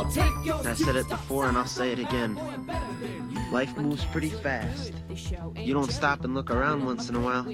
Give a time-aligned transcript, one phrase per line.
[0.00, 2.36] I said it before and I'll say it again.
[3.52, 4.92] Life moves pretty fast.
[5.56, 7.48] You don't stop and look around once in a while,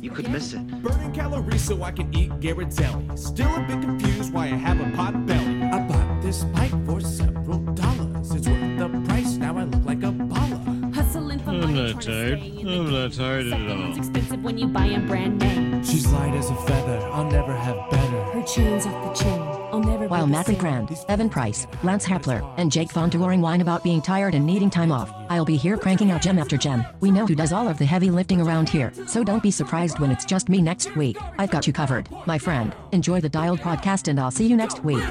[0.00, 0.66] you could miss it.
[0.82, 3.16] Burning calories so I can eat Ghirardelli.
[3.18, 5.62] Still a bit confused why I have a pot belly.
[5.62, 8.32] I bought this bike for several dollars.
[8.32, 10.94] It's worth the price, now I look like a baller.
[10.94, 12.38] Hustling for I'm money, not trying to tired.
[12.40, 13.98] stay in I'm not tired at Second's all.
[13.98, 15.67] expensive when you buy a brand name.
[15.88, 18.22] She's light as a feather, I'll never have better.
[18.24, 19.40] Her chains off the chain.
[19.72, 20.58] I'll never While be the Matt.
[20.58, 24.92] Grand, Evan Price, Lance Hepler, and Jake Vondering whine about being tired and needing time
[24.92, 26.84] off, I'll be here cranking out gem after gem.
[27.00, 29.98] We know who does all of the heavy lifting around here, so don't be surprised
[29.98, 31.16] when it's just me next week.
[31.38, 32.74] I've got you covered, my friend.
[32.92, 35.04] Enjoy the Dialed podcast, and I'll see you next week.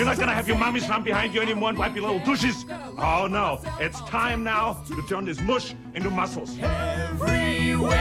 [0.00, 2.64] You're not gonna have your mommies run behind you anymore and wipe your little douches.
[2.96, 6.58] Oh no, it's time now to turn this mush into muscles.
[6.58, 7.92] Everywhere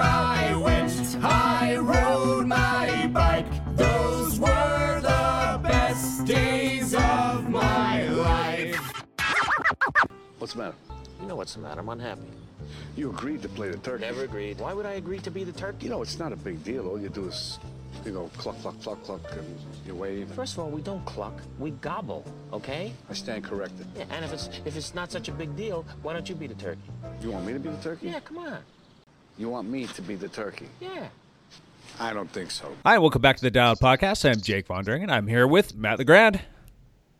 [0.00, 3.48] I went, I rode my bike.
[3.74, 9.02] Those were the best days of my life.
[10.38, 10.76] What's the matter?
[11.20, 11.80] You know what's the matter?
[11.80, 12.22] I'm unhappy.
[12.94, 14.04] You agreed to play the turkey.
[14.04, 14.60] Never agreed.
[14.60, 15.86] Why would I agree to be the turkey?
[15.86, 16.86] You know, it's not a big deal.
[16.86, 17.58] All you do is,
[18.04, 20.28] you know, cluck, cluck, cluck, cluck, and you wave.
[20.32, 21.40] First of all, we don't cluck.
[21.58, 22.92] We gobble, okay?
[23.08, 23.86] I stand corrected.
[23.96, 26.46] Yeah, and if it's if it's not such a big deal, why don't you be
[26.46, 26.80] the turkey?
[27.20, 28.08] You want me to be the turkey?
[28.08, 28.58] Yeah, come on.
[29.38, 30.68] You want me to be the turkey?
[30.80, 31.08] Yeah.
[31.98, 32.72] I don't think so.
[32.84, 34.28] Hi, welcome back to the Dialed Podcast.
[34.28, 36.40] I'm Jake Vondering, and I'm here with Matt LeGrand.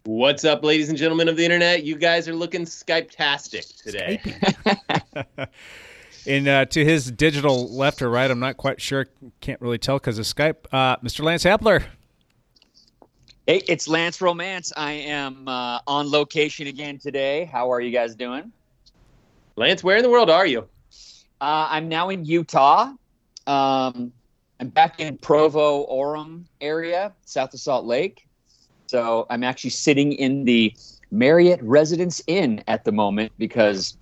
[0.04, 1.84] What's up, ladies and gentlemen of the internet?
[1.84, 4.20] You guys are looking Skype-tastic today.
[6.26, 9.06] In uh, to his digital left or right, I'm not quite sure.
[9.40, 10.66] Can't really tell because of Skype.
[10.70, 11.24] Uh, Mr.
[11.24, 11.82] Lance Hepler.
[13.46, 14.72] Hey, it's Lance Romance.
[14.76, 17.46] I am uh, on location again today.
[17.46, 18.52] How are you guys doing?
[19.56, 20.68] Lance, where in the world are you?
[21.40, 22.92] Uh, I'm now in Utah.
[23.46, 24.12] Um,
[24.60, 28.26] I'm back in Provo, Orem area, south of Salt Lake.
[28.86, 30.74] So I'm actually sitting in the
[31.10, 33.96] Marriott Residence Inn at the moment because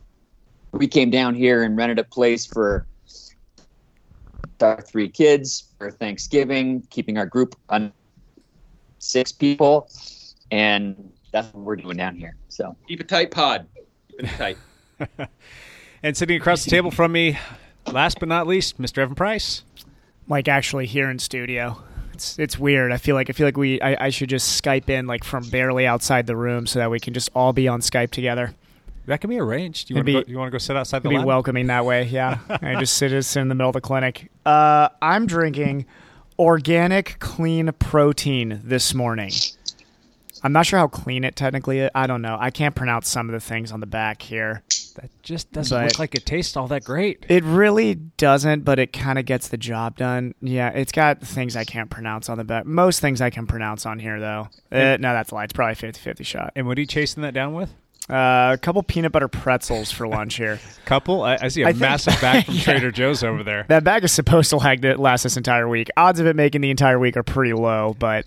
[0.73, 2.87] we came down here and rented a place for
[4.61, 7.93] our three kids for Thanksgiving, keeping our group on
[8.99, 9.89] six people,
[10.51, 12.37] and that's what we're doing down here.
[12.49, 13.67] So Keep it tight, pod.
[14.11, 14.59] Keep it tight.
[16.03, 17.39] And sitting across the table from me,
[17.93, 18.99] last but not least, Mr.
[18.99, 19.65] Evan Price.
[20.27, 21.83] Mike actually here in studio.
[22.13, 22.93] It's it's weird.
[22.93, 25.49] I feel like I feel like we I, I should just Skype in like from
[25.49, 28.55] barely outside the room so that we can just all be on Skype together.
[29.09, 29.89] That can be arranged.
[29.91, 31.27] You want to be- go, you want to go sit outside the be lab?
[31.27, 32.39] welcoming that way, yeah.
[32.63, 34.31] and just sit, sit in the middle of the clinic.
[34.45, 35.87] Uh, I'm drinking
[36.39, 39.33] organic clean protein this morning.
[40.45, 41.91] I'm not sure how clean it technically is.
[41.95, 42.37] I don't know.
[42.39, 44.63] I can't pronounce some of the things on the back here.
[44.97, 47.25] That just doesn't But- look like it tastes all that great.
[47.29, 50.35] It really doesn't, but it kind of gets the job done.
[50.41, 52.67] Yeah, it's got things I can't pronounce on the back.
[52.67, 54.49] Most things I can pronounce on here, though.
[54.71, 55.45] Uh, no, that's a lie.
[55.45, 56.53] It's probably 50 50 shot.
[56.55, 57.75] And what are you chasing that down with?
[58.11, 60.59] Uh, a couple peanut butter pretzels for lunch here.
[60.87, 61.23] Couple?
[61.23, 62.63] I, I see a I think- massive bag from Yeah.
[62.63, 63.67] Trader Joe's over there.
[63.69, 65.89] That bag is supposed to lag that last this entire week.
[65.97, 68.27] Odds of it making the entire week are pretty low, but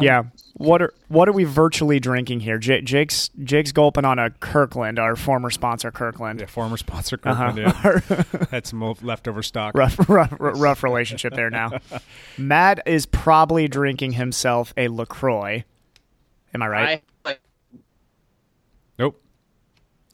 [0.00, 0.24] yeah.
[0.54, 2.56] What are what are we virtually drinking here?
[2.58, 6.40] J- Jake's Jake's gulping on a Kirkland, our former sponsor Kirkland.
[6.40, 7.52] Yeah, former sponsor Uh-huh.
[7.52, 8.04] Kirkland.
[8.32, 8.46] Yeah.
[8.50, 9.74] Had some leftover stock.
[9.76, 11.72] rough, rough, rough relationship there now.
[12.38, 15.62] Matt is probably drinking himself a Lacroix.
[16.54, 17.02] Am I right?
[17.24, 17.40] I like
[18.98, 19.22] Nope.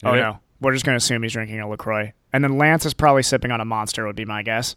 [0.05, 0.21] Oh Yeah.
[0.21, 3.51] no, we're just gonna assume he's drinking a Lacroix, and then Lance is probably sipping
[3.51, 4.05] on a Monster.
[4.05, 4.75] Would be my guess.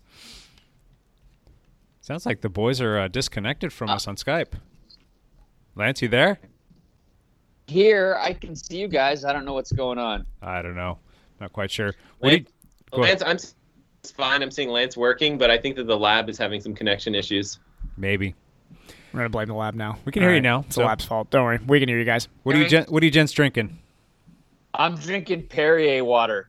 [2.00, 4.52] Sounds like the boys are uh, disconnected from us on Skype.
[5.74, 6.38] Lance, you there?
[7.68, 9.24] here I can see you guys.
[9.24, 10.24] I don't know what's going on.
[10.40, 10.98] I don't know.
[11.40, 11.94] Not quite sure.
[12.20, 12.50] What do you, Lance,
[12.92, 13.20] go ahead.
[13.20, 13.54] Lance, I'm s-
[14.04, 14.40] it's fine.
[14.40, 17.58] I'm seeing Lance working, but I think that the lab is having some connection issues.
[17.96, 18.36] Maybe.
[19.12, 19.98] We're gonna blame the lab now.
[20.04, 21.28] We can hear you now, It's so- the lab's fault.
[21.30, 22.28] Don't worry, we can hear you guys.
[22.44, 23.76] What are you, gen- what are you gents drinking?
[24.76, 26.48] I'm drinking Perrier water.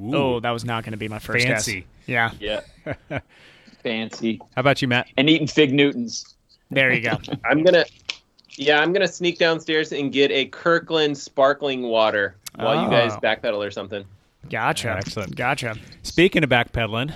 [0.00, 1.80] Oh, that was not gonna be my first Fancy.
[2.06, 2.30] guess.
[2.40, 2.60] Yeah,
[3.10, 3.18] Yeah.
[3.82, 4.40] Fancy.
[4.54, 5.08] How about you, Matt?
[5.16, 6.34] And eating fig Newtons.
[6.70, 7.18] there you go.
[7.44, 7.84] I'm gonna,
[8.50, 13.20] yeah, I'm gonna sneak downstairs and get a Kirkland sparkling water while you guys Oh.
[13.20, 14.04] backpedal or something.
[14.50, 14.90] Gotcha.
[14.96, 15.36] Excellent.
[15.36, 15.76] Gotcha.
[16.02, 17.12] Speaking of backpedaling,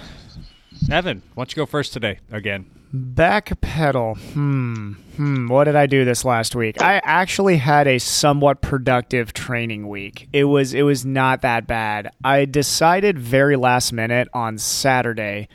[0.91, 2.67] Evan, why don't you go first today again?
[2.95, 4.19] Backpedal.
[4.33, 4.93] Hmm.
[5.17, 5.49] Hmm.
[5.49, 6.81] What did I do this last week?
[6.81, 10.29] I actually had a somewhat productive training week.
[10.33, 12.11] It was it was not that bad.
[12.23, 15.49] I decided very last minute on Saturday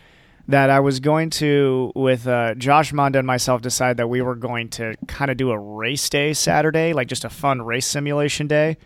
[0.47, 4.35] that I was going to, with uh, Josh Monda and myself, decide that we were
[4.35, 8.47] going to kind of do a race day Saturday, like just a fun race simulation
[8.47, 8.77] day.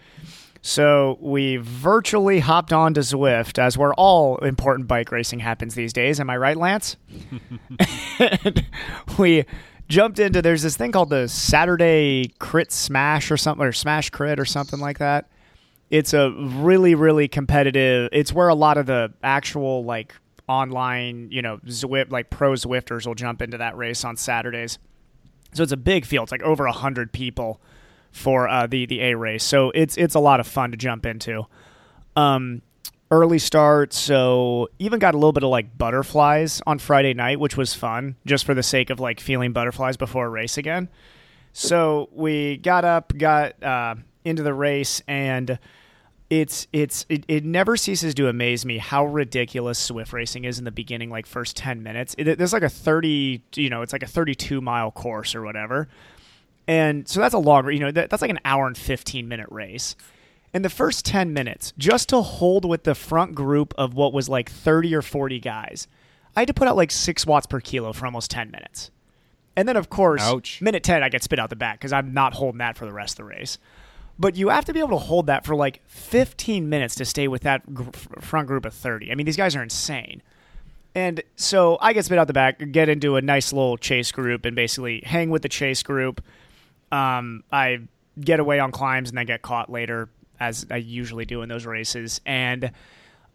[0.68, 5.94] So we virtually hopped on to Zwift, as where all important bike racing happens these
[5.94, 6.20] days.
[6.20, 6.98] Am I right, Lance?
[8.18, 8.66] and
[9.20, 9.46] we
[9.88, 14.40] jumped into there's this thing called the Saturday Crit Smash or something, or Smash Crit
[14.40, 15.30] or something like that.
[15.92, 18.10] It's a really, really competitive.
[18.12, 20.16] It's where a lot of the actual like
[20.50, 24.80] online, you know, Zwift like pro Zwifters will jump into that race on Saturdays.
[25.54, 26.24] So it's a big field.
[26.24, 27.62] It's like over a hundred people
[28.16, 29.44] for uh, the the A race.
[29.44, 31.46] So it's it's a lot of fun to jump into.
[32.16, 32.62] Um,
[33.12, 37.58] early start, so even got a little bit of like butterflies on Friday night, which
[37.58, 40.90] was fun, just for the sake of like feeling butterflies before a race again.
[41.54, 45.60] So we got up, got uh, into the race, and
[46.30, 50.66] it's it's it, it never ceases to amaze me how ridiculous Zwift racing is in
[50.66, 52.16] the beginning, like first ten minutes.
[52.18, 55.88] It, there's like a thirty, you know, it's like a thirty-two mile course or whatever,
[56.68, 59.48] and so that's a longer, you know, that, that's like an hour and fifteen minute
[59.50, 59.96] race.
[60.54, 64.30] In the first ten minutes, just to hold with the front group of what was
[64.30, 65.88] like thirty or forty guys,
[66.36, 68.92] I had to put out like six watts per kilo for almost ten minutes.
[69.58, 70.62] And then, of course, Ouch.
[70.62, 72.92] minute 10, I get spit out the back because I'm not holding that for the
[72.92, 73.58] rest of the race.
[74.20, 77.28] But you have to be able to hold that for like 15 minutes to stay
[77.30, 77.90] with that gr-
[78.20, 79.12] front group of 30.
[79.12, 80.22] I mean, these guys are insane.
[80.94, 84.46] And so I get spit out the back, get into a nice little chase group,
[84.46, 86.22] and basically hang with the chase group.
[86.96, 87.80] Um, I
[88.20, 90.10] get away on climbs and then get caught later,
[90.40, 92.22] as I usually do in those races.
[92.26, 92.72] And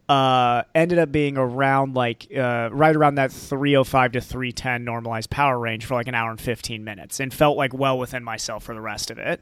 [0.08, 5.58] uh, ended up being around like uh, right around that 305 to 310 normalized power
[5.58, 8.74] range for like an hour and 15 minutes and felt like well within myself for
[8.74, 9.40] the rest of it.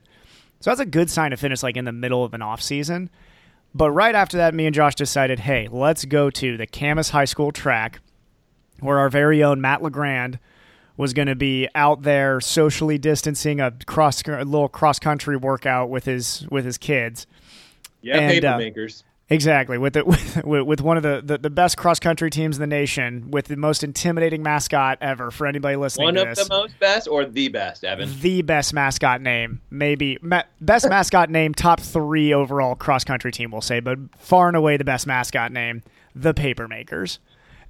[0.60, 3.08] So that's a good sign to finish like in the middle of an off season.
[3.74, 7.26] But right after that, me and Josh decided, hey, let's go to the Camas High
[7.26, 8.00] School track
[8.80, 10.38] where our very own Matt LeGrand
[10.98, 15.88] was going to be out there socially distancing a cross a little cross country workout
[15.88, 17.26] with his with his kids.
[18.02, 19.04] Yeah, And, paper uh, makers.
[19.30, 20.04] Exactly with the
[20.44, 23.46] with, with one of the, the, the best cross country teams in the nation, with
[23.46, 26.48] the most intimidating mascot ever for anybody listening One of this.
[26.48, 28.10] the most best or the best, Evan?
[28.20, 33.50] the best mascot name, maybe ma- best mascot name, top three overall cross country team,
[33.50, 35.82] we'll say, but far and away the best mascot name,
[36.14, 37.18] the Papermakers.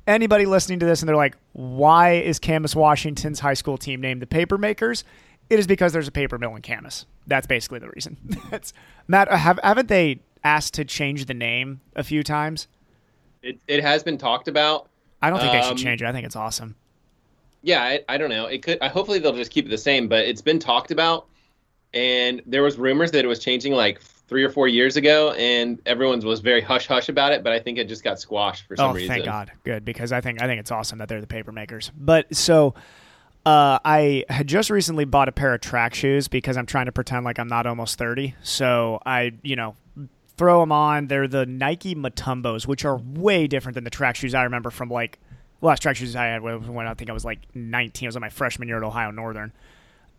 [0.08, 4.22] Anybody listening to this and they're like, why is Camas Washington's high school team named
[4.22, 5.05] the Papermakers?
[5.50, 7.05] It is because there's a paper mill in Camas.
[7.26, 8.16] That's basically the reason.
[8.50, 8.72] That's
[9.06, 9.31] Matt.
[9.31, 12.69] Have haven't they asked to change the name a few times?
[13.43, 14.88] It, it has been talked about.
[15.20, 16.06] I don't think they Um, should change it.
[16.06, 16.75] I think it's awesome.
[17.62, 18.46] Yeah, I, I don't know.
[18.46, 18.78] It could.
[18.81, 20.08] I, hopefully, they'll just keep it the same.
[20.08, 21.26] But it's been talked about,
[21.93, 25.80] and there was rumors that it was changing like three or four years ago, and
[25.86, 27.42] everyone was very hush hush about it.
[27.42, 29.10] But I think it just got squashed for some reason.
[29.10, 29.14] oh, reason.
[29.14, 29.52] thank God.
[29.64, 31.90] Good because I think I think it's awesome that they're the paper makers.
[31.96, 32.75] But so
[33.48, 36.92] uh, I had just recently bought a pair of track shoes because I'm trying to
[36.92, 38.34] pretend like I'm not almost 30.
[38.42, 39.75] So I, you know,
[40.36, 41.06] throw them on.
[41.06, 44.90] They're the Nike Matumbos, which are way different than the track shoes I remember from
[44.90, 45.19] like
[45.62, 48.06] last track shoes I had when I think I was like 19.
[48.06, 49.52] I was in my freshman year at Ohio Northern,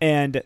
[0.01, 0.41] and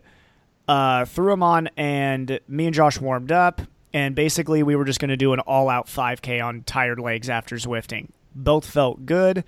[0.68, 3.62] uh, threw them on, and me and Josh warmed up,
[3.92, 7.56] and basically we were just going to do an all-out 5K on tired legs after
[7.56, 8.08] Zwifting.
[8.34, 9.44] Both felt good.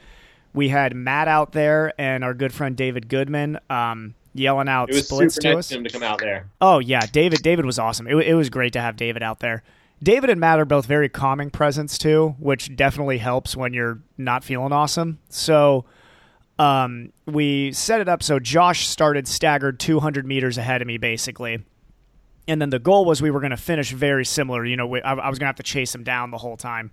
[0.55, 4.95] We had Matt out there and our good friend David Goodman um, yelling out It
[4.95, 5.73] was splits super to nice us.
[5.73, 6.49] him to come out there.
[6.61, 7.43] Oh yeah, David.
[7.43, 8.07] David was awesome.
[8.07, 9.63] It, it was great to have David out there.
[10.03, 14.45] David and Matt are both very calming presence too, which definitely helps when you're not
[14.45, 15.19] feeling awesome.
[15.29, 15.85] So,
[16.59, 21.65] um, we set it up so Josh started staggered 200 meters ahead of me basically,
[22.49, 24.65] and then the goal was we were going to finish very similar.
[24.65, 26.91] You know, I, I was going to have to chase him down the whole time,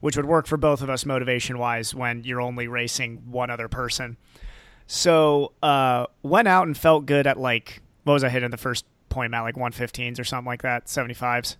[0.00, 3.68] which would work for both of us motivation wise when you're only racing one other
[3.68, 4.16] person.
[4.86, 8.84] So uh, went out and felt good at like what was I hitting the first
[9.08, 11.56] point at like 115s or something like that, 75s,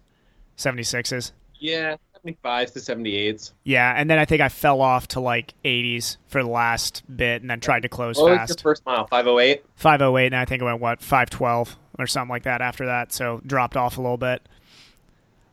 [0.56, 1.32] 76s.
[1.58, 3.52] Yeah, seventy fives to seventy eights.
[3.64, 7.40] Yeah, and then I think I fell off to like 80s for the last bit,
[7.42, 8.50] and then tried to close What was fast.
[8.50, 9.06] your first mile?
[9.06, 9.64] Five oh eight.
[9.76, 13.12] 508, and I think it went what 512 or something like that after that.
[13.12, 14.42] So dropped off a little bit,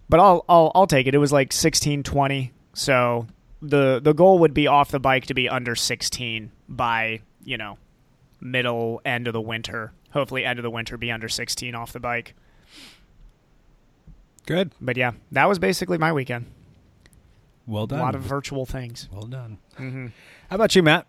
[0.10, 1.14] but I'll I'll I'll take it.
[1.16, 2.52] It was like 1620.
[2.74, 3.28] So
[3.62, 7.78] the the goal would be off the bike to be under 16 by you know
[8.42, 9.94] middle end of the winter.
[10.12, 12.34] Hopefully, end of the winter be under 16 off the bike.
[14.46, 14.72] Good.
[14.82, 16.46] But yeah, that was basically my weekend.
[17.66, 18.00] Well done.
[18.00, 19.08] A lot of virtual things.
[19.12, 19.58] Well done.
[19.78, 20.08] hmm
[20.50, 21.08] How about you, Matt?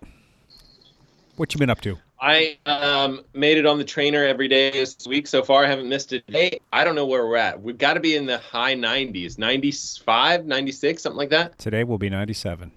[1.36, 1.98] What you been up to?
[2.20, 5.64] I um, made it on the trainer every day this week so far.
[5.64, 6.58] I haven't missed a day.
[6.72, 7.60] I don't know where we're at.
[7.60, 11.58] We've got to be in the high 90s, 95, 96, something like that.
[11.58, 12.70] Today will be 97.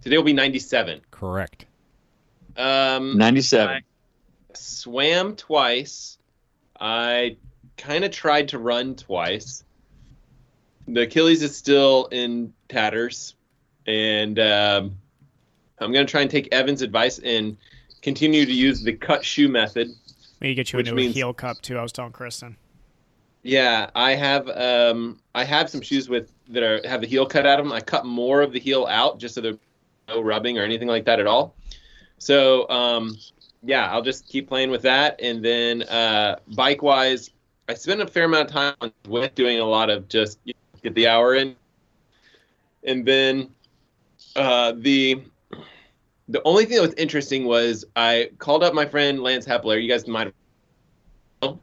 [0.00, 1.00] Today will be 97.
[1.10, 1.66] Correct.
[2.56, 3.68] Um, 97.
[3.68, 3.80] I
[4.54, 6.18] swam twice.
[6.80, 7.36] I
[7.76, 9.64] kind of tried to run twice.
[10.88, 13.34] The Achilles is still in tatters,
[13.86, 14.96] and um,
[15.78, 17.58] I'm going to try and take Evan's advice and
[18.00, 19.90] continue to use the cut shoe method.
[20.40, 21.78] Maybe get you into means- a heel cup too.
[21.78, 22.56] I was telling Kristen.
[23.42, 27.46] Yeah, I have um, I have some shoes with that are have the heel cut
[27.46, 27.72] out of them.
[27.72, 29.56] I cut more of the heel out just so there's
[30.08, 31.54] no rubbing or anything like that at all.
[32.18, 33.16] So um,
[33.62, 37.30] yeah, I'll just keep playing with that, and then uh, bike wise,
[37.68, 40.38] I spend a fair amount of time with doing a lot of just
[40.88, 41.54] get the hour in,
[42.84, 43.50] and then
[44.36, 45.22] uh, the
[46.28, 49.82] the only thing that was interesting was I called up my friend Lance Hepler.
[49.82, 50.32] You guys might
[51.42, 51.58] have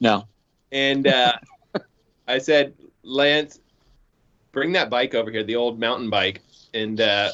[0.00, 0.26] No.
[0.72, 1.32] and uh,
[2.28, 3.60] I said, Lance,
[4.52, 6.42] bring that bike over here, the old mountain bike.
[6.74, 7.30] And uh,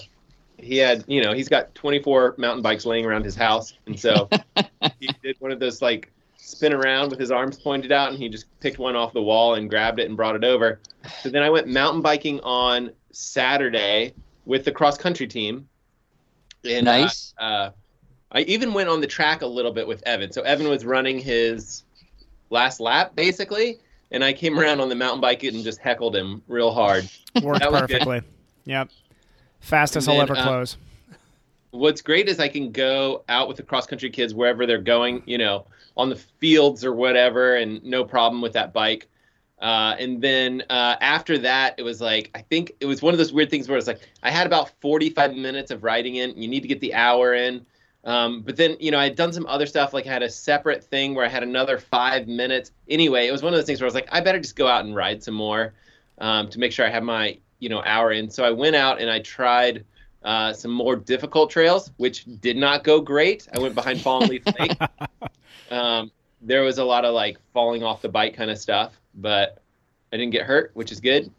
[0.58, 3.74] he had, you know, he's got 24 mountain bikes laying around his house.
[3.86, 4.28] And so
[5.00, 6.12] he did one of those like
[6.46, 9.54] spin around with his arms pointed out and he just picked one off the wall
[9.54, 10.78] and grabbed it and brought it over.
[11.22, 14.12] So then I went mountain biking on Saturday
[14.44, 15.66] with the cross country team.
[16.68, 17.32] And uh, Nice.
[17.38, 17.70] uh,
[18.32, 20.32] I even went on the track a little bit with Evan.
[20.32, 21.84] So Evan was running his
[22.50, 23.78] last lap basically,
[24.10, 27.08] and I came around on the mountain bike and just heckled him real hard.
[27.42, 27.88] Worked That was good.
[28.02, 28.20] perfectly.
[28.66, 28.90] Yep.
[29.60, 30.76] Fastest And I'll ever uh, close.
[31.70, 35.22] What's great is I can go out with the cross country kids wherever they're going,
[35.26, 39.08] you know, on the fields or whatever, and no problem with that bike.
[39.60, 43.18] Uh, and then uh, after that, it was like I think it was one of
[43.18, 46.36] those weird things where it's like I had about 45 minutes of riding in.
[46.36, 47.64] You need to get the hour in.
[48.04, 50.28] Um, but then, you know, I had done some other stuff, like I had a
[50.28, 52.70] separate thing where I had another five minutes.
[52.88, 54.66] Anyway, it was one of those things where I was like, I better just go
[54.66, 55.72] out and ride some more
[56.18, 58.28] um, to make sure I have my, you know, hour in.
[58.28, 59.86] So I went out and I tried
[60.22, 63.48] uh, some more difficult trails, which did not go great.
[63.54, 64.76] I went behind Fallen Leaf Lake.
[65.74, 69.62] Um, there was a lot of like falling off the bike kind of stuff, but
[70.12, 71.30] I didn't get hurt, which is good.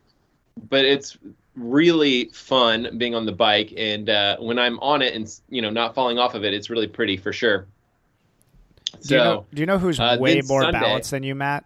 [0.69, 1.17] But it's
[1.55, 5.69] really fun being on the bike, and uh, when I'm on it and you know
[5.69, 7.67] not falling off of it, it's really pretty for sure.
[8.99, 9.45] So, do you know?
[9.53, 11.65] Do you know who's uh, way more Sunday- balanced than you, Matt?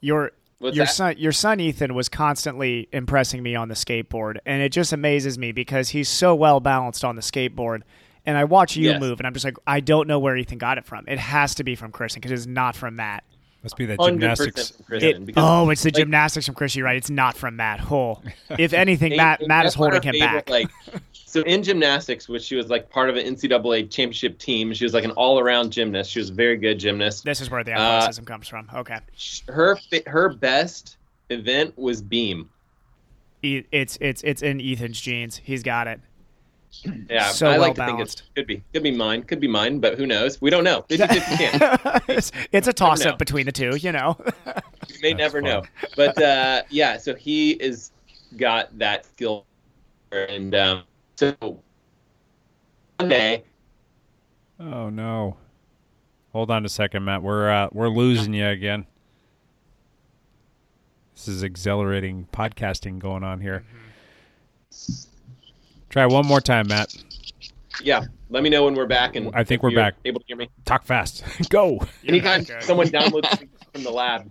[0.00, 0.92] Your What's your that?
[0.92, 5.38] son, your son Ethan was constantly impressing me on the skateboard, and it just amazes
[5.38, 7.82] me because he's so well balanced on the skateboard.
[8.28, 9.00] And I watch you Yes.
[9.00, 11.06] move, and I'm just like, I don't know where Ethan got it from.
[11.08, 13.24] It has to be from Kristen because it's not from Matt.
[13.62, 14.72] Must be the 100% gymnastics.
[14.86, 16.76] Kristen, It- because, oh, it's the like- gymnastics from Chris.
[16.76, 16.98] You're right.
[16.98, 17.90] It's not from Matt.
[17.90, 18.20] Oh,
[18.58, 20.50] if anything, And- Matt and Matt is that's one of holding him favorite, back.
[20.50, 24.84] Like, so in gymnastics, which she was like part of an NCAA championship team, she
[24.84, 26.10] was like an all-around gymnast.
[26.10, 27.24] She was a very good gymnast.
[27.24, 28.68] This is where the Uh, athleticism comes from.
[28.74, 28.98] Okay,
[29.48, 30.98] her her best
[31.30, 32.50] event was beam.
[33.42, 35.40] It's it's it's in Ethan's genes.
[35.42, 36.00] He's got it.
[37.10, 38.20] Yeah, So I well like to think balanced.
[38.20, 40.40] it could be could be mine, could be mine, but who knows?
[40.40, 40.84] We don't know.
[40.88, 42.02] 50-50 chance.
[42.08, 43.76] it's, it's a toss up between the two.
[43.76, 44.16] You know.
[44.88, 45.62] You may never know.
[45.96, 47.90] But uh, yeah, so he is
[48.36, 49.46] got that skill,
[50.12, 50.82] and um,
[51.16, 53.44] so one day
[54.60, 55.36] Oh no!
[56.32, 57.22] Hold on a second, Matt.
[57.22, 58.86] We're uh, we're losing you again.
[61.14, 63.64] This is exhilarating podcasting going on here.
[65.90, 66.94] Try one more time, Matt.
[67.82, 69.94] yeah, let me know when we're back, and I think we're back.
[70.04, 70.50] Able to hear me?
[70.64, 71.24] Talk fast.
[71.48, 71.80] Go.
[72.06, 74.30] Anytime someone downloads from the lab.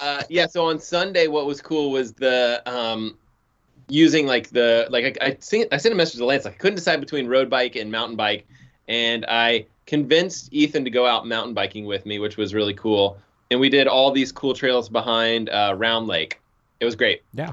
[0.00, 3.18] Uh, yeah, so on Sunday, what was cool was the um,
[3.88, 6.44] using like the like I I, sing, I sent a message to Lance.
[6.44, 8.46] Like, I couldn't decide between road bike and mountain bike,
[8.88, 13.18] and I convinced Ethan to go out mountain biking with me, which was really cool.
[13.50, 16.40] And we did all these cool trails behind uh, Round Lake.
[16.78, 17.22] It was great.
[17.34, 17.52] Yeah.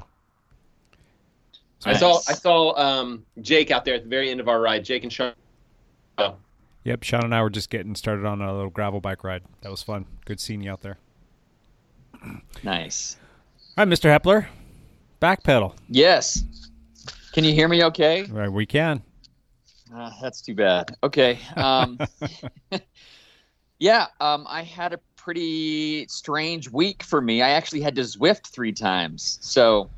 [1.84, 4.84] I saw I saw um, Jake out there at the very end of our ride.
[4.84, 5.32] Jake and Sean.
[6.18, 6.36] Oh,
[6.84, 7.02] Yep.
[7.02, 9.42] Sean and I were just getting started on a little gravel bike ride.
[9.60, 10.06] That was fun.
[10.24, 10.98] Good seeing you out there.
[12.62, 13.16] Nice.
[13.76, 14.10] All right, Mr.
[14.10, 14.46] Hepler.
[15.20, 15.74] Back pedal.
[15.88, 16.44] Yes.
[17.32, 18.24] Can you hear me okay?
[18.24, 19.02] Right, we can.
[19.94, 20.96] Uh, that's too bad.
[21.02, 21.38] Okay.
[21.56, 21.98] Um,
[23.78, 27.42] yeah, um, I had a pretty strange week for me.
[27.42, 29.38] I actually had to Zwift three times.
[29.42, 29.90] So,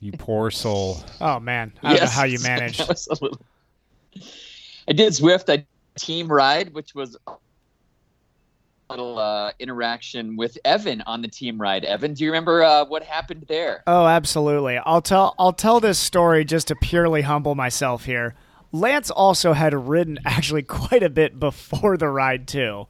[0.00, 0.98] You poor soul.
[1.20, 2.80] Oh man, I don't know how you managed.
[2.80, 3.40] That was a little-
[4.88, 5.50] I did Zwift.
[5.52, 5.66] I
[5.98, 7.32] team ride, which was a
[8.90, 11.84] little uh, interaction with Evan on the team ride.
[11.84, 13.82] Evan, do you remember uh, what happened there?
[13.86, 14.78] Oh, absolutely.
[14.78, 18.34] I'll tell I'll tell this story just to purely humble myself here.
[18.72, 22.86] Lance also had ridden actually quite a bit before the ride too.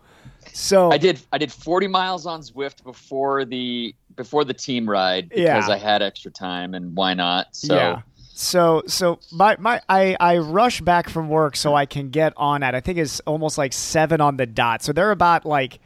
[0.53, 1.21] So I did.
[1.33, 5.75] I did 40 miles on Zwift before the before the team ride because Yeah.
[5.75, 7.55] I had extra time, and why not?
[7.55, 8.01] So, Yeah.
[8.35, 12.63] So so my my I I rush back from work so I can get on
[12.63, 14.83] at I think it's almost like seven on the dot.
[14.83, 15.81] So they're about like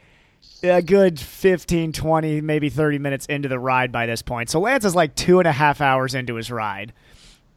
[0.63, 4.49] a good 15, 20, maybe 30 minutes into the ride by this point.
[4.49, 6.93] So Lance is like two and a half hours into his ride.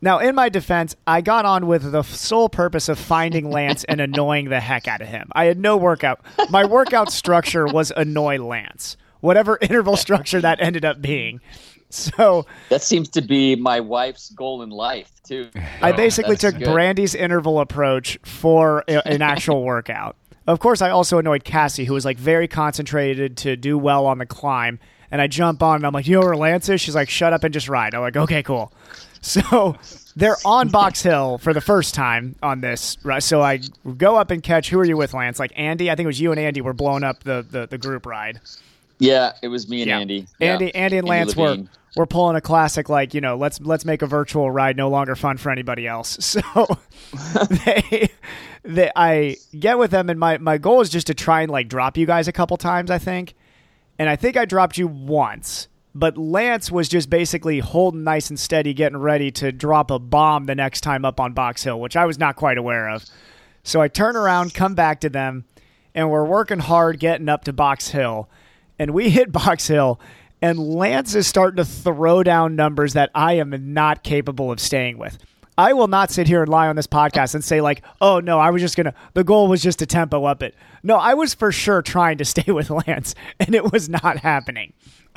[0.01, 4.01] Now, in my defense, I got on with the sole purpose of finding Lance and
[4.03, 5.29] annoying the heck out of him.
[5.33, 6.21] I had no workout.
[6.51, 11.41] My workout structure was annoy Lance, whatever interval structure that ended up being.
[11.89, 15.49] So that seems to be my wife's goal in life too.
[15.81, 16.73] I oh, basically That's took good.
[16.73, 20.17] Brandy's interval approach for a- an actual workout.
[20.47, 24.19] Of course, I also annoyed Cassie, who was like very concentrated to do well on
[24.19, 24.79] the climb.
[25.11, 26.81] And I jump on and I'm like, you know where Lance is?
[26.81, 27.95] She's like, shut up and just ride.
[27.95, 28.73] I'm like, okay, cool.
[29.21, 29.77] So
[30.17, 32.99] they're on Box Hill for the first time on this.
[33.03, 33.23] Right?
[33.23, 33.61] So I
[33.97, 34.69] go up and catch.
[34.69, 35.39] Who are you with, Lance?
[35.39, 35.91] Like Andy?
[35.91, 38.41] I think it was you and Andy were blowing up the, the, the group ride.
[38.99, 39.99] Yeah, it was me and Yeah.
[39.99, 40.27] Andy.
[40.41, 40.71] Andy, Yeah.
[40.75, 41.59] Andy and Lance were
[41.97, 45.15] we're pulling a classic like you know let's let's make a virtual ride no longer
[45.15, 46.19] fun for anybody else.
[46.45, 46.67] So
[47.65, 48.09] they,
[48.63, 51.69] they I get with them and my my goal is just to try and like
[51.69, 53.35] drop you guys a couple times I think,
[53.99, 55.69] and I think I dropped you once.
[55.97, 60.47] But Lance was just basically holding nice and steady, getting ready to drop a bomb
[60.47, 63.05] the next time up on Box Hill, which I was not quite aware of.
[63.63, 65.45] So I turn around, come back to them,
[65.95, 68.29] and we're working hard getting up to Box Hill.
[68.79, 70.01] And we hit Box Hill,
[70.43, 74.99] and Lance is starting to throw down numbers that I am not capable of staying
[74.99, 75.19] with.
[75.57, 78.41] I will not sit here and lie on this podcast and say, like, oh no,
[78.41, 80.55] I was just to, the goal was just to tempo up it.
[80.83, 84.73] No, I was for sure trying to stay with Lance, and it was not happening.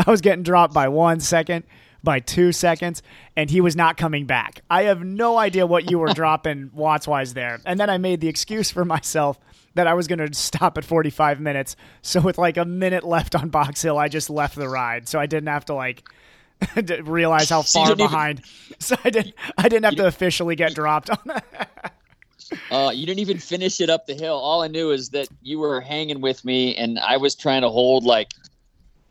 [0.06, 1.64] I was getting dropped by one second,
[2.04, 3.02] by two seconds,
[3.36, 4.62] and he was not coming back.
[4.70, 7.60] I have no idea what you were dropping watts wise there.
[7.66, 9.40] And then I made the excuse for myself
[9.78, 11.76] that I was going to stop at 45 minutes.
[12.02, 15.08] So with like a minute left on Box Hill, I just left the ride.
[15.08, 16.08] So I didn't have to like
[17.04, 18.42] realize how far didn't even- behind.
[18.80, 21.94] So I didn't I didn't have to officially get dropped on that.
[22.70, 24.36] Uh, you didn't even finish it up the hill.
[24.36, 27.70] All I knew is that you were hanging with me, and I was trying to
[27.70, 28.32] hold like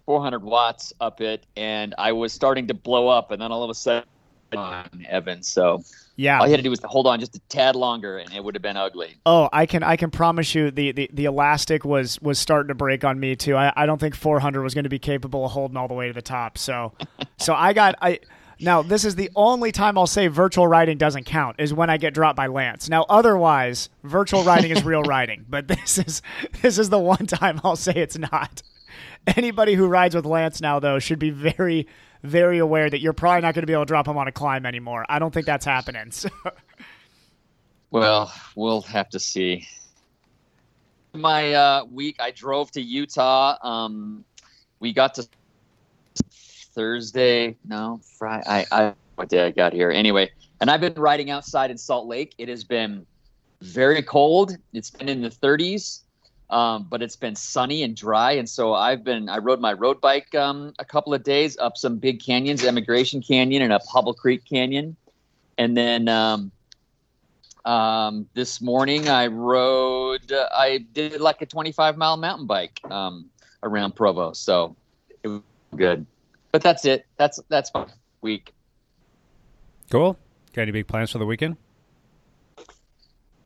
[0.06, 3.70] 400 watts up it, and I was starting to blow up, and then all of
[3.70, 4.08] a sudden,
[4.54, 5.42] on Evan.
[5.42, 5.82] So
[6.16, 6.38] Yeah.
[6.38, 8.42] all you had to do was to hold on just a tad longer, and it
[8.42, 9.16] would have been ugly.
[9.26, 12.74] Oh, I can I can promise you the, the, the elastic was was starting to
[12.74, 13.56] break on me too.
[13.56, 16.06] I, I don't think 400 was going to be capable of holding all the way
[16.08, 16.58] to the top.
[16.58, 16.92] So
[17.38, 18.20] so I got I
[18.58, 21.98] now this is the only time I'll say virtual riding doesn't count is when I
[21.98, 22.88] get dropped by Lance.
[22.88, 26.22] Now otherwise virtual riding is real riding, but this is
[26.62, 28.62] this is the one time I'll say it's not.
[29.26, 31.86] Anybody who rides with Lance now though should be very
[32.26, 34.32] very aware that you're probably not going to be able to drop him on a
[34.32, 35.04] climb anymore.
[35.08, 36.10] I don't think that's happening.
[36.10, 36.28] So
[37.90, 39.66] Well, we'll have to see.
[41.14, 43.56] My uh, week, I drove to Utah.
[43.62, 44.24] Um,
[44.80, 45.26] we got to
[46.74, 47.56] Thursday.
[47.64, 48.44] No, Friday.
[48.46, 49.90] I, I what day I got here?
[49.90, 52.34] Anyway, and I've been riding outside in Salt Lake.
[52.36, 53.06] It has been
[53.62, 54.56] very cold.
[54.74, 56.00] It's been in the 30s,
[56.50, 58.32] um, but it's been sunny and dry.
[58.32, 59.28] And so I've been.
[59.28, 63.22] I rode my road bike um, a couple of days up some big canyons, Emigration
[63.22, 64.96] Canyon and up Hobble Creek Canyon,
[65.58, 66.08] and then.
[66.08, 66.52] Um,
[67.64, 73.28] um, this morning I rode, uh, I did like a 25 mile mountain bike um,
[73.60, 74.32] around Provo.
[74.34, 74.76] So
[75.24, 75.42] it was
[75.74, 76.06] good.
[76.52, 77.06] But that's it.
[77.16, 77.86] That's that's my
[78.20, 78.54] week.
[79.90, 80.16] Cool.
[80.52, 81.56] Got any big plans for the weekend?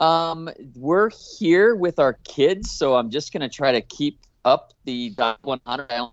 [0.00, 5.10] Um, we're here with our kids, so I'm just gonna try to keep up the
[5.10, 6.10] dot 100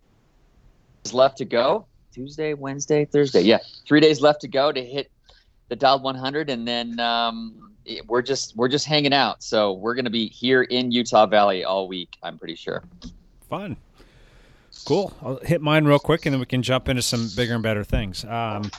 [1.05, 1.85] is left to go.
[2.13, 3.41] Tuesday, Wednesday, Thursday.
[3.41, 5.09] Yeah, three days left to go to hit
[5.69, 7.73] the dial 100, and then um,
[8.07, 9.41] we're just we're just hanging out.
[9.41, 12.17] So we're gonna be here in Utah Valley all week.
[12.23, 12.83] I'm pretty sure.
[13.49, 13.77] Fun.
[14.85, 15.13] Cool.
[15.21, 17.83] I'll hit mine real quick, and then we can jump into some bigger and better
[17.83, 18.25] things.
[18.25, 18.69] Um,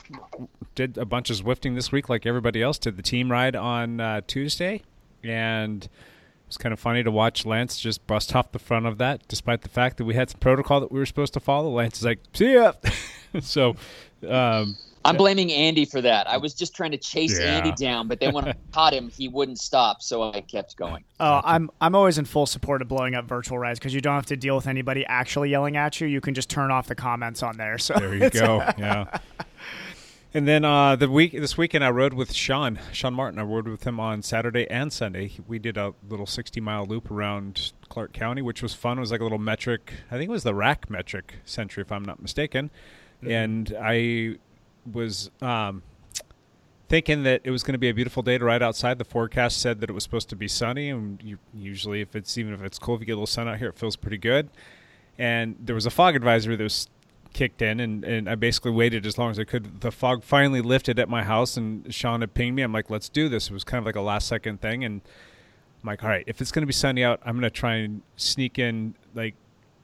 [0.75, 2.77] did a bunch of Zwifting this week, like everybody else.
[2.77, 4.81] Did the team ride on uh, Tuesday,
[5.23, 5.89] and it
[6.47, 9.61] was kind of funny to watch Lance just bust off the front of that, despite
[9.61, 11.69] the fact that we had some protocol that we were supposed to follow.
[11.69, 12.73] Lance is like, "See ya."
[13.41, 13.75] so,
[14.27, 16.29] um, I'm blaming Andy for that.
[16.29, 17.45] I was just trying to chase Yeah.
[17.57, 21.03] Andy down, but then when I caught him, he wouldn't stop, so I kept going.
[21.19, 24.15] Oh, I'm I'm always in full support of blowing up virtual rides because you don't
[24.15, 26.07] have to deal with anybody actually yelling at you.
[26.07, 27.77] You can just turn off the comments on there.
[27.77, 28.57] So There you go.
[28.77, 29.17] Yeah.
[30.31, 33.39] And then uh, the week this weekend, I rode with Sean, Sean Martin.
[33.39, 35.31] I rode with him on Saturday and Sunday.
[35.47, 38.99] We did a little sixty mile loop around Clark County, which was fun.
[38.99, 39.91] It was like a little metric.
[40.11, 42.69] I think it was the rack metric century, if I'm not mistaken.
[43.23, 44.35] And I
[44.89, 45.81] was um,
[46.87, 48.99] thinking that it was going to be a beautiful day to ride outside.
[48.99, 52.37] The forecast said that it was supposed to be sunny, and you, usually, if it's
[52.37, 54.19] even if it's cool, if you get a little sun out here, it feels pretty
[54.19, 54.49] good.
[55.17, 56.87] And there was a fog advisory that was
[57.33, 59.81] kicked in, and, and I basically waited as long as I could.
[59.81, 62.61] The fog finally lifted at my house, and Sean had pinged me.
[62.61, 63.47] I'm like, let's do this.
[63.47, 65.01] It was kind of like a last second thing, and
[65.83, 67.75] I'm like, all right, if it's going to be sunny out, I'm going to try
[67.75, 69.35] and sneak in like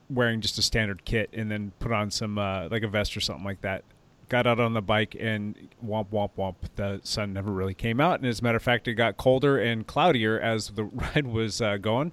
[0.08, 3.20] wearing just a standard kit, and then put on some uh, like a vest or
[3.20, 3.84] something like that.
[4.28, 6.56] Got out on the bike and womp womp womp.
[6.74, 9.58] The sun never really came out, and as a matter of fact, it got colder
[9.58, 12.12] and cloudier as the ride was uh, going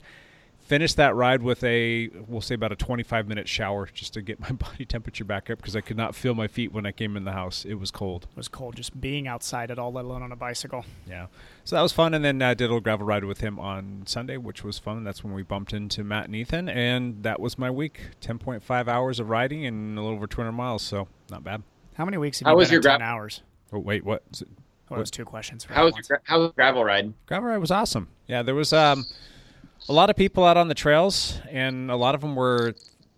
[0.63, 4.39] finished that ride with a we'll say about a 25 minute shower just to get
[4.41, 7.15] my body temperature back up because I could not feel my feet when I came
[7.17, 7.65] in the house.
[7.65, 8.27] It was cold.
[8.31, 10.85] It was cold just being outside at all, let alone on a bicycle.
[11.07, 11.27] Yeah.
[11.65, 12.13] So that was fun.
[12.13, 14.79] And then I uh, did a little gravel ride with him on Sunday, which was
[14.79, 15.03] fun.
[15.03, 16.69] That's when we bumped into Matt and Ethan.
[16.69, 20.81] And that was my week 10.5 hours of riding and a little over 200 miles.
[20.81, 21.63] So not bad.
[21.95, 23.41] How many weeks have How you was been your at 10 gra- hours?
[23.71, 24.23] Oh, wait, what?
[24.33, 24.47] Is it-
[24.91, 25.63] Oh, that was two questions.
[25.63, 27.13] for How was your gra- how was gravel ride?
[27.25, 28.09] Gravel ride was awesome.
[28.27, 29.05] Yeah, there was um,
[29.89, 32.73] a lot of people out on the trails, and a lot of them were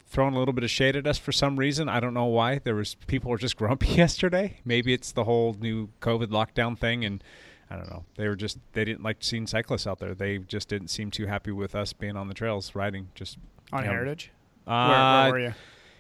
[0.08, 1.90] throwing a little bit of shade at us for some reason.
[1.90, 2.60] I don't know why.
[2.60, 4.60] There was people were just grumpy yesterday.
[4.66, 7.24] Maybe it's the whole new COVID lockdown thing, and
[7.70, 8.06] I don't know.
[8.16, 10.14] They were just they didn't like seeing cyclists out there.
[10.16, 13.10] They just didn't seem too happy with us being on the trails riding.
[13.16, 13.38] Just
[13.74, 13.92] On you know.
[13.94, 14.32] Heritage?
[14.68, 15.54] Uh, Where- where were you?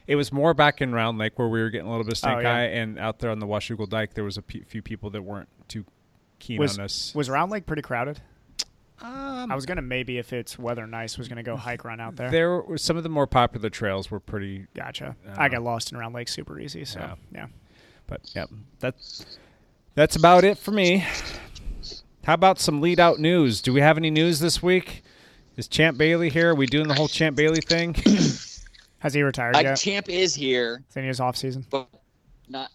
[0.07, 2.17] It was more back in Round Lake where we were getting a little bit of
[2.19, 2.53] stink Oh, yeah.
[2.57, 5.49] eye, and out there on the Washougal Dike, there was a few people that weren't
[5.67, 5.83] too
[6.37, 7.11] keen Was, on us.
[7.15, 8.21] was Round Lake pretty crowded?
[9.01, 12.15] Um, I was gonna maybe if it's weather nice was gonna go hike run out
[12.15, 12.31] there.
[12.31, 14.67] There were some of the more popular trails were pretty.
[14.73, 15.15] Gotcha.
[15.27, 16.85] uh, I got lost in around Lake super easy.
[16.85, 17.15] So Yeah.
[17.33, 17.47] yeah.
[18.07, 18.45] But yeah,
[18.79, 19.25] that's
[19.95, 21.05] that's about it for me.
[22.23, 23.61] How about some lead out news?
[23.61, 25.03] Do we have any news this week?
[25.57, 26.51] Is Champ Bailey here?
[26.51, 27.93] Are we doing the whole Champ Bailey thing?
[28.99, 29.75] Has he retired Uh, yet?
[29.77, 30.83] Champ is here.
[30.95, 31.65] any of his off season?
[31.69, 31.87] but
[32.49, 32.71] not,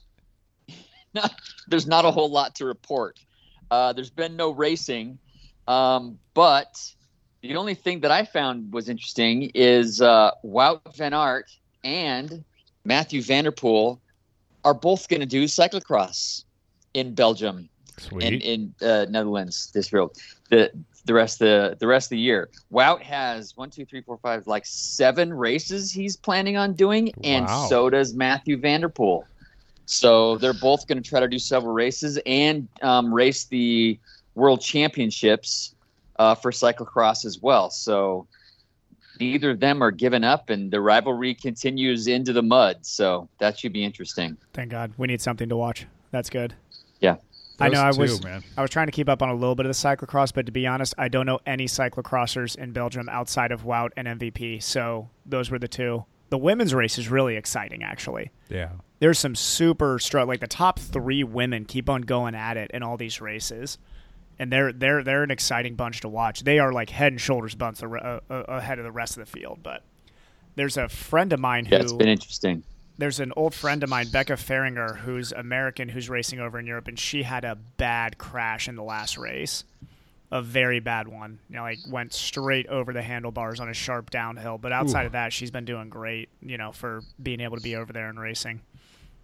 [1.14, 1.32] not.
[1.68, 3.18] There's not a whole lot to report.
[3.70, 5.18] Uh, there's been no racing,
[5.70, 6.72] um, but
[7.42, 11.46] the only thing that I found was interesting is uh, Wout van Aert
[11.84, 12.44] and
[12.84, 13.98] Mathieu van der Poel
[14.64, 16.44] are both going to do cyclocross
[16.92, 18.24] in Belgium Sweet.
[18.24, 20.12] and in uh, Netherlands this real
[20.50, 20.70] the
[21.06, 22.48] the rest of the the rest of the year.
[22.72, 27.46] Wout has one, two, three, four, five, like seven races he's planning on doing, and
[27.46, 27.66] Wow.
[27.68, 29.22] so does Mathieu van der Poel.
[29.86, 33.98] So they're both going to try to do several races and um, race the
[34.34, 35.74] World Championships
[36.18, 37.70] uh, for cyclocross as well.
[37.70, 38.26] So
[39.18, 42.78] neither of them are given up, and the rivalry continues into the mud.
[42.82, 44.36] So that should be interesting.
[44.52, 44.92] Thank God.
[44.96, 45.86] We need something to watch.
[46.10, 46.54] That's good.
[47.00, 47.16] Yeah.
[47.60, 48.42] I know I Those was man.
[48.56, 50.52] I was trying to keep up on a little bit of the cyclocross, but to
[50.52, 54.62] be honest, I don't know any cyclocrossers in Belgium outside of Wout and MVP.
[54.62, 56.04] So those were the two.
[56.30, 58.30] The women's race is really exciting, actually.
[58.48, 58.70] Yeah.
[59.00, 62.82] There's some super strong, like the top three women keep on going at it in
[62.82, 63.78] all these races,
[64.40, 66.42] and they're they're they're an exciting bunch to watch.
[66.42, 69.30] They are like head and shoulders bunch uh, uh, ahead of the rest of the
[69.30, 69.60] field.
[69.62, 69.82] But
[70.56, 72.62] there's a friend of mine who Yeah, it's been interesting.
[72.96, 76.88] there's an old friend of mine, Becca Fahringer, who's American, who's racing over in Europe,
[76.88, 79.62] and she had a bad crash in the last race,
[80.32, 81.38] a very bad one.
[81.50, 84.56] You know, like went straight over the handlebars on a sharp downhill.
[84.56, 85.06] But outside Ooh.
[85.06, 86.30] of that, she's been doing great.
[86.40, 88.62] You know, for being able to be over there and racing.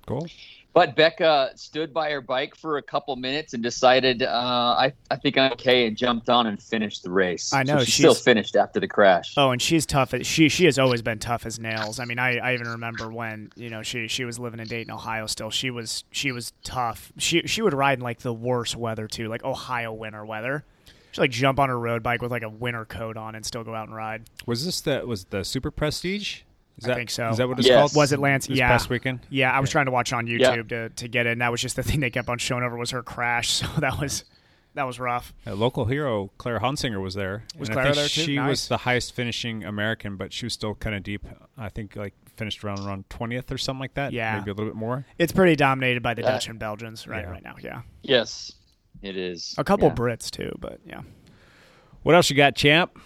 [0.07, 0.29] Cool.
[0.77, 5.17] But Becca stood by her bike for a couple minutes and decided, uh, I, I
[5.17, 7.51] think I'm okay, and jumped on and finished the race.
[7.55, 9.33] I know, So she still finished after the crash.
[9.39, 10.13] Oh, and she's tough.
[10.13, 11.99] As, she she has always been tough as nails.
[11.99, 14.93] I mean, I, I even remember when you know she she was living in Dayton,
[14.93, 15.25] Ohio.
[15.25, 17.11] Still, she was she was tough.
[17.17, 20.67] She she would ride in like the worst weather too, like Ohio winter weather.
[21.13, 23.65] She'd like jump on her road bike with like a winter coat on and still
[23.65, 24.29] go out and ride.
[24.45, 26.43] Was this the was the Super Prestige?
[26.79, 27.29] Is I think so.
[27.31, 27.77] Is that what it's Yes.
[27.93, 27.97] called?
[27.97, 28.47] Was it Lance?
[28.49, 28.69] This yeah.
[28.69, 29.21] past weekend.
[29.31, 30.57] Yeah, I was trying to watch on Yeah.
[30.57, 32.63] YouTube to, to get it, and that was just the thing they kept on showing
[32.65, 33.63] over was her crash.
[33.67, 34.25] So that was
[34.75, 35.33] that was rough.
[35.47, 37.45] A local hero, Claire Honsinger, was there.
[37.59, 38.21] Was and I Claire think there too?
[38.33, 38.49] She Nice.
[38.51, 41.25] was the highest finishing American, but she was still kind of deep.
[41.57, 44.13] I think like finished around around twentieth or something like that.
[44.13, 44.37] Yeah.
[44.39, 45.07] maybe a little bit more.
[45.17, 47.31] It's pretty dominated by the Uh, Dutch and Belgians right yeah.
[47.31, 47.55] right now.
[47.63, 48.53] Yeah, Yes,
[49.01, 49.55] it is.
[49.57, 49.95] a couple Yeah.
[49.95, 51.01] Brits too, but yeah.
[52.03, 52.99] What else you got, champ?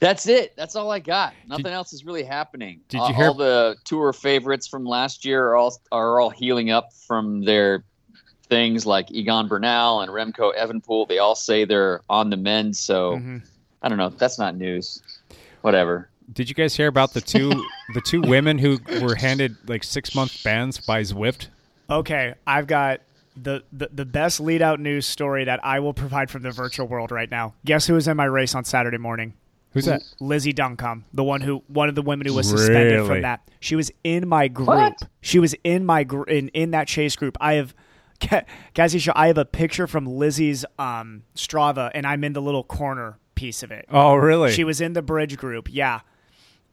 [0.00, 0.54] That's it.
[0.56, 1.34] That's all I got.
[1.46, 2.80] Nothing else is really happening.
[2.88, 6.30] Did Uh, you hear- all the tour favorites from last year are all are all
[6.30, 7.84] healing up from their
[8.48, 11.06] things like Egan Bernal and Remco Evenepoel.
[11.06, 12.76] They all say they're on the mend.
[12.76, 13.42] So Mhm.
[13.82, 14.08] I don't know.
[14.08, 15.02] That's not news.
[15.60, 16.08] Whatever.
[16.32, 17.50] Did you guys hear about the two
[17.94, 21.48] the two women who were handed like six month bans by Zwift?
[21.90, 23.00] Okay, I've got
[23.36, 26.86] the, the the best lead out news story that I will provide from the virtual
[26.86, 27.54] world right now.
[27.64, 29.34] Guess who was in my race on Saturday morning?
[29.72, 30.02] Who's that?
[30.18, 33.06] Lizzie Duncombe, the one who one of the women who was suspended Really?
[33.08, 33.48] from that.
[33.60, 34.68] She was in my group.
[34.68, 35.02] What?
[35.20, 37.36] She was in my gr- in in that chase group.
[37.40, 37.74] I have
[38.20, 38.42] Ca-
[38.74, 42.64] Cassie, Shaw, I have a picture from Lizzie's um, Strava, and I'm in the little
[42.64, 43.86] corner piece of it.
[43.90, 44.52] Oh, really?
[44.52, 46.00] She was in the bridge group, yeah.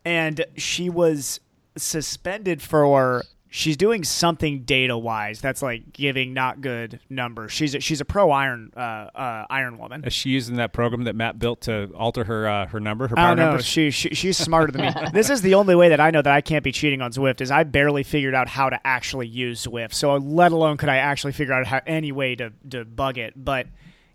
[0.03, 1.39] And she was
[1.77, 7.51] suspended for she's doing something data wise that's like giving not good numbers.
[7.51, 10.03] She's a, she's a pro iron uh, uh, iron woman.
[10.05, 13.17] Is she using that program that Matt built to alter her uh, her number, her
[13.17, 13.45] I don't know.
[13.47, 13.65] numbers?
[13.65, 14.93] She, she she's smarter than me.
[15.13, 17.41] this is the only way that I know that I can't be cheating on Zwift
[17.41, 19.93] is I barely figured out how to actually use Zwift.
[19.93, 23.33] So let alone could I actually figure out how, any way to to bug it.
[23.35, 23.67] But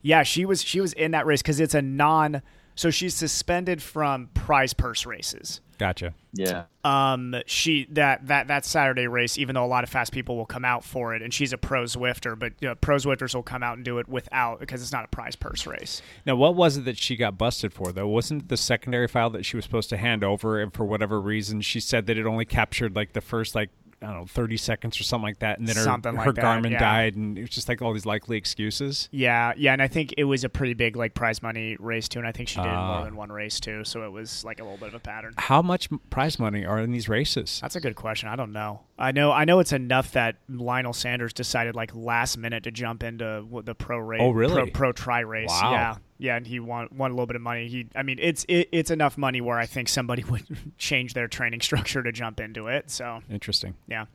[0.02, 2.42] yeah, she was she was in that race because it's a non.
[2.74, 5.60] So she's suspended from prize purse races.
[5.82, 6.14] Gotcha.
[6.32, 6.66] Yeah.
[6.84, 10.46] Um, she that that that Saturday race, even though a lot of fast people will
[10.46, 13.42] come out for it, and she's a pro Zwifter, but you know, pro Zwifters will
[13.42, 16.00] come out and do it without because it's not a prize purse race.
[16.24, 18.06] Now, what was it that she got busted for, though?
[18.06, 21.20] Wasn't it the secondary file that she was supposed to hand over, and for whatever
[21.20, 23.70] reason, she said that it only captured like the first like
[24.02, 26.32] I don't know thirty seconds or something like that, and then her Something like her
[26.32, 26.78] that, Garmin yeah.
[26.80, 29.08] died, and it was just like all these likely excuses.
[29.12, 32.18] Yeah, yeah, and I think it was a pretty big like prize money race too,
[32.18, 32.96] and I think she did Ah.
[32.96, 35.34] more than one race too, so it was like a little bit of a pattern.
[35.38, 37.58] How much prize money are in these races?
[37.62, 38.28] That's a good question.
[38.28, 38.80] I don't know.
[39.02, 39.32] I know.
[39.32, 43.74] I know it's enough that Lionel Sanders decided like last minute to jump into the
[43.74, 44.20] pro race.
[44.22, 44.54] Oh, really?
[44.54, 45.48] Pro, pro try race.
[45.48, 45.72] Wow.
[45.72, 47.66] Yeah, yeah, and he won won a little bit of money.
[47.66, 50.46] He, I mean, it's it, it's enough money where I think somebody would
[50.78, 52.92] change their training structure to jump into it.
[52.92, 53.74] So Interesting.
[53.88, 54.06] yeah.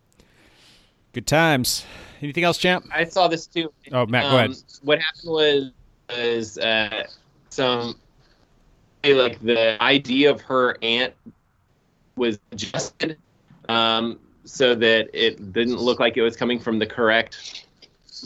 [1.11, 1.85] Good times.
[2.21, 2.85] Anything else, champ?
[2.89, 3.73] I saw this too.
[3.91, 4.55] Oh, Matt, go ahead.
[4.83, 5.71] What happened was
[6.09, 7.03] was uh,
[7.49, 7.95] some
[9.03, 11.13] like the idea of her aunt
[12.15, 13.17] was adjusted
[13.67, 17.65] um, so that it didn't look like it was coming from the correct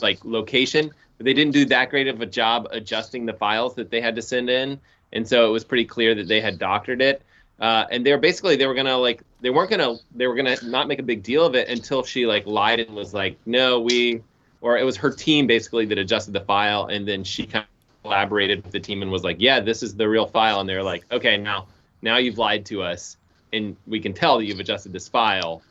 [0.00, 0.90] like location.
[1.18, 4.16] But they didn't do that great of a job adjusting the files that they had
[4.16, 4.80] to send in,
[5.12, 7.22] and so it was pretty clear that they had doctored it.
[7.60, 10.56] Uh, and they were basically they were gonna like they weren't gonna they were gonna
[10.64, 13.78] not make a big deal of it until she like lied and was like no
[13.80, 14.22] we
[14.62, 18.02] or it was her team basically that adjusted the file and then she kind of
[18.02, 20.82] collaborated with the team and was like yeah this is the real file and they're
[20.82, 21.66] like okay now
[22.00, 23.16] now you've lied to us
[23.52, 25.62] and we can tell that you've adjusted this file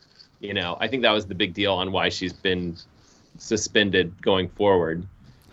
[0.42, 2.76] you know i think that was the big deal on why she's been
[3.38, 5.08] suspended going forward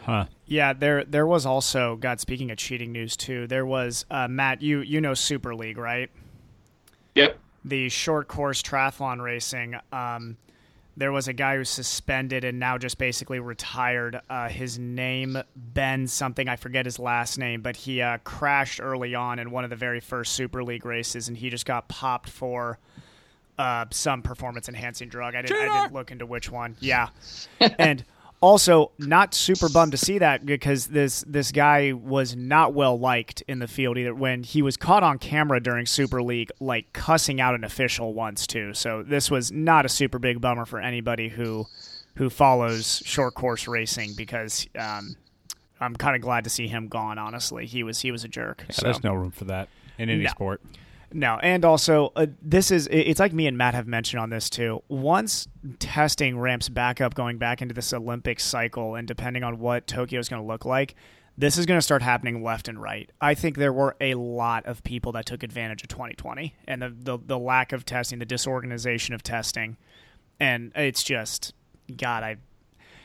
[0.09, 0.25] Huh.
[0.47, 2.19] Yeah, there there was also God.
[2.19, 4.63] Speaking of cheating news too, there was uh, Matt.
[4.63, 6.09] You you know Super League, right?
[7.15, 7.39] Yep.
[7.67, 9.75] The short course triathlon racing.
[9.93, 10.39] Um,
[10.97, 14.19] there was a guy who suspended and now just basically retired.
[14.31, 16.49] Uh, his name Ben something.
[16.49, 19.77] I forget his last name, but he uh, crashed early on in one of the
[19.77, 22.79] very first Super League races, and he just got popped for
[23.59, 25.35] uh, some performance enhancing drug.
[25.35, 26.77] I didn't, I didn't look into which one.
[26.81, 27.09] Yeah,
[27.61, 28.05] and
[28.41, 33.43] also not super bummed to see that because this this guy was not well liked
[33.49, 34.15] in the field either.
[34.15, 38.47] When he was caught on camera during Super League, like cussing out an official once
[38.47, 38.75] too.
[38.75, 41.67] So this was not a super big bummer for anybody who
[42.17, 44.67] who follows short course racing because.
[44.79, 45.17] Um,
[45.81, 47.19] I'm kind of glad to see him gone.
[47.19, 48.65] Honestly, he was he was a jerk.
[48.69, 48.83] Yeah, so.
[48.87, 50.31] There's no room for that in any No.
[50.31, 50.61] sport.
[51.13, 54.51] No, and also uh, this is it's like me and Matt have mentioned on this
[54.51, 54.83] too.
[54.89, 59.87] Once testing ramps back up, going back into this Olympic cycle, and depending on what
[59.87, 60.95] Tokyo is going to look like,
[61.39, 63.11] this is going to start happening left and right.
[63.21, 66.95] I think there were a lot of people that took advantage of 2020 and the
[66.95, 69.79] the, the lack of testing, the disorganization of testing,
[70.39, 71.55] and it's just
[71.97, 72.23] God.
[72.23, 72.37] I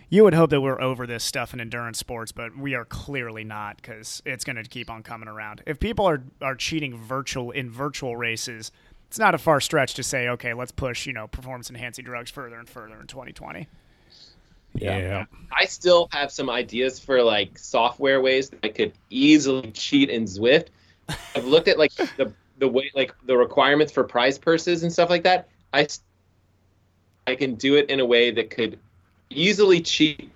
[0.10, 3.44] you would hope that we're over this stuff in endurance sports, but we are clearly
[3.44, 5.64] not because it's going to keep on coming around.
[5.66, 8.72] If people are are cheating virtual in virtual races,
[9.08, 12.32] it's not a far stretch to say, okay, let's push you know performance enhancing drugs
[12.32, 13.68] further and further in 2020.
[14.76, 14.98] Yeah.
[14.98, 15.26] yeah.
[15.52, 20.24] I still have some ideas for like software ways that I could easily cheat in
[20.26, 20.68] Zwift.
[21.36, 25.10] I've looked at like the the way like the requirements for prize purses and stuff
[25.10, 25.48] like that.
[25.74, 25.88] I
[27.28, 28.80] I can do it in a way that could
[29.36, 30.30] easily cheat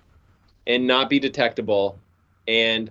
[0.66, 1.98] and not be detectable
[2.46, 2.90] and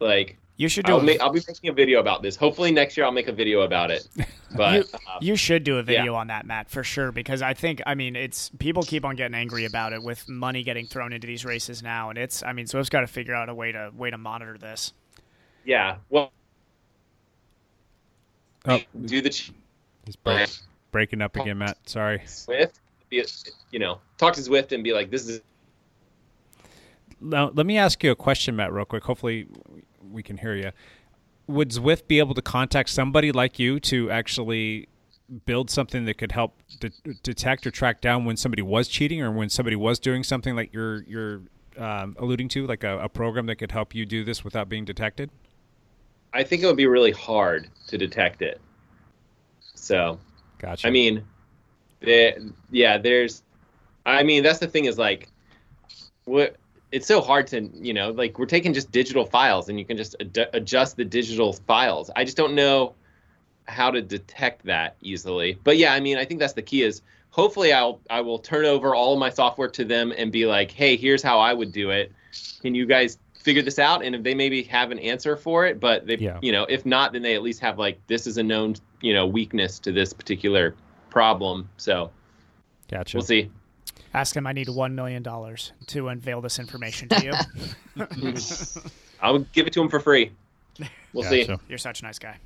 [0.00, 2.36] like You should do I'll, a- make, I'll be making a video about this.
[2.36, 4.06] Hopefully next year I'll make a video about it.
[4.56, 5.82] But you, uh, you should do a yeah.
[5.82, 7.12] video on that, Matt, for sure.
[7.12, 10.62] Because I think, I mean, it's people keep on getting angry about it with money
[10.62, 13.34] getting thrown into these races now, and it's, I mean, so Zwift's got to figure
[13.34, 14.94] out a way to way to monitor this.
[15.64, 16.32] yeah, well
[18.66, 19.54] Oh, do the cheat
[20.06, 20.48] he's break,
[20.90, 21.76] breaking up again, Matt.
[21.86, 22.20] Sorry.
[22.20, 22.68] Zwift, be,
[23.70, 25.40] you know, talk to Zwift and be like, this is
[27.20, 29.04] Now, let me ask you a question, Matt, real quick.
[29.04, 29.46] Hopefully,
[30.10, 30.72] we can hear you.
[31.46, 34.88] Would Zwift be able to contact somebody like you to actually
[35.44, 39.30] build something that could help de- detect or track down when somebody was cheating or
[39.30, 41.42] when somebody was doing something like you're you're
[41.78, 44.84] um, alluding to, like a, a program that could help you do this without being
[44.84, 45.30] detected?
[46.32, 48.60] I think it would be really hard to detect it.
[49.74, 50.18] So,
[50.58, 50.86] gotcha.
[50.86, 51.24] I mean,
[52.06, 52.38] there,
[52.70, 53.42] yeah, there's,
[54.06, 55.28] I mean, that's the thing is like,
[56.24, 56.56] what
[56.92, 59.96] it's so hard to, you know, like we're taking just digital files and you can
[59.96, 62.10] just ad- adjust the digital files.
[62.16, 62.94] I just don't know
[63.66, 65.58] how to detect that easily.
[65.64, 68.64] But yeah, I mean, I think that's the key is hopefully I'll I will turn
[68.64, 71.72] over all of my software to them and be like, hey, here's how I would
[71.72, 72.12] do it.
[72.62, 74.04] Can you guys figure this out?
[74.04, 76.38] And if they maybe have an answer for it, but they, Yeah.
[76.42, 79.12] you know, if not, then they at least have like this is a known, you
[79.12, 80.74] know, weakness to this particular
[81.16, 81.66] problem.
[81.78, 82.10] So
[82.90, 83.16] Gotcha.
[83.16, 83.50] we'll see.
[84.12, 87.32] Ask him I need $1 million to unveil this information to you.
[89.22, 90.32] I'll give it to him for free.
[91.14, 91.48] We'll see.
[91.70, 92.36] You're such a nice guy.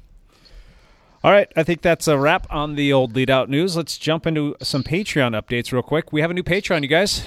[1.24, 3.76] All right, I think that's a wrap on the old lead out news.
[3.76, 6.12] Let's jump into some Patreon updates real quick.
[6.12, 7.26] We have a new Patreon, you guys.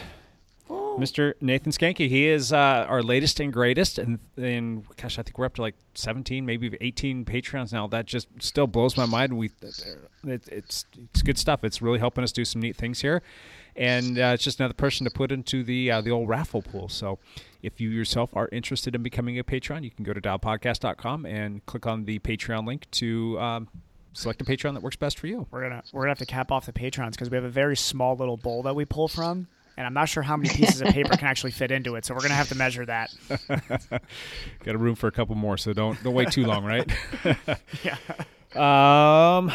[0.97, 1.34] Mr.
[1.41, 2.08] Nathan Skanky.
[2.08, 5.62] He is uh, our latest and greatest, and, and gosh, I think we're up to
[5.62, 7.88] like 17, maybe 18 Patreons now.
[7.88, 9.38] That just still blows my mind.
[9.38, 9.49] We,
[10.23, 11.63] it, it's it's good stuff.
[11.63, 13.21] It's really helping us do some neat things here,
[13.75, 16.89] and uh, it's just another person to put into the uh, the old raffle pool.
[16.89, 17.19] So,
[17.62, 21.65] if you yourself are interested in becoming a patron, you can go to dialpodcast.com and
[21.65, 23.67] click on the Patreon link to um,
[24.13, 25.47] select a Patreon that works best for you.
[25.51, 27.75] We're gonna we're gonna have to cap off the patrons because we have a very
[27.75, 30.89] small little bowl that we pull from, and I'm not sure how many pieces of
[30.89, 32.05] paper can actually fit into it.
[32.05, 33.13] So we're gonna have to measure that.
[34.63, 36.89] Got a room for a couple more, so don't don't wait too long, right?
[37.83, 37.97] Yeah.
[38.55, 39.51] Um,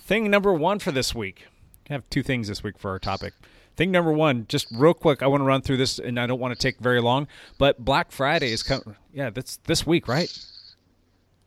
[0.00, 1.46] thing number one for this week.
[1.88, 3.32] I have two things this week for our topic.
[3.76, 6.40] Thing number one, just real quick, I want to run through this, and I don't
[6.40, 7.28] want to take very long.
[7.58, 8.96] But Black Friday is coming.
[9.12, 10.34] Yeah, that's this week, right?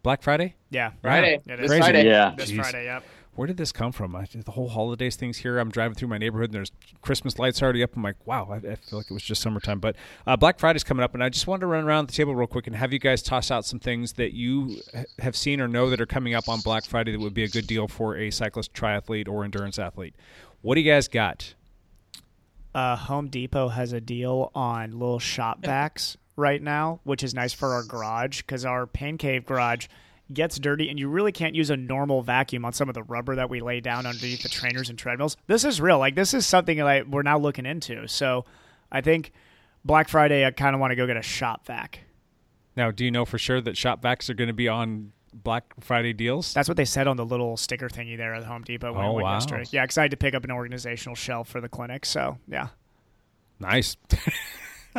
[0.03, 0.55] Black Friday.
[0.69, 0.91] Yeah.
[1.01, 1.41] Friday.
[1.45, 1.81] Yeah, This Crazy.
[1.81, 2.05] Friday.
[2.05, 2.33] Yeah.
[2.37, 2.55] This Jeez.
[2.61, 2.85] Friday.
[2.85, 3.03] Yep.
[3.39, 4.17] Where did this come from?
[4.17, 5.60] I, the whole holidays things here.
[5.60, 7.95] I'm driving through my neighborhood and there's Christmas lights already up.
[7.95, 9.80] I'm like, wow, I, I feel like it was just summertime.
[9.80, 9.95] But
[10.28, 12.47] uh, Black Friday's coming up, and I just wanted to run around the table real
[12.47, 15.69] quick and have you guys toss out some things that you ha- have seen or
[15.69, 18.17] know that are coming up on Black Friday that would be a good deal for
[18.17, 20.15] a cyclist, triathlete, or endurance athlete.
[20.62, 21.54] What do you guys got?
[22.75, 27.54] Uh, Home Depot has a deal on little shop vacs right now, which is nice
[27.54, 29.88] for our garage because our pain cave garage
[30.33, 33.35] gets dirty and you really can't use a normal vacuum on some of the rubber
[33.35, 35.35] that we lay down underneath the trainers and treadmills.
[35.47, 35.97] This is real.
[35.99, 38.07] Like this is something that like we're now looking into.
[38.07, 38.45] So
[38.91, 39.31] I think
[39.83, 42.01] Black Friday I kind of want to go get a shop vac.
[42.75, 45.63] Now, do you know for sure that shop vacs are going to be on Black
[45.79, 46.53] Friday deals?
[46.53, 49.07] That's what they said on the little sticker thingy there at Home Depot when I
[49.07, 49.33] Oh, went wow.
[49.33, 49.65] yesterday.
[49.71, 52.05] Yeah, because I had to pick up an organizational shelf for the clinic.
[52.05, 52.67] So yeah.
[53.59, 53.97] nice.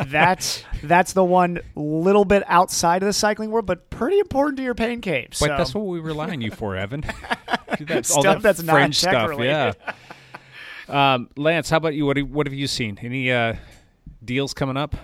[0.07, 4.63] that's that's the one little bit outside of the cycling world, but pretty important to
[4.63, 5.27] your pain cave.
[5.31, 5.47] But So.
[5.47, 7.01] that's what we rely on you for, Evan.
[7.77, 9.29] Do that- Stuff that's not fringe tech stuff.
[9.29, 9.75] related.
[10.89, 11.13] Yeah.
[11.13, 12.05] Um, Lance, how about you?
[12.05, 12.99] What have, what have you seen?
[13.01, 13.55] Any uh,
[14.25, 14.95] deals coming up?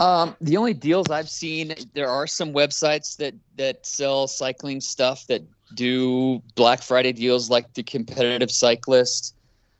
[0.00, 5.26] Um, the only deals I've seen, there are some websites that that sell cycling stuff
[5.28, 5.42] that
[5.74, 9.36] do Black Friday deals, like the Competitive Cyclist.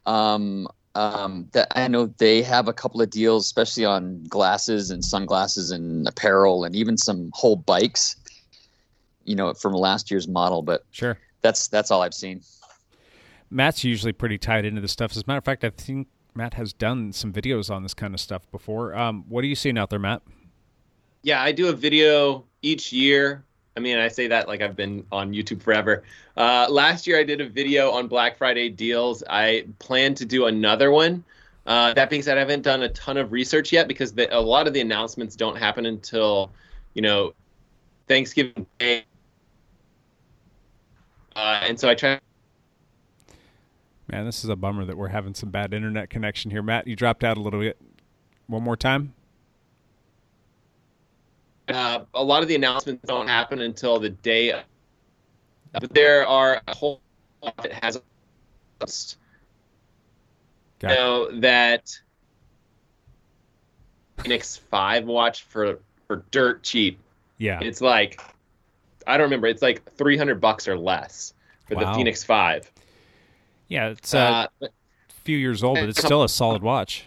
[0.07, 0.69] Um,
[0.99, 5.71] um, that I know they have a couple of deals, especially on glasses and sunglasses
[5.71, 8.17] and apparel, and even some whole bikes.
[9.25, 11.19] You know, from last year's model, but Sure.
[11.43, 12.41] that's that's all I've seen.
[13.51, 15.11] Matt's usually pretty tied into this stuff.
[15.13, 18.15] As a matter of fact, I think Matt has done some videos on this kind
[18.15, 18.97] of stuff before.
[18.97, 20.23] Um, what are you seeing out there, Matt?
[21.23, 23.45] Yeah, I do a video each year.
[23.79, 26.03] I mean, I say that like I've been on YouTube forever.
[26.37, 29.23] Uh, last year, I did a video on Black Friday deals.
[29.31, 31.23] I plan to do another one.
[31.65, 34.41] Uh, that being said, I haven't done a ton of research yet because the, a
[34.41, 36.51] lot of the announcements don't happen until,
[36.95, 37.35] you know,
[38.09, 39.05] Thanksgiving Day.
[41.37, 42.19] Uh, and so I try
[44.09, 46.63] Man, this is a bummer that we're having some bad internet connection here.
[46.63, 47.79] Matt, you dropped out a little bit.
[48.49, 49.15] One more time.
[51.69, 54.53] Uh, a lot of the announcements don't happen until the day.
[54.53, 54.63] Of,
[55.73, 57.01] but there are a whole
[57.43, 58.01] lot that has.
[60.81, 60.95] Got it.
[60.95, 61.99] know that
[64.23, 66.99] Fenix Five watch for for dirt cheap.
[67.39, 67.61] Yeah.
[67.61, 68.21] It's like
[69.07, 69.47] I don't remember.
[69.47, 71.35] It's like three hundred bucks or less
[71.67, 71.93] for Wow.
[71.93, 72.71] the Fenix Five.
[73.69, 74.69] Yeah, it's uh, Uh, a
[75.25, 77.05] few years old, but it's still a solid watch.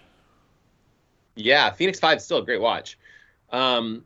[1.36, 2.98] Yeah, Fenix Five is still a great watch.
[3.52, 4.04] Um,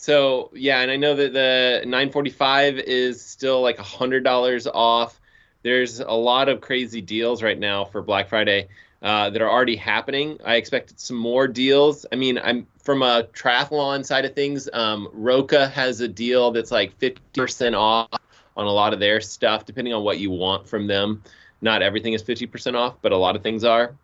[0.00, 5.20] so yeah, and I know that the 945 is still like a hundred dollars off.
[5.62, 8.68] There's a lot of crazy deals right now for Black Friday
[9.02, 10.38] uh, that are already happening.
[10.44, 12.06] I expected some more deals.
[12.12, 14.68] I mean, I'm from a triathlon side of things.
[14.72, 18.08] Um, Roka has a deal that's like 50% off
[18.56, 21.24] on a lot of their stuff, depending on what you want from them.
[21.60, 23.96] Not everything is 50% off, but a lot of things are.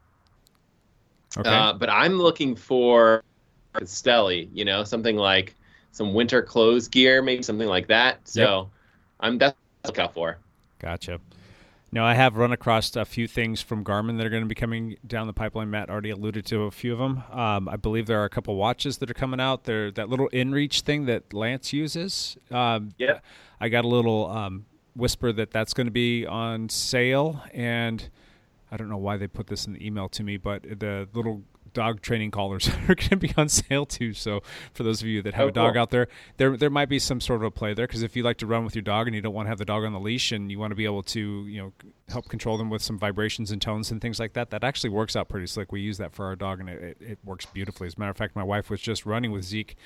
[1.39, 1.49] Okay.
[1.49, 3.23] Uh, but I'm looking for
[3.75, 5.55] Castelli, you know, something like
[5.95, 8.19] some winter clothes gear, maybe something like that.
[8.29, 8.69] So
[9.21, 10.39] I'm that's what look out for.
[10.81, 11.21] Gotcha.
[11.93, 14.57] Now, I have run across a few things from Garmin that are going to be
[14.57, 15.71] coming down the pipeline.
[15.71, 17.23] Matt already alluded to a few of them.
[17.31, 19.63] Um, I believe there are a couple watches that are coming out.
[19.63, 22.37] There, that little InReach thing that Lance uses.
[22.51, 23.21] Um, Yeah.
[23.61, 24.67] I got a little um,
[24.97, 28.09] whisper that that's going to be on sale, and
[28.73, 31.45] I don't know why they put this in the email to me, but the little
[31.75, 34.15] dog training collars are going to be on sale too.
[34.15, 35.83] So for those of you that have Oh, a dog cool.
[35.83, 36.09] out there,
[36.39, 38.47] there there might be some sort of a play there because if you like to
[38.47, 40.33] run with your dog and you don't want to have the dog on the leash
[40.33, 41.73] and you want to be able to you know
[42.09, 45.15] help control them with some vibrations and tones and things like that, that actually works
[45.17, 45.71] out pretty slick.
[45.73, 47.87] We use that for our dog and it, it, it works beautifully.
[47.89, 49.77] As a matter of fact, my wife was just running with Zeke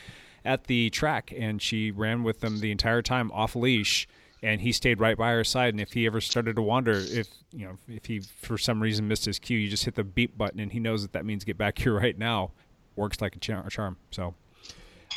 [0.45, 4.07] at the track and she ran with them the entire time off leash
[4.43, 7.29] and he stayed right by her side and if he ever started to wander if
[7.53, 10.37] you know if he for some reason missed his cue you just hit the beep
[10.39, 12.51] button and he knows that that means get back here right now
[12.97, 14.35] works like a char- charm so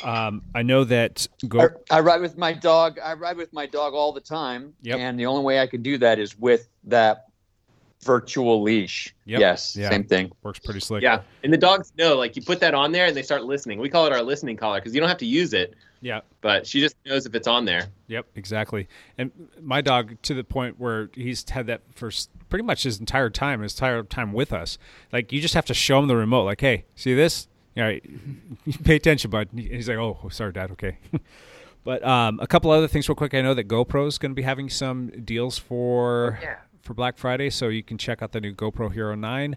[0.04, 2.98] um, i know that go I ride with my dog.
[2.98, 4.72] I ride with my dog all the time.
[4.80, 4.98] Yep.
[4.98, 7.26] And the only way I can do that is with that
[8.02, 9.14] virtual leash.
[9.26, 9.40] Yep.
[9.40, 9.76] Yes.
[9.76, 9.90] Yeah.
[9.90, 10.32] Same thing.
[10.42, 12.16] works pretty slick Yeah, and the dogs know.
[12.16, 13.78] Like you put that on there, and they start listening.
[13.78, 16.66] We call it our listening collar because you don't have to use it, yeah but
[16.66, 17.86] she just knows if it's on there.
[18.08, 18.88] Yep, exactly.
[19.16, 19.30] And
[19.62, 22.10] my dog, to the point where he's had that for
[22.50, 24.76] pretty much his entire time, his entire time with us.
[25.12, 26.44] Like you just have to show him the remote.
[26.44, 27.48] Like, hey, see this?
[27.76, 28.04] All right,
[28.84, 29.48] pay attention, bud.
[29.52, 30.72] And he's like, oh, sorry, Dad.
[30.72, 30.98] Okay.
[31.84, 33.32] but um, a couple other things, real quick.
[33.32, 36.38] I know that GoPro is going to be having some deals for
[36.82, 39.56] for Black Friday, so you can check out the new GoPro Hero Nine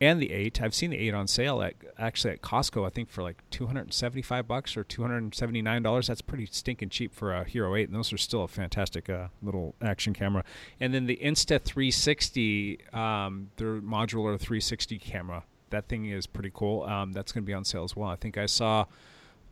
[0.00, 0.62] and the eight.
[0.62, 2.86] I've seen the eight on sale at actually at Costco.
[2.86, 5.62] I think for like two hundred and seventy five bucks or two hundred and seventy
[5.62, 6.06] nine dollars.
[6.06, 9.28] That's pretty stinking cheap for a Hero Eight, and those are still a fantastic uh,
[9.42, 10.44] little action camera.
[10.80, 15.44] And then the Insta three sixty, um, their modular three sixty camera.
[15.70, 16.84] That thing is pretty cool.
[16.84, 18.08] Um, that's going to be on sale as well.
[18.08, 18.86] I think I saw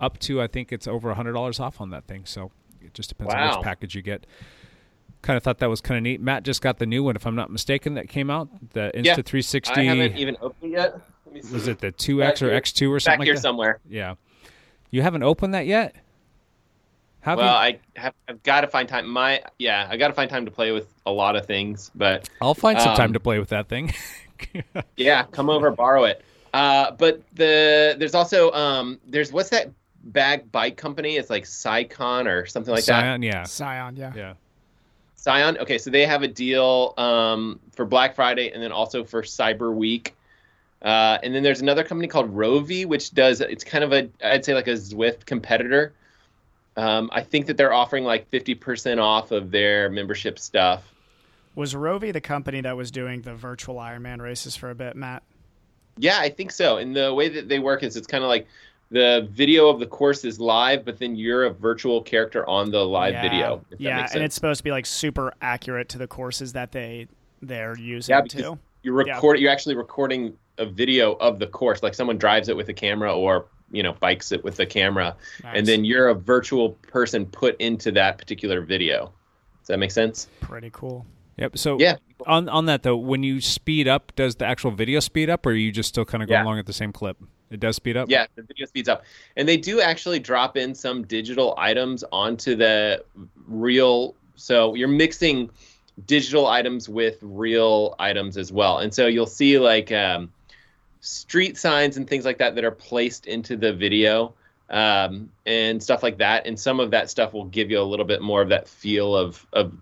[0.01, 2.25] up to I think it's over hundred dollars off on that thing.
[2.25, 4.27] So it just depends on which package you get.
[5.27, 6.21] Kind of thought that was kind of neat.
[6.21, 8.49] Matt just got the new one, if I'm not mistaken, that came out.
[8.75, 9.75] The Insta Yeah, 360.
[9.75, 11.01] I haven't even opened it yet.
[11.25, 11.53] Let me see.
[11.53, 13.41] Was it the 2X or X2 or back something like here that?
[13.41, 13.81] somewhere.
[13.89, 14.15] Yeah.
[14.93, 15.97] You haven't opened that yet?
[17.23, 17.77] Have well, you?
[17.97, 19.09] I have I've got to find time.
[19.09, 22.31] My yeah, I got to find time to play with a lot of things, but
[22.41, 23.93] I'll find some time um, to play with that thing.
[24.99, 26.23] Yeah, come over, borrow it.
[26.53, 29.73] Uh, but the there's also um there's what's that
[30.05, 31.17] bag bike company?
[31.17, 33.01] It's like Scicon or something like that.
[33.01, 33.45] Scion, yeah.
[33.45, 34.13] Scion, yeah.
[34.15, 34.35] Yeah.
[35.27, 35.59] Scion.
[35.59, 39.75] Okay, so they have a deal um, for Black Friday and then also for Cyber
[39.75, 40.15] Week.
[40.81, 44.45] Uh, and then there's another company called Rouvy, which does it's kind of a I'd
[44.45, 45.93] say like a Zwift competitor.
[46.77, 50.85] Um, I think that they're offering like 50% off of their membership stuff.
[51.57, 55.25] Was Rouvy the company that was doing the virtual Ironman races for a bit, Matt?
[55.97, 56.77] Yeah, I think so.
[56.77, 58.47] And the way that they work is it's kind of like
[58.91, 62.85] the video of the course is live, but then you're a virtual character on the
[62.87, 63.23] live yeah.
[63.23, 63.65] video.
[63.79, 67.09] Yeah, and it's supposed to be like super accurate to the courses that they
[67.43, 68.59] they're using Yeah, because too.
[68.83, 69.21] you're Yeah.
[69.35, 73.15] you're actually recording a video of the course, like someone drives it with a camera
[73.15, 75.59] or you know bikes it with a camera, Nice.
[75.59, 79.13] and then you're a virtual person put into that particular video.
[79.61, 80.29] Does that make sense?
[80.41, 81.05] Pretty cool.
[81.39, 81.59] Yep.
[81.59, 81.97] So Yeah.
[82.27, 85.51] on on that though, when you speed up, does the actual video speed up, or
[85.51, 86.45] are you just still kind of going Yeah.
[86.45, 87.17] along at the same clip?
[87.51, 88.11] It does speed up.
[88.11, 89.05] Yeah, the video speeds up,
[89.37, 93.05] and they do actually drop in some digital items onto the
[93.47, 94.15] real.
[94.35, 95.51] So you're mixing
[96.07, 100.33] digital items with real items as well, and so you'll see like um,
[101.01, 104.35] street signs and things like that that are placed into the video
[104.69, 106.47] um, and stuff like that.
[106.47, 109.17] And some of that stuff will give you a little bit more of that feel
[109.17, 109.73] of of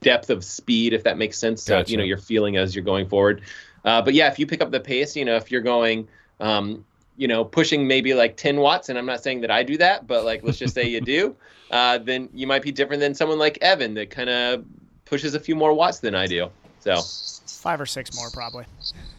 [0.00, 1.62] depth of speed, if that makes sense.
[1.62, 1.90] So Gotcha.
[1.90, 3.42] you know you're feeling as you're going forward.
[3.84, 6.08] Uh, but yeah, if you pick up the pace, you know if you're going.
[6.40, 6.84] Um,
[7.18, 10.06] you know, pushing maybe like 10 watts, and I'm not saying that I do that,
[10.06, 11.36] but like let's just say you do,
[11.70, 14.64] uh, then you might be different than someone like Evan that kind of
[15.04, 16.48] pushes a few more watts than I do.
[16.80, 17.02] So,
[17.46, 18.64] Five or six more probably.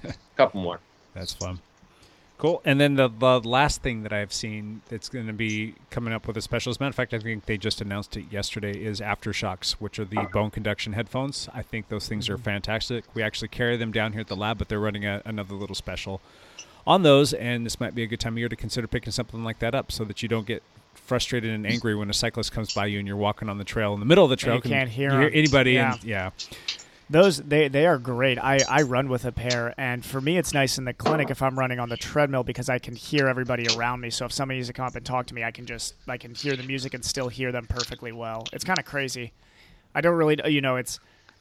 [0.05, 0.79] a couple more.
[1.13, 1.59] That's fun.
[2.37, 2.61] Cool.
[2.63, 6.25] And then the, the last thing that I've seen that's going to be coming up
[6.25, 8.81] with a special, as a matter of fact, I think they just announced it yesterday,
[8.81, 11.49] is AfterShokz, which are the bone conduction headphones.
[11.53, 13.03] I think those things are fantastic.
[13.13, 15.75] We actually carry them down here at the lab, but they're running a, another little
[15.75, 16.21] special
[16.89, 19.43] on those, and this might be a good time of year to consider picking something
[19.43, 20.63] like that up so that you don't get
[20.95, 23.93] frustrated and angry when a cyclist comes by you and you're walking on the trail
[23.93, 24.55] in the middle of the trail.
[24.55, 25.29] you can't hear 'em.
[25.31, 25.73] anybody.
[25.73, 25.93] Yeah.
[25.93, 26.29] And, yeah.
[27.11, 28.37] Those they they are great.
[28.37, 31.41] I I run with a pair, and for me, it's nice in the clinic if
[31.41, 34.09] I'm running on the treadmill because I can hear everybody around me.
[34.11, 36.17] So if somebody needs to come up and talk to me, I can just I
[36.17, 38.45] can hear the music and still hear them perfectly well.
[38.53, 39.31] It's kind of crazy.
[39.95, 40.99] I don't really you know it's.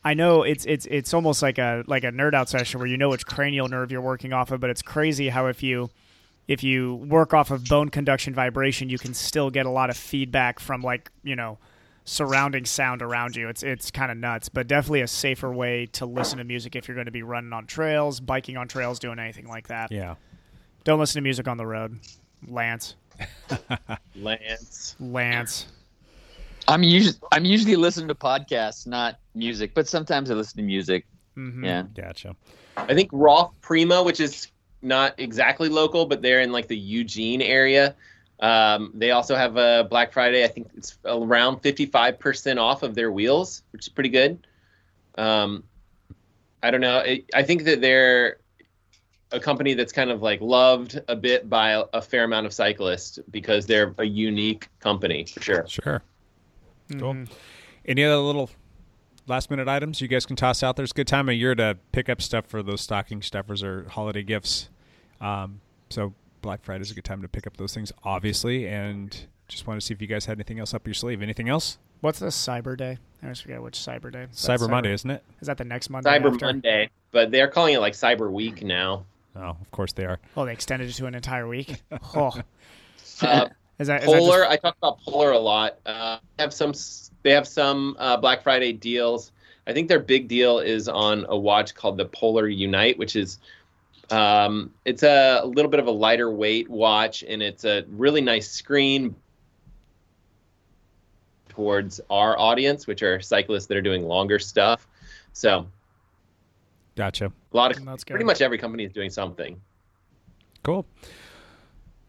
[0.08, 2.96] I know it's it's it's almost like a like a nerd out session where you
[2.96, 5.90] know which cranial nerve you're working off of, but it's crazy how if you
[6.46, 9.98] if you work off of bone conduction vibration, you can still get a lot of
[9.98, 11.58] feedback from like you know
[12.06, 13.50] surrounding sound around you.
[13.50, 16.88] It's it's kind of nuts, but definitely a safer way to listen to music if
[16.88, 19.92] you're going to be running on trails, biking on trails, doing anything like that.
[19.92, 20.14] Yeah.
[20.84, 21.98] Don't listen to music on the road,
[22.46, 22.94] Lance.
[24.16, 24.96] Lance.
[24.98, 25.66] Lance.
[26.68, 31.06] I'm usually I'm usually listening to podcasts, not music, but sometimes I listen to music.
[31.36, 31.64] Mhm.
[31.64, 31.84] Yeah.
[31.94, 32.36] Gotcha.
[32.76, 34.48] I think Rolf Prima, which is
[34.82, 37.94] not exactly local, but they're in like the Eugene area.
[38.40, 40.44] Um, they also have a Black Friday.
[40.44, 44.46] I think it's around 55% off of their wheels, which is pretty good.
[45.16, 45.64] Um,
[46.62, 46.98] I don't know.
[46.98, 48.38] It, I think that they're
[49.32, 52.52] a company that's kind of like loved a bit by a, a fair amount of
[52.52, 55.66] cyclists because they're a unique company for sure.
[55.68, 56.02] Sure.
[56.92, 57.14] Cool.
[57.14, 57.28] Mhm.
[57.84, 58.50] Any other little
[59.28, 60.82] last minute items you guys can toss out there?
[60.84, 63.88] It's a good time of year to pick up stuff for those stocking stuffers or
[63.88, 64.68] holiday gifts.
[65.20, 65.60] Um,
[65.90, 68.66] so Black Friday is a good time to pick up those things, obviously.
[68.68, 69.16] And
[69.48, 71.22] just want to see if you guys had anything else up your sleeve.
[71.22, 71.78] Anything else?
[72.00, 72.98] What's the Cyber Day?
[73.22, 74.26] I always forget which Cyber Day.
[74.30, 75.24] Is Cyber Monday, isn't it?
[75.40, 76.08] Is that the next Monday?
[76.10, 76.46] Cyber after?
[76.46, 79.04] Monday, but they're calling it like Cyber Week now.
[79.34, 80.18] Oh, of course they are.
[80.36, 81.82] Oh, they extended it to an entire week.
[82.14, 82.32] Oh,
[83.20, 83.48] Uh,
[83.80, 85.78] is that, is that Polar, just- I talk about Polar a lot.
[85.84, 86.72] Uh, they have some.
[87.28, 89.32] They have some uh, Black Friday deals.
[89.66, 93.38] I think their big deal is on a watch called the Polar Unite, which is
[94.08, 98.50] um, it's a, little bit of a lighter weight watch, and it's a really nice
[98.50, 99.14] screen
[101.50, 104.88] towards our audience, which are cyclists that are doing longer stuff.
[105.34, 105.66] So
[106.96, 107.26] Gotcha.
[107.26, 108.26] a lot of That's pretty good.
[108.26, 109.60] much every company is doing something.
[110.62, 110.86] Cool.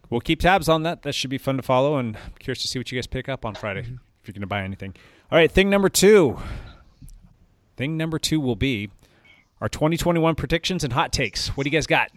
[0.08, 1.02] We'll keep tabs on that.
[1.02, 3.28] That should be fun to follow, and I'm curious to see what you guys pick
[3.28, 3.96] up on Friday Mm-hmm.
[4.22, 4.94] If you're going to buy anything.
[5.30, 6.38] All right, thing number two.
[7.76, 8.90] Thing number two will be
[9.60, 11.48] our 2021 predictions and hot takes.
[11.48, 12.10] What do you guys got?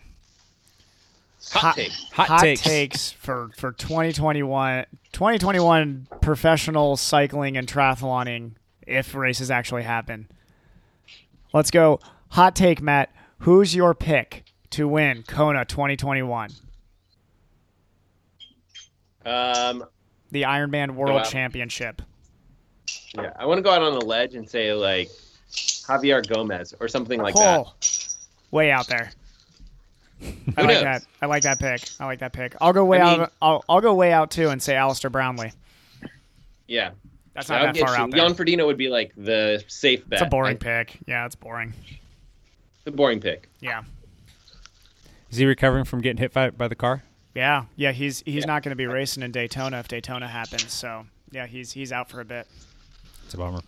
[1.51, 1.91] Hot, take.
[2.14, 2.62] Hot takes.
[2.62, 8.54] takes for for 2021 2021 professional cycling and triathloning
[8.88, 10.30] if races actually happen.
[11.54, 11.99] Let's go.
[12.30, 13.14] Hot take, Matt.
[13.39, 16.51] Who's your pick to win Kona 2021?
[19.26, 19.86] Um,
[20.34, 21.23] The Ironman World Wow.
[21.23, 22.01] Championship.
[23.15, 25.09] Yeah, I want to go out on a ledge and say like
[25.51, 27.59] Javier Gomez or something like that.
[27.67, 27.73] oh,
[28.51, 29.11] way out there.
[30.57, 30.81] I like knows?
[30.84, 31.05] that.
[31.21, 31.84] I like that pick.
[31.99, 32.55] I like that pick.
[32.59, 33.34] I'll go way I mean- out.
[33.41, 35.51] I'll, I'll go way out too and say Alistair Brownlee.
[36.67, 36.91] Yeah,
[37.36, 38.01] That's That not would that far you.
[38.03, 38.19] out there.
[38.21, 40.19] Jan Frodeno would be like the safe bet.
[40.21, 40.97] It's a boring I- pick.
[41.05, 41.73] Yeah, it's boring.
[42.86, 43.49] The boring pick.
[43.59, 43.84] Yeah.
[45.29, 47.03] Is he recovering from getting hit by, by the car?
[47.36, 50.71] Yeah, yeah, he's he's not going to be racing in Daytona if Daytona happens.
[50.71, 52.47] So yeah, he's he's out for a bit.
[53.25, 53.61] It's a bummer.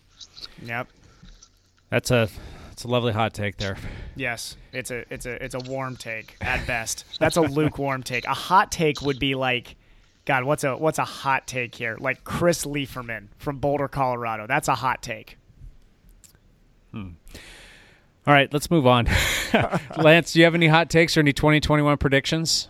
[0.63, 0.87] Yep.
[1.89, 2.29] That's a
[2.69, 3.77] that's a lovely hot take there.
[4.15, 7.05] Yes, it's a it's a it's a warm take at best.
[7.19, 8.25] That's a lukewarm take.
[8.25, 9.75] A hot take would be like,
[10.25, 11.97] God, what's a what's a hot take here?
[11.99, 14.45] Like Chris Leiferman from Boulder, Colorado.
[14.45, 15.37] That's a hot take.
[16.91, 17.11] Hmm.
[18.27, 19.07] All right, let's move on.
[19.97, 22.69] Lance, do you have any hot takes or any 2021 predictions?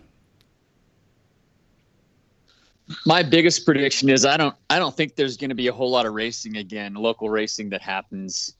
[3.05, 5.89] My biggest prediction is I don't I don't think there's going to be a whole
[5.89, 8.53] lot of racing again, local racing that happens.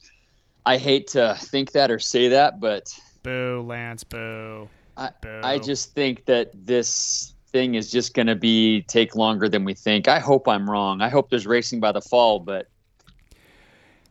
[0.66, 4.04] I hate to think that or say that, but Boo, Lance.
[4.04, 4.68] Boo.
[4.98, 5.42] I, Boo.
[5.44, 9.74] I just think that this thing is just going to be take longer than we
[9.74, 10.08] think.
[10.08, 11.02] I hope I'm wrong.
[11.02, 12.68] I hope there's racing by the fall, but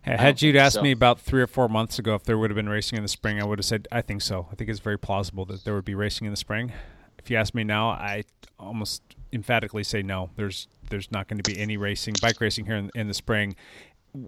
[0.02, 0.82] Had you asked so.
[0.82, 3.08] me about three or four months ago if there would have been racing in the
[3.08, 4.46] spring, I would have said I think so.
[4.52, 6.72] I think it's very plausible that there would be racing in the spring.
[7.18, 8.24] If you ask me now, I
[8.58, 9.02] almost
[9.34, 10.30] emphatically say no.
[10.36, 13.56] There's there's not going to be any racing, bike racing here in, in the spring.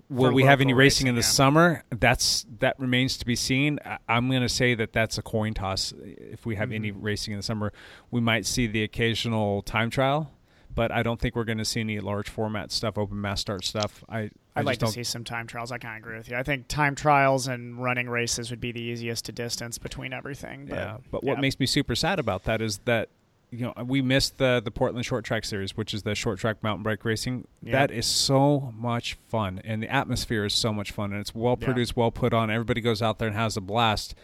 [0.09, 1.27] Will For we have any local racing in the yeah.
[1.27, 1.85] summer?
[1.91, 3.79] That's that remains to be seen.
[3.85, 5.95] I, I'm going to say that that's a coin toss.
[6.03, 7.03] If we have any Mm-hmm.
[7.03, 7.73] racing in the summer,
[8.11, 10.33] we might see the occasional time trial,
[10.75, 13.65] but I don't think we're going to see any large format stuff, open mass start
[13.65, 14.03] stuff.
[14.09, 15.71] I I'd like to see some time trials.
[15.71, 16.37] I kind of agree with you.
[16.37, 20.67] I think time trials and running races would be the easiest to distance between everything.
[20.67, 23.11] But, yeah, but what makes me super sad about that is that
[23.51, 26.62] you know we missed the the Portland Short Track Series, which is the short track
[26.62, 27.47] mountain bike racing.
[27.62, 27.72] Yeah.
[27.72, 31.57] That is so much fun, and the atmosphere is so much fun, and it's well
[31.61, 31.64] Yeah.
[31.66, 32.51] produced, well put on.
[32.51, 34.14] Everybody goes out there and has a blast.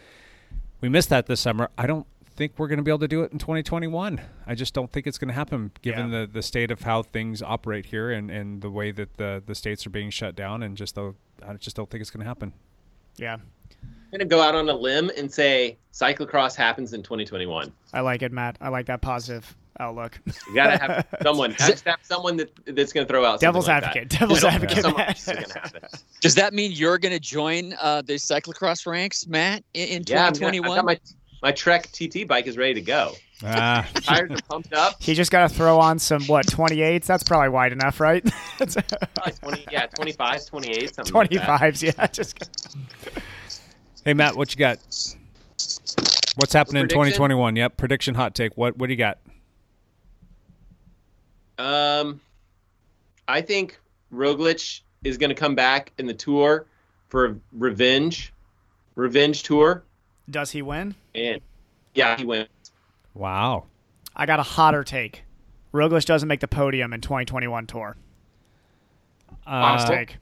[0.81, 1.69] We missed that this summer.
[1.77, 2.05] I don't
[2.35, 4.19] think we're going to be able to do it in 2021.
[4.47, 6.21] I just don't think it's going to happen, given Yeah.
[6.21, 9.55] the the state of how things operate here and and the way that the the
[9.55, 11.13] states are being shut down, and just the
[11.45, 12.53] I just don't think it's going to happen.
[13.17, 13.37] yeah,
[14.13, 17.71] I'm gonna go out on a limb and say cyclocross happens in 2021.
[17.93, 18.57] I like it, Matt.
[18.61, 20.19] I like that positive outlook.
[20.47, 21.49] You gotta have someone.
[21.49, 23.39] You have to have someone that that's gonna throw out.
[23.39, 24.09] something Devil's like advocate.
[24.11, 24.19] That.
[24.19, 25.09] Devil's advocate, think someone Matt.
[25.09, 25.81] else is gonna happen.
[26.21, 30.27] does that mean you're going to join uh, the cyclocross ranks, Matt, in, in Yeah,
[30.27, 30.75] I'm 2021?
[30.75, 30.99] Got my
[31.41, 33.13] my Trek TT bike is ready to go.
[33.43, 35.01] Ah, Tires are pumped up.
[35.01, 37.05] he just got to throw on some what 28s.
[37.05, 38.23] That's probably wide enough, right?
[38.57, 41.59] Probably 20, yeah, 25, 28, something like that.
[41.59, 41.81] 25s.
[41.97, 42.37] Yeah, just
[44.05, 44.77] hey Matt, what you got?
[46.35, 47.55] What's happening in 2021?
[47.55, 48.55] Yep, prediction hot take.
[48.57, 49.19] What what do you got?
[51.59, 52.19] Um,
[53.27, 53.79] I think
[54.13, 56.65] Roglic is going to come back in the tour
[57.09, 58.33] for revenge,
[58.95, 59.83] revenge tour,
[60.29, 60.95] Does he win?
[61.13, 61.39] and
[61.93, 62.49] yeah, he wins.
[63.13, 63.65] Wow.
[64.15, 65.23] I got a hotter take.
[65.73, 67.95] Roglic doesn't make the podium in 2021 tour.
[69.45, 70.17] Honest Uh, take.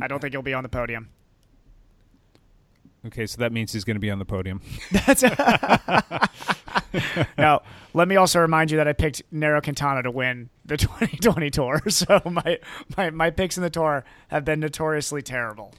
[0.00, 1.08] I don't think he'll be on the podium.
[3.06, 4.60] Okay, so that means he's going to be on the podium.
[4.92, 5.22] That's
[7.38, 7.62] now.
[7.92, 11.82] Let me also remind you that I picked Nairo Quintana to win the 2020 tour.
[11.90, 12.60] So my
[12.96, 15.74] my, my picks in the tour have been notoriously terrible.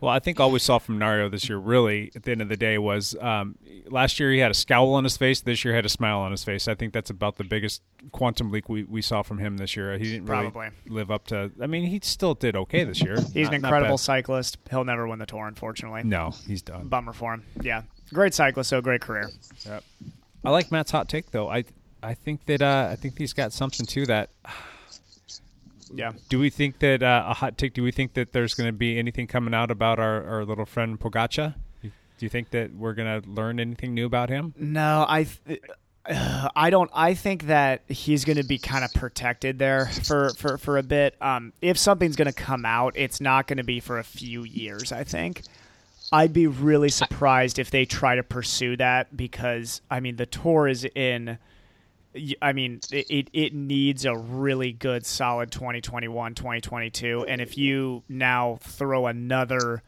[0.00, 2.48] well, I think all we saw from Nairo this year, really, at the end of
[2.48, 3.56] the day, was um,
[3.90, 5.40] last year he had a scowl on his face.
[5.40, 6.68] This year had a smile on his face.
[6.68, 7.82] I think that's about the biggest
[8.12, 9.98] quantum leap we, we saw from him this year.
[9.98, 10.68] He didn't really Probably.
[10.86, 11.50] live up to.
[11.60, 13.16] I mean, he still did okay this year.
[13.34, 14.58] He's Not- an incredible cyclist.
[14.70, 16.04] He'll never win the tour, unfortunately.
[16.04, 16.86] No, he's done.
[16.86, 17.44] Bummer for him.
[17.60, 17.82] Yeah,
[18.14, 19.28] great cyclist, so great career.
[19.66, 19.82] Yep.
[20.48, 21.50] I like Matt's hot take though.
[21.50, 21.64] I
[22.02, 24.30] I think that uh, I think he's got something to that.
[25.90, 26.12] Yeah.
[26.28, 27.72] Do we think that uh, a hot take?
[27.72, 30.66] Do we think that there's going to be anything coming out about our, our little
[30.66, 31.54] friend Pogacar?
[31.80, 34.52] Do you think that we're going to learn anything new about him?
[34.58, 35.26] No, I.
[35.46, 35.62] Th-
[36.54, 36.90] I don't.
[36.92, 40.82] I think that he's going to be kind of protected there for, for, for a
[40.82, 41.14] bit.
[41.22, 44.44] Um, if something's going to come out, it's not going to be for a few
[44.44, 44.92] years.
[44.92, 45.40] I think.
[46.12, 50.66] I'd be really surprised if they try to pursue that because I mean the tour
[50.68, 51.38] is in.
[52.42, 58.02] I mean it, it, it needs a really good solid 2021 2022 and if you
[58.08, 59.82] now throw another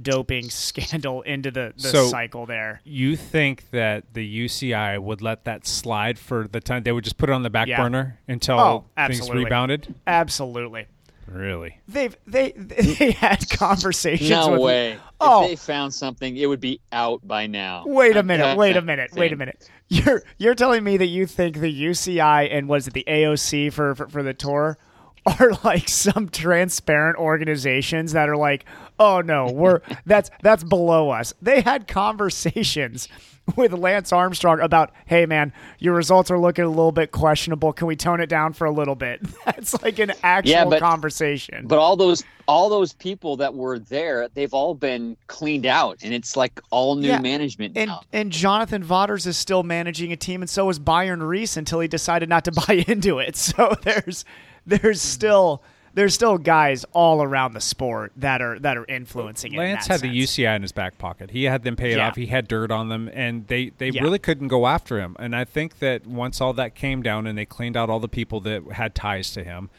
[0.00, 5.44] doping scandal into the, the So- cycle there You think that the UCI would let
[5.44, 6.84] that slide for the time?
[6.84, 7.82] They would just put it on the back Yeah.
[7.82, 9.94] burner until Oh, things rebounded.
[10.06, 10.86] Absolutely.
[11.26, 11.80] Really?
[11.88, 14.30] They've they they had conversations.
[14.30, 14.98] No with, way.
[15.20, 17.84] Oh, If they found something, it would be out by now.
[17.86, 18.44] wait a I'm minute.
[18.44, 19.12] not Wait a minute.
[19.14, 19.68] Wait a minute.
[19.88, 23.94] You're you're telling me that you think the UCI and was it the AOC for
[23.94, 24.78] for, for the tour
[25.26, 28.64] are like some transparent organizations that are like,
[28.98, 31.32] oh no, we're that's that's below us.
[31.40, 33.08] They had conversations
[33.56, 37.72] with Lance Armstrong about, hey man, your results are looking a little bit questionable.
[37.72, 39.20] Can we tone it down for a little bit?
[39.44, 41.66] That's like an actual Yeah, but- conversation.
[41.66, 46.12] But all those all those people that were there, they've all been cleaned out, and
[46.12, 47.18] it's like all new Yeah.
[47.20, 48.02] management And now.
[48.12, 51.88] and Jonathan Vaughters is still managing a team, and so is Bjarne Riis until he
[51.88, 53.36] decided not to buy into it.
[53.36, 54.24] So there's
[54.66, 54.94] there's mm-hmm.
[54.94, 55.62] still
[55.94, 59.58] there's still guys all around the sport that are that are influencing it.
[59.58, 60.20] Lance that had the.
[60.22, 61.30] UCI in his back pocket.
[61.30, 62.08] He had them pay it Yeah.
[62.08, 62.16] off.
[62.16, 64.02] He had dirt on them, and they, they Yeah.
[64.02, 65.16] really couldn't go after him.
[65.18, 68.08] And I think that once all that came down and they cleaned out all the
[68.08, 69.70] people that had ties to him,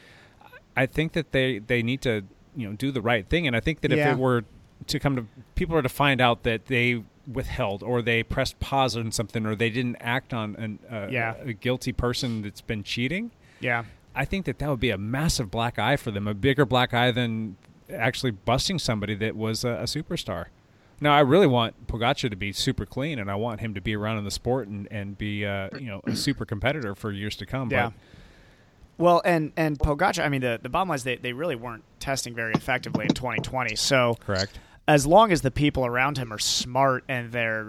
[0.78, 2.24] I think that they, they need to
[2.55, 3.45] you know do the right thing.
[3.47, 4.11] And I think that if Yeah.
[4.13, 4.43] it were
[4.88, 8.95] to come to people are to find out that they withheld or they pressed pause
[8.95, 11.34] on something or they didn't act on an, uh, Yeah.
[11.43, 13.32] a guilty person that's been cheating.
[13.59, 13.84] Yeah.
[14.16, 16.93] I think that that would be a massive black eye for them, a bigger black
[16.93, 17.57] eye than
[17.91, 20.45] actually busting somebody that was a, a superstar.
[21.01, 23.95] Now, I really want Pogacar to be super clean, and I want him to be
[23.95, 27.36] around in the sport and, and be uh, you know a super competitor for years
[27.38, 27.70] to come.
[27.70, 27.88] Yeah.
[27.88, 27.93] But
[28.97, 31.84] Well, and and Pogacar, I mean, the the bottom line is they they really weren't
[31.99, 33.76] testing very effectively in 2020.
[33.76, 34.57] So correct.
[34.88, 37.68] as long as the people around him are smart and they're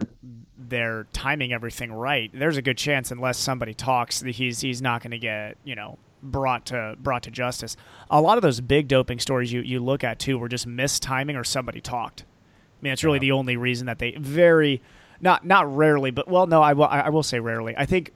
[0.56, 5.02] they're timing everything right, there's a good chance unless somebody talks that he's he's not
[5.02, 5.98] going to get you know
[6.30, 7.76] brought to brought to justice.
[8.10, 11.36] A lot of those big doping stories you you look at too were just mistiming
[11.38, 12.22] or somebody talked.
[12.22, 14.82] I mean, it's really the only reason that they very
[15.20, 17.74] not not rarely, but well, no, I will I will say rarely.
[17.76, 18.12] I think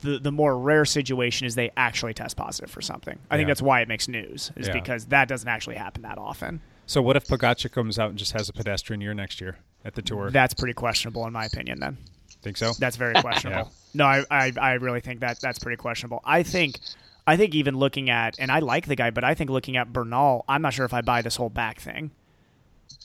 [0.00, 3.18] the the more rare situation is they actually test positive for something.
[3.30, 4.74] I think that's why it makes news is Yeah.
[4.74, 6.60] because that doesn't actually happen that often.
[6.86, 9.94] So, what if Pogacar comes out and just has a pedestrian year next year at
[9.94, 10.30] the tour?
[10.30, 11.80] That's pretty questionable in my opinion.
[11.80, 11.98] Then
[12.42, 12.72] think so.
[12.78, 13.72] that's very questionable.
[13.94, 16.20] No, I, I I really think that that's pretty questionable.
[16.24, 16.78] I think
[17.26, 19.92] I think even looking at and I like the guy, but I think looking at
[19.92, 22.10] Bernal, I'm not sure if I buy this whole back thing.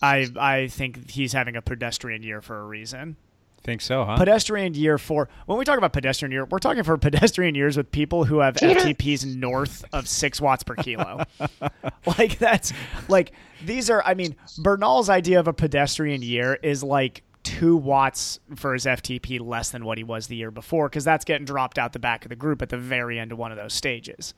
[0.01, 3.15] I I think he's having a pedestrian year for a reason.
[3.63, 4.17] Think so, huh?
[4.17, 7.91] Pedestrian year for when we talk about pedestrian year, we're talking for pedestrian years with
[7.91, 11.23] people who have FTPs north of six watts per kilo.
[12.17, 12.71] like that's
[13.09, 13.33] like
[13.65, 14.01] these are.
[14.05, 19.39] I mean, Bernal's idea of a pedestrian year is like two watts for his FTP
[19.39, 22.25] less than what he was the year before because that's getting dropped out the back
[22.25, 24.33] of the group at the very end of one of those stages.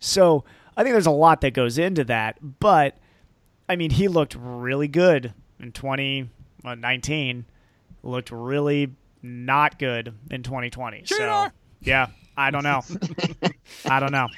[0.00, 0.44] So
[0.76, 2.98] I think there's a lot that goes into that, but
[3.68, 7.38] I mean, he looked really good in 2019.
[7.38, 8.92] Uh, looked really
[9.22, 11.04] not good in 2020.
[11.06, 11.48] So
[11.80, 12.82] yeah, I don't know.
[13.84, 14.28] I don't know.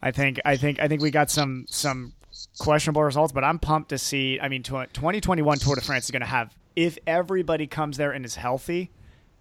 [0.00, 2.14] I think I think I think we got some some
[2.58, 4.38] questionable results, but I'm pumped to see.
[4.40, 8.24] I mean, 2021 Tour de France is going to have if everybody comes there and
[8.24, 8.90] is healthy,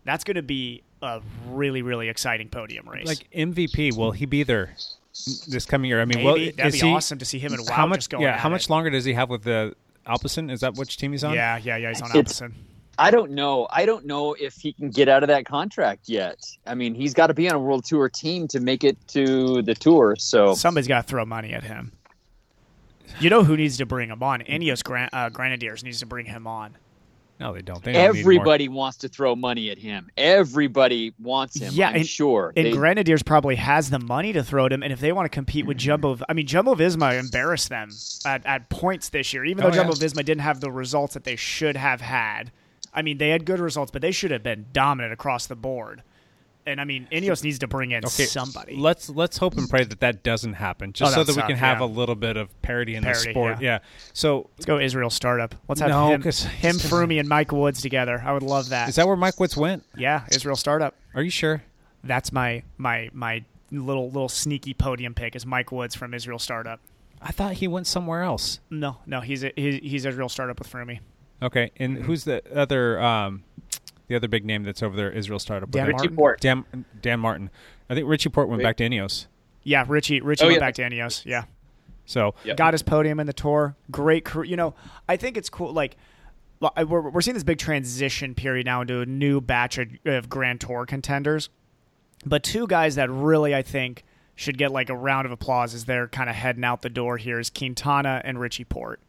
[0.06, 3.08] that's going to be a really really exciting podium race.
[3.08, 4.76] Like MVP, will he be there
[5.48, 6.02] this coming year.
[6.02, 6.26] I mean, Maybe.
[6.26, 7.98] well, That'd is be he- awesome to see him and how Wout much?
[8.00, 8.52] just going yeah, at how it.
[8.54, 9.76] much longer does he have with the
[10.08, 10.50] Alpecin?
[10.52, 11.34] Is that which team he's on?
[11.34, 11.90] Yeah, yeah, yeah.
[11.90, 12.54] He's on It's- Alpecin.
[12.98, 13.68] I don't know.
[13.72, 16.38] I don't know if he can get out of that contract yet.
[16.68, 19.62] I mean, he's got to be on a World Tour team to make it to
[19.64, 20.16] the tour.
[20.20, 21.94] So Somebody's got to throw money at him.
[23.20, 24.42] You know who needs to bring him on?
[24.42, 26.76] Ineos Gran- uh, Grenadiers needs to bring him on.
[27.42, 27.84] No, they don't.
[27.84, 30.12] They don't everybody wants to throw money at him.
[30.16, 31.74] Everybody wants him.
[31.74, 32.54] Yeah, I'm and- sure.
[32.56, 35.26] And They- Grenadiers probably has the money to throw at him, and if they want
[35.26, 35.86] to compete with mm-hmm.
[35.86, 37.90] Jumbo, I mean, Jumbo Visma embarrassed them
[38.26, 39.90] at, at points this year, even oh, though Oh, yeah.
[39.90, 42.52] Jumbo Visma didn't have the results that they should have had.
[42.94, 46.04] I mean, they had good results, but they should have been dominant across the board.
[46.66, 48.76] And I mean, Ineos needs to bring in Okay, somebody.
[48.76, 51.58] Let's let's hope and pray that that doesn't happen, just Oh, so that we can
[51.58, 51.86] have yeah.
[51.86, 53.62] a little bit of parity in Parity, the sport.
[53.62, 53.72] yeah.
[53.72, 53.80] Yeah.
[54.14, 55.56] So Let's go Israel startup.
[55.68, 56.46] Let's have No, him, him, he's
[56.86, 58.22] Froome, and Mike Woods together.
[58.26, 58.90] I would love that.
[58.90, 59.84] is that where Mike Woods went?
[59.98, 60.96] yeah, Israel startup.
[61.16, 61.64] Are you sure?
[62.04, 66.80] That's my my my little little sneaky podium pick is Mike Woods from Israel startup.
[67.22, 68.60] I thought he went somewhere else.
[68.70, 71.00] No, no, he's a, he's, he's Israel startup with Froome.
[71.44, 73.44] Okay, and who's the other um,
[74.08, 75.12] the other big name that's over there?
[75.12, 75.70] Israel startup.
[75.70, 75.88] with Dan?
[75.88, 76.16] Richie Martin?
[76.16, 76.40] Porte.
[76.42, 77.50] Dan, Dan Martin.
[77.90, 78.64] I think Richie Porte went Wait.
[78.64, 79.28] back to Ineos.
[79.64, 80.68] Yeah, Richie Richie Oh, went yeah.
[80.68, 81.26] back to Ineos.
[81.26, 81.44] Yeah.
[82.06, 82.58] So Yep.
[82.58, 83.76] got his podium in the tour.
[83.92, 84.46] Great career.
[84.46, 84.74] You know,
[85.08, 85.72] I think it's cool.
[85.72, 85.96] Like,
[86.62, 90.62] we're, we're seeing this big transition period now into a new batch of, of Grand
[90.62, 91.50] Tour contenders.
[92.26, 94.04] But two guys that really, I think,
[94.36, 97.18] should get like a round of applause as they're kind of heading out the door
[97.18, 99.00] here is Quintana and Richie Porte.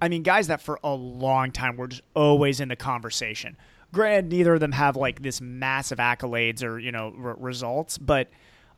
[0.00, 3.56] I mean, guys that for a long time were just always in the conversation.
[3.92, 8.28] Granted, neither of them have like this massive accolades or you know r- results, but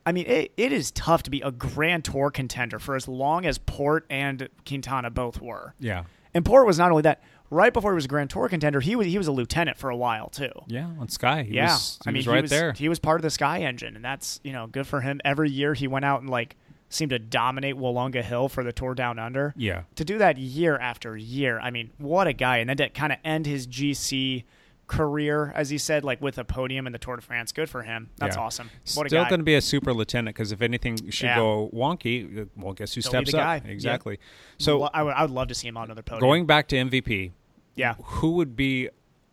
[0.05, 3.45] I mean, it, it is tough to be a Grand Tour contender for as long
[3.45, 5.75] as Porte and Quintana both were.
[5.79, 7.21] yeah, And Porte was not only that.
[7.53, 9.89] Right before he was a Grand Tour contender, he was he was a lieutenant for
[9.89, 10.51] a while too.
[10.67, 11.43] yeah, on Sky.
[11.43, 12.71] He yeah, was, he I mean, was he right was there.
[12.71, 15.19] He was part of the Sky engine, and that's you know good for him.
[15.25, 16.55] Every year he went out and like
[16.87, 19.53] seemed to dominate Willunga Hill for the Tour Down Under.
[19.57, 19.83] Yeah.
[19.95, 22.59] to do that year after year, I mean, what a guy!
[22.59, 24.45] And then to kind of end his GC
[24.91, 27.51] career, as he said, like with a podium in the Tour de France.
[27.51, 28.09] Good for him.
[28.17, 28.41] That's Yeah.
[28.43, 28.69] awesome.
[28.95, 31.37] What Still going to be a super lieutenant because if anything should Yeah.
[31.37, 33.39] go wonky, uh, well, guess who He'll steps up?
[33.39, 33.61] guy.
[33.65, 34.19] Exactly.
[34.57, 36.19] So So I would, I would love to see him on another podium.
[36.21, 37.31] going back to MVP,
[37.75, 38.89] yeah, who would be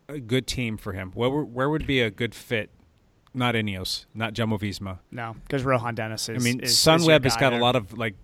[0.07, 1.11] a good team for him?
[1.13, 2.69] Where would- where would be a good fit?
[3.33, 4.99] Not Ineos, not Jumbo Visma.
[5.11, 6.41] no, because Rohan Dennis is.
[6.43, 7.59] I mean, is, is Sunweb has got there.
[7.59, 8.15] a lot of like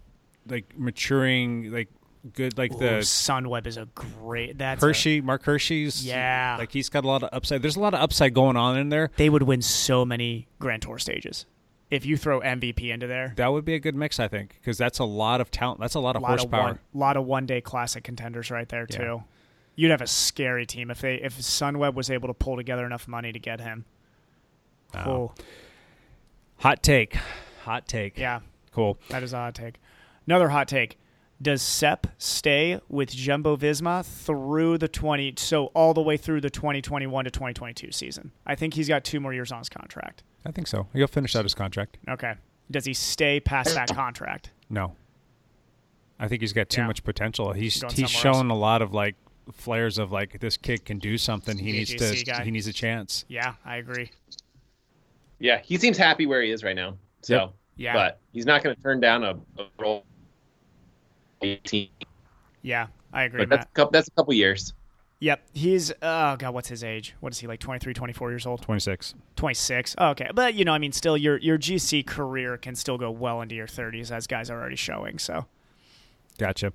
[0.48, 1.90] like maturing, like
[2.34, 4.58] good, like Ooh, the Sunweb is a great.
[4.58, 6.06] That's a- Hirschi, Marc Hirschi's.
[6.06, 6.56] Yeah.
[6.60, 7.62] like he's got a lot of upside.
[7.62, 9.12] There's a lot of upside going on in there.
[9.18, 11.46] they would win so many Grand Tour stages
[11.92, 13.34] if you throw MVP into there.
[13.38, 15.80] That would be a good mix, I think, because that's a lot of talent.
[15.80, 16.62] That's a lot of lot horsepower.
[16.62, 18.98] Of one, lot of one day classic contenders right there Yeah.
[18.98, 19.24] too.
[19.78, 23.08] You'd have a scary team if they if Sunweb was able to pull together enough
[23.08, 23.86] money to get him.
[24.94, 25.34] Oh,
[26.60, 27.16] Hot take,
[27.66, 28.18] hot take.
[28.18, 28.40] yeah,
[28.72, 28.98] cool.
[29.10, 29.76] that is a hot take.
[30.26, 30.98] Another hot take.
[31.42, 36.50] Does Sepp stay with Jumbo Visma through the 20 so all the way through the
[36.50, 38.32] 2021 to 2022 season?
[38.46, 40.24] I think he's got two more years on his contract.
[40.46, 40.88] I think so.
[40.94, 41.98] He'll finish out his contract.
[42.10, 42.36] Okay.
[42.72, 44.52] Does he stay past that contract?
[44.70, 44.96] No,
[46.20, 46.88] I think he's got too Yeah.
[46.88, 47.52] much potential.
[47.52, 48.38] He's Going he's somewhere else.
[48.40, 49.16] shown a lot of like
[49.52, 51.58] flares of like this kid can do something.
[51.58, 52.24] He needs VGC to.
[52.32, 52.44] guy.
[52.46, 53.26] He needs a chance.
[53.28, 54.10] Yeah, I agree.
[55.40, 56.98] Yeah, he seems happy where he is right now.
[57.22, 57.54] So, Yep.
[57.78, 57.94] Yeah.
[57.94, 59.65] but he's not going to turn down a, a role.
[61.52, 61.90] 18.
[62.62, 63.42] Yeah, I agree.
[63.46, 64.74] But that's a couple, that's a couple years.
[65.20, 67.16] Yep, he's oh god, what's his age?
[67.22, 68.62] What is he like 23, 24 years old?
[68.62, 69.16] Twenty six.
[69.38, 69.96] 26.
[69.98, 70.30] Oh, okay.
[70.34, 73.56] But you know, I mean still your your GC career can still go well into
[73.56, 75.18] your 30s as guys are already showing.
[75.20, 75.46] So,
[76.38, 76.74] Gotcha.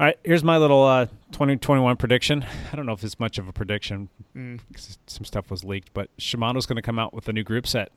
[0.00, 2.44] All right, here's my little uh, 2021 prediction.
[2.72, 4.60] I don't know if it's much of a prediction Mm.
[4.74, 7.66] 'cause some stuff was leaked, but Shimano's going to come out with a new group
[7.66, 7.92] set.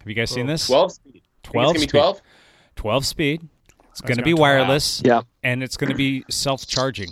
[0.00, 0.66] Have you guys seen this?
[0.66, 1.22] 12 speed.
[1.44, 1.82] 12 speed.
[1.84, 2.22] it's gonna be 12?
[2.76, 3.48] 12 speed.
[3.98, 5.02] It's going to be gonna- wireless.
[5.04, 5.22] Yeah.
[5.42, 7.10] And it's going to be self-charging.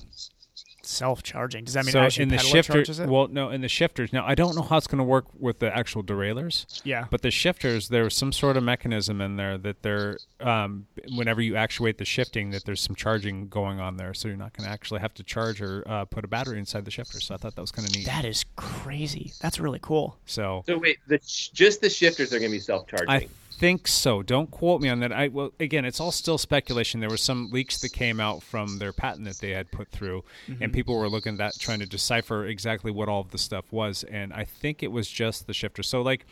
[0.82, 1.64] self-charging.
[1.64, 3.08] Does that mean so actually in the pedaler shifter, it?
[3.08, 4.12] well, no, in the shifters.
[4.12, 6.64] Now I don't know how it's going to work with the actual derailleurs.
[6.84, 7.06] Yeah.
[7.10, 11.56] But the shifters, there's some sort of mechanism in there that they're, um, whenever you
[11.56, 14.72] actuate the shifting, that there's some charging going on there, so you're not going to
[14.72, 17.20] actually have to charge or uh, put a battery inside the shifter.
[17.20, 18.06] So I thought that was kind of neat.
[18.06, 19.32] that is crazy.
[19.40, 20.18] That's really cool.
[20.26, 21.18] so So wait, the,
[21.52, 23.10] just the shifters are going to be self-charging.
[23.10, 23.26] I
[23.58, 24.22] think so.
[24.22, 25.12] Don't quote me on that.
[25.12, 27.00] I well, again, it's all still speculation.
[27.00, 30.24] There were some leaks that came out from their patent that they had put through,
[30.48, 30.62] Mm-hmm.
[30.62, 33.64] and people were looking at that trying to decipher exactly what all of the stuff
[33.72, 34.04] was.
[34.04, 35.82] And I think it was just the shifter.
[35.82, 36.26] So like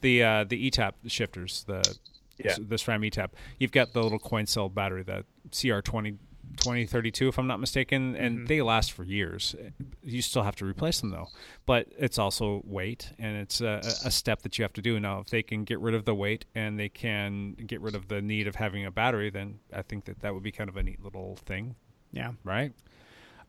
[0.00, 1.82] the uh, the ETAP shifters, the
[2.38, 2.54] Yeah.
[2.58, 3.30] the SRAM ETAP.
[3.58, 6.16] You've got the little coin cell battery, the CR20
[6.56, 8.46] 2032, if I'm not mistaken, and Mm-hmm.
[8.46, 9.54] they last for years.
[10.02, 11.28] You still have to replace them though,
[11.66, 14.98] but it's also weight, and it's a, a step that you have to do.
[14.98, 18.08] Now, if they can get rid of the weight and they can get rid of
[18.08, 20.76] the need of having a battery, then I think that that would be kind of
[20.76, 21.74] a neat little thing,
[22.12, 22.32] Yeah.
[22.44, 22.72] right?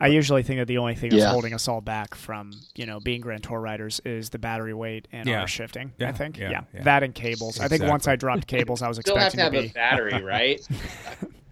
[0.02, 1.32] I usually think that the only thing that's Yeah.
[1.32, 5.10] holding us all back from you know being Grand Tour riders is the battery weight
[5.12, 5.42] and Yeah.
[5.42, 5.92] our shifting.
[5.98, 6.84] Yeah, I think, yeah, yeah, yeah.
[6.84, 7.60] that and cables.
[7.60, 9.74] I think once I dropped cables, I was Still have expecting to have be a
[9.74, 10.66] battery, right?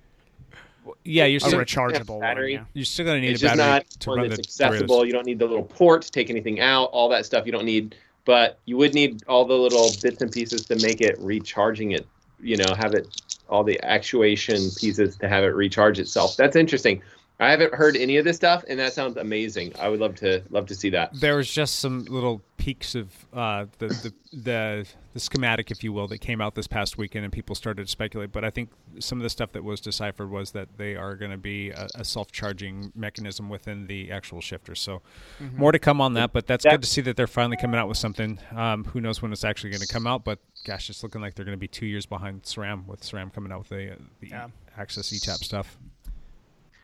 [1.07, 2.63] Yeah, you're a still rechargeable one, yeah.
[2.73, 4.65] You're still going to need it's a just battery not to one run that's the
[4.65, 5.05] accessible.
[5.05, 7.45] You don't need the little port to take anything out, all that stuff.
[7.45, 7.95] You don't need,
[8.25, 12.05] but you would need all the little bits and pieces to make it recharging it.
[12.41, 13.07] You know, have it
[13.49, 16.35] all the actuation pieces to have it recharge itself.
[16.37, 17.01] That's interesting.
[17.39, 19.73] I haven't heard any of this stuff, and that sounds amazing.
[19.79, 21.13] I would love to love to see that.
[21.19, 25.93] there was just some little peaks of uh, the, the the the schematic, if you
[25.93, 28.31] will, that came out this past weekend, and people started to speculate.
[28.31, 31.29] But I think some of the stuff that was deciphered was that they are going
[31.29, 34.73] to be a, a self-charging mechanism within the actual shifter.
[34.73, 35.03] So
[35.39, 35.53] Mhm.
[35.57, 36.33] more to come on that.
[36.33, 38.39] But that's That- good to see that they're finally coming out with something.
[38.55, 40.23] Um, who knows when it's actually going to come out?
[40.23, 43.31] But gosh, it's looking like they're going to be two years behind SRAM with SRAM
[43.31, 44.31] coming out with the the
[44.75, 45.77] AXS ETAP stuff.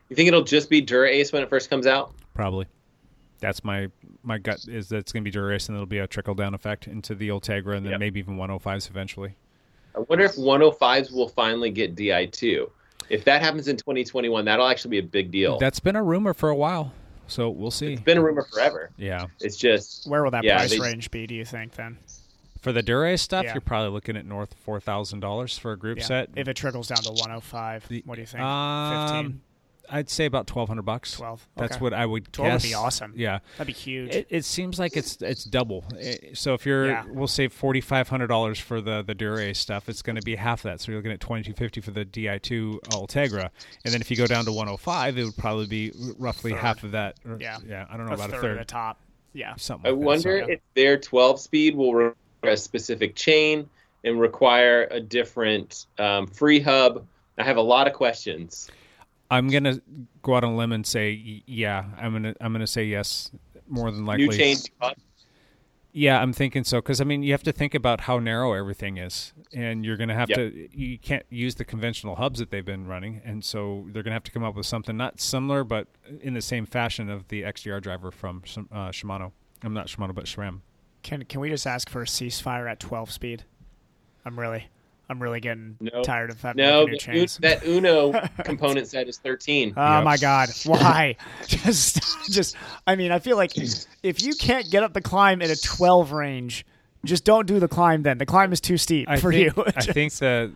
[0.09, 2.13] You think it'll just be Dura Ace when it first comes out?
[2.33, 2.67] Probably.
[3.39, 3.89] That's my
[4.23, 6.53] my gut is that it's going to be Dura-Ace and it'll be a trickle down
[6.53, 7.99] effect into the Ultegra and then Yep.
[7.99, 9.35] maybe even 105s eventually.
[9.95, 12.69] I wonder if 105s will finally get Di2.
[13.09, 15.59] If that happens in 2021, that'll actually be a big deal.
[15.59, 16.93] That's been a rumor for a while,
[17.27, 17.93] so we'll see.
[17.93, 18.91] it's been a rumor forever.
[18.97, 19.25] Yeah.
[19.41, 21.27] It's just Where will that yeah, price they- range be?
[21.27, 21.97] Do you think then?
[22.61, 23.55] For the Dura-Ace stuff, Yeah.
[23.55, 26.05] you're probably looking at north four thousand dollars for a group Yeah.
[26.05, 26.29] set.
[26.37, 28.41] If it trickles down to 105, what do you think?
[28.41, 29.41] Um, 15.
[29.89, 31.11] I'd say about twelve hundred bucks.
[31.17, 33.13] 12, That's what I would 12 would be awesome.
[33.15, 34.15] Yeah, That'd be huge.
[34.15, 35.83] It, it seems like it's it's double.
[35.99, 37.03] Eh, So if you're, Yeah.
[37.09, 40.35] we'll say forty five hundred dollars for the the Dura stuff, it's going to be
[40.35, 40.81] half that.
[40.81, 43.49] So you're looking at twenty two fifty for the Di two Ultegra,
[43.83, 46.51] and then if you go down to one hundred five, it would probably be roughly
[46.51, 46.59] Third.
[46.61, 47.17] half of that.
[47.27, 47.57] or- Yeah.
[47.67, 47.85] yeah.
[47.89, 48.51] I don't know A about third a third.
[48.53, 48.99] of the top.
[49.33, 49.55] Yeah.
[49.57, 49.87] something.
[49.87, 50.05] I like that.
[50.05, 50.53] wonder So, yeah.
[50.53, 53.69] if their 12 speed will require a specific chain
[54.03, 57.05] and require a different um, free hub.
[57.37, 58.69] I have a lot of questions.
[59.31, 59.79] I'm gonna
[60.21, 61.85] go out on a limb and say yeah.
[61.97, 63.31] I'm gonna I'm gonna say yes.
[63.67, 64.27] More than likely.
[64.27, 64.57] New chain.
[65.95, 68.97] Yeah, I'm thinking so because I mean you have to think about how narrow everything
[68.97, 70.37] is, and you're going to have Yep.
[70.37, 70.69] to.
[70.77, 74.15] You can't use the conventional hubs that they've been running, and so they're going to
[74.15, 75.87] have to come up with something not similar, but
[76.21, 79.33] in the same fashion of the XDR driver from uh, Shimano.
[79.61, 80.61] I'm not Shimano, but SRAM.
[81.03, 83.43] Can can we just ask for a ceasefire at 12 speed?
[84.25, 84.69] I'm really
[85.09, 86.01] I'm really getting No.
[86.03, 87.37] tired of having No, new the chains.
[87.37, 88.11] Un- that Uno
[88.45, 89.73] component set is 13.
[89.75, 90.49] Oh my God!
[90.65, 91.17] Why?
[91.47, 91.99] just,
[92.31, 92.55] just.
[92.87, 93.51] I mean, I feel like
[94.01, 96.65] if you can't get up the climb at a 12 range,
[97.05, 98.03] just don't do the climb.
[98.03, 99.63] Then the climb is too steep I for think, you.
[99.75, 100.51] I think the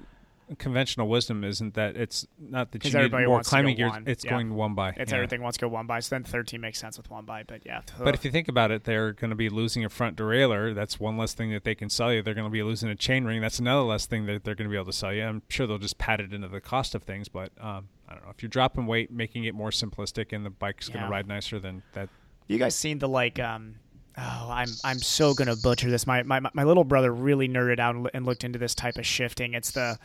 [0.58, 3.92] conventional wisdom isn't that it's not that you need more climbing to go gears.
[3.92, 4.04] one.
[4.08, 4.32] It's Yeah.
[4.32, 4.90] going one by.
[4.92, 5.18] It's yeah.
[5.18, 6.00] everything wants to go one by.
[6.00, 7.44] So then 13 makes sense with one by.
[7.44, 7.82] But yeah.
[8.00, 10.74] But if you think about it, they're going to be losing a front derailleur.
[10.74, 12.22] That's one less thing that they can sell you.
[12.22, 13.42] They're going to be losing a chain ring.
[13.42, 15.24] That's another less thing that they're going to be able to sell you.
[15.24, 17.28] I'm sure they'll just pad it into the cost of things.
[17.28, 20.50] But um, I don't know if you're dropping weight, making it more simplistic, and the
[20.50, 22.10] bike's going to ride nicer, then that.
[22.48, 23.40] You guys seen the like?
[23.40, 23.76] um
[24.20, 26.08] Oh, I'm I'm so gonna butcher this.
[26.08, 29.54] My my my little brother really nerded out and looked into this type of shifting.
[29.54, 30.00] It's the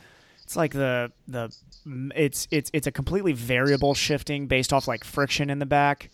[0.52, 1.50] it's like the the
[2.14, 6.10] it's it's it's a completely variable shifting based off like friction in the back.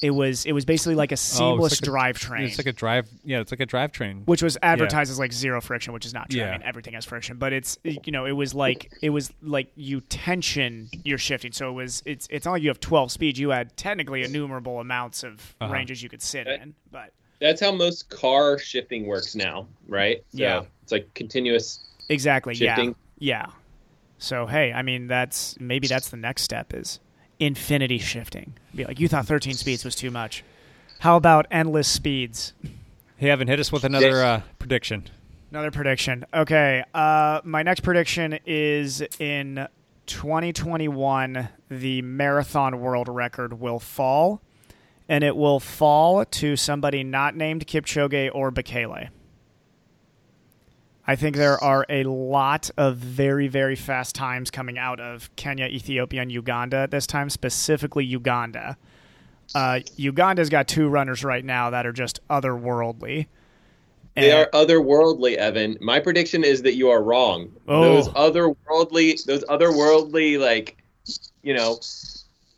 [0.00, 2.46] It was it was basically like a seamless Oh, like a- drivetrain.
[2.46, 3.08] It's like a drive.
[3.24, 4.24] Yeah, it's like a drivetrain.
[4.26, 4.70] which was Yeah.
[4.72, 6.42] advertised as like zero friction, which is not true.
[6.42, 9.70] I mean, everything has friction, but it's you know, it was like it was like
[9.74, 11.52] you tension your shifting.
[11.52, 13.38] So it was it's it's not like you have twelve speeds.
[13.38, 15.72] You had technically innumerable amounts of Uh-huh.
[15.72, 20.18] ranges you could sit in, but That's how most car shifting works now, right?
[20.30, 20.62] So Yeah.
[20.84, 21.80] It's like continuous.
[22.08, 22.94] exactly, Shifting.
[23.18, 23.52] yeah, yeah.
[24.18, 27.00] So hey, I mean, that's maybe that's the next step is
[27.38, 28.54] infinity shifting.
[28.74, 30.44] Be like, you thought thirteen speeds was too much.
[31.00, 32.52] How about endless speeds?
[33.16, 35.04] Hey, Evan, hit us with another uh, prediction.
[35.50, 36.26] Another prediction.
[36.34, 36.84] Okay.
[36.92, 39.66] Uh, my next prediction is in
[40.06, 44.42] 2021, the marathon world record will fall,
[45.08, 49.08] and it will fall to somebody not named Kipchoge or Bekele.
[51.08, 55.64] I think there are a lot of very, very fast times coming out of Kenya,
[55.64, 58.76] Ethiopia, and Uganda at this time, specifically Uganda.
[59.54, 63.26] Uh, Uganda's got two runners right now that are just otherworldly.
[64.16, 65.78] They are otherworldly, Evan.
[65.80, 67.52] My prediction is that you are wrong.
[67.66, 67.80] Oh.
[67.80, 70.76] Those otherworldly, those otherworldly, like,
[71.42, 71.78] you know,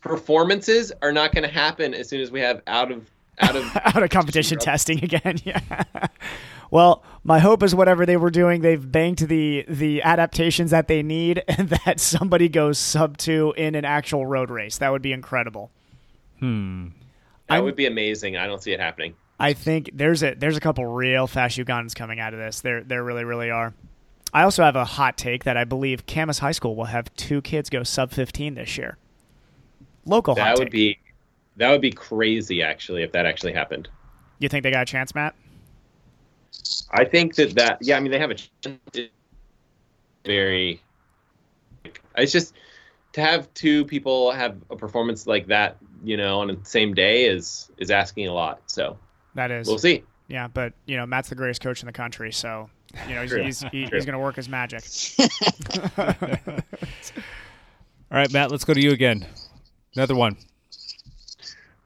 [0.01, 3.63] performances are not going to happen as soon as we have out of out of
[3.75, 5.39] out of competition testing again.
[5.45, 5.61] Yeah.
[6.71, 11.03] Well, my hope is whatever they were doing, they've banked the the adaptations that they
[11.03, 14.77] need, and that somebody goes sub two in an actual road race.
[14.79, 15.71] That would be incredible.
[16.39, 16.87] Hmm.
[17.47, 18.37] That I'm- would be amazing.
[18.37, 19.15] I don't see it happening.
[19.39, 22.61] I think there's a there's a couple real fast Ugandans coming out of this.
[22.61, 23.73] There there really really are.
[24.33, 27.41] I also have a hot take that I believe Camas High School will have two
[27.41, 28.97] kids go sub 15 this year.
[30.05, 30.71] Local hot that would take.
[30.71, 30.99] be
[31.57, 33.89] that would be crazy actually if that actually happened.
[34.39, 35.35] You think they got a chance, Matt?
[36.91, 39.09] I think that that yeah, I mean they have a
[40.25, 40.81] very.
[42.15, 42.53] It's just
[43.13, 47.25] to have two people have a performance like that, you know, on the same day
[47.25, 48.61] is is asking a lot.
[48.67, 48.97] So
[49.35, 49.67] That is.
[49.67, 50.03] we'll see.
[50.27, 52.69] Yeah, but you know Matt's the greatest coach in the country, so
[53.07, 53.43] you know he's True.
[53.43, 54.83] he's, he, he's going to work his magic.
[58.11, 59.25] All right, Matt, let's go to you again.
[59.95, 60.37] Another one.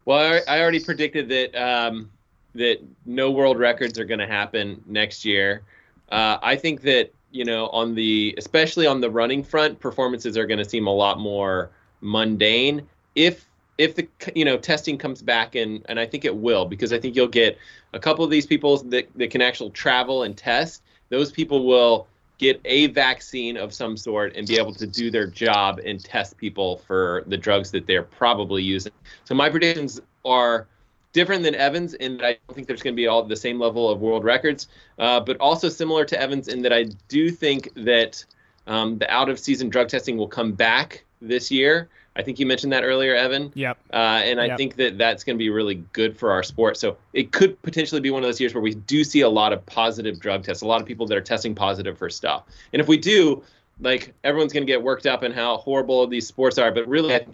[0.06, 2.12] Well, I, I already predicted that um,
[2.56, 5.62] that no world records are going to happen next year.
[6.10, 10.48] Uh, I think that you know on the especially on the running front, performances are
[10.48, 13.48] going to seem a lot more mundane if
[13.78, 17.00] if the you know testing comes back and and I think it will because I
[17.00, 17.58] think you'll get
[17.94, 20.84] a couple of these people that that can actually travel and test.
[21.10, 25.28] Those people will get a vaccine of some sort and be able to do their
[25.28, 28.92] job and test people for the drugs that they're probably using.
[29.24, 30.68] So my predictions are
[31.16, 33.58] different than Evans in that I don't think there's going to be all the same
[33.58, 34.68] level of world records,
[35.00, 38.24] uh, but also similar to Evans in that I do think that
[38.68, 41.88] um, the out of season drug testing will come back this year.
[42.18, 43.52] I think you mentioned that earlier, Evan.
[43.56, 43.78] Yep.
[43.94, 44.58] Uh, and I Yep.
[44.58, 46.76] think that that's going to be really good for our sport.
[46.76, 49.54] So it could potentially be one of those years where we do see a lot
[49.54, 52.44] of positive drug tests, a lot of people that are testing positive for stuff.
[52.74, 53.42] And if we do,
[53.80, 56.72] like everyone's going to get worked up in how horrible these sports are.
[56.72, 57.26] But really,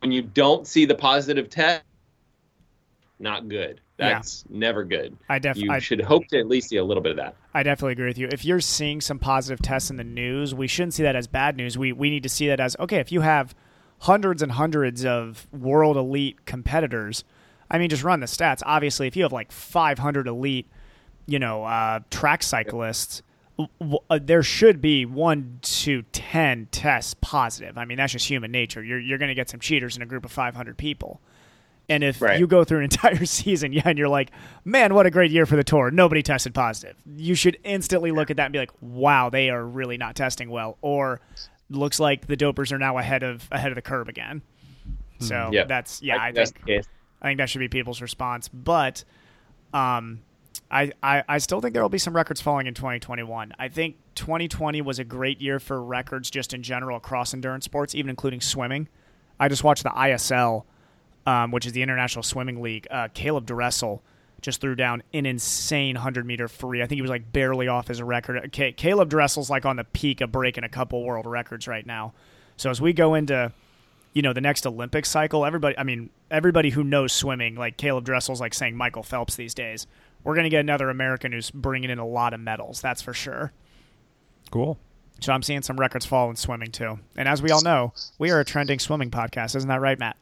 [0.00, 1.82] when you don't see the positive test,
[3.24, 3.80] not good.
[3.98, 4.10] Yeah.
[4.14, 5.16] That's never good.
[5.28, 7.34] I def- you I- should hope to at least see a little bit of that.
[7.52, 8.28] I definitely agree with you.
[8.30, 11.56] If you're seeing some positive tests in the news, we shouldn't see that as bad
[11.56, 11.76] news.
[11.76, 12.98] We we need to see that as okay.
[12.98, 13.54] If you have
[14.00, 17.24] hundreds and hundreds of world elite competitors,
[17.70, 18.62] I mean, just run the stats.
[18.64, 20.68] Obviously, if you have like 500 elite,
[21.26, 23.22] you know, uh, track cyclists,
[24.10, 27.78] uh, there should be one to ten tests positive.
[27.78, 28.82] I mean, that's just human nature.
[28.82, 31.20] You're you're going to get some cheaters in a group of 500 people.
[31.88, 32.38] And if Right.
[32.40, 34.30] you go through an entire season, yeah, and you're like,
[34.64, 35.90] man, what a great year for the tour.
[35.90, 36.96] Nobody tested positive.
[37.06, 40.48] You should instantly look at that and be like, wow, they are really not testing
[40.50, 40.78] well.
[40.80, 41.20] Or
[41.70, 44.42] looks like the dopers are now ahead of ahead of the curve again.
[45.18, 45.64] So Yeah.
[45.64, 46.84] that's yeah, I, I think that's think the case.
[47.22, 48.48] I think that should be people's response.
[48.48, 49.04] But
[49.72, 50.20] um,
[50.70, 53.52] I, I I still think there will be some records falling in 2021.
[53.58, 57.94] I think 2020 was a great year for records just in general across endurance sports,
[57.94, 58.88] even including swimming.
[59.38, 60.64] I just watched the ISL,
[61.26, 62.86] um, which is the International Swimming League.
[62.90, 64.02] Uh, Caleb Dressel
[64.40, 66.82] just threw down an insane 100 meter free.
[66.82, 68.52] I think he was like barely off his record.
[68.54, 72.12] Ca- Caleb Dressel's like on the peak of breaking a couple world records right now.
[72.56, 73.52] So as we go into
[74.12, 78.04] you know the next Olympic cycle, everybody I mean everybody who knows swimming, like Caleb
[78.04, 79.86] Dressel's like saying Michael Phelps these days.
[80.22, 83.12] We're going to get another American who's bringing in a lot of medals, that's for
[83.12, 83.52] sure.
[84.50, 84.78] Cool.
[85.20, 86.98] So I'm seeing some records fall in swimming too.
[87.16, 90.16] And as we all know, we are a trending swimming podcast, isn't that right, Matt?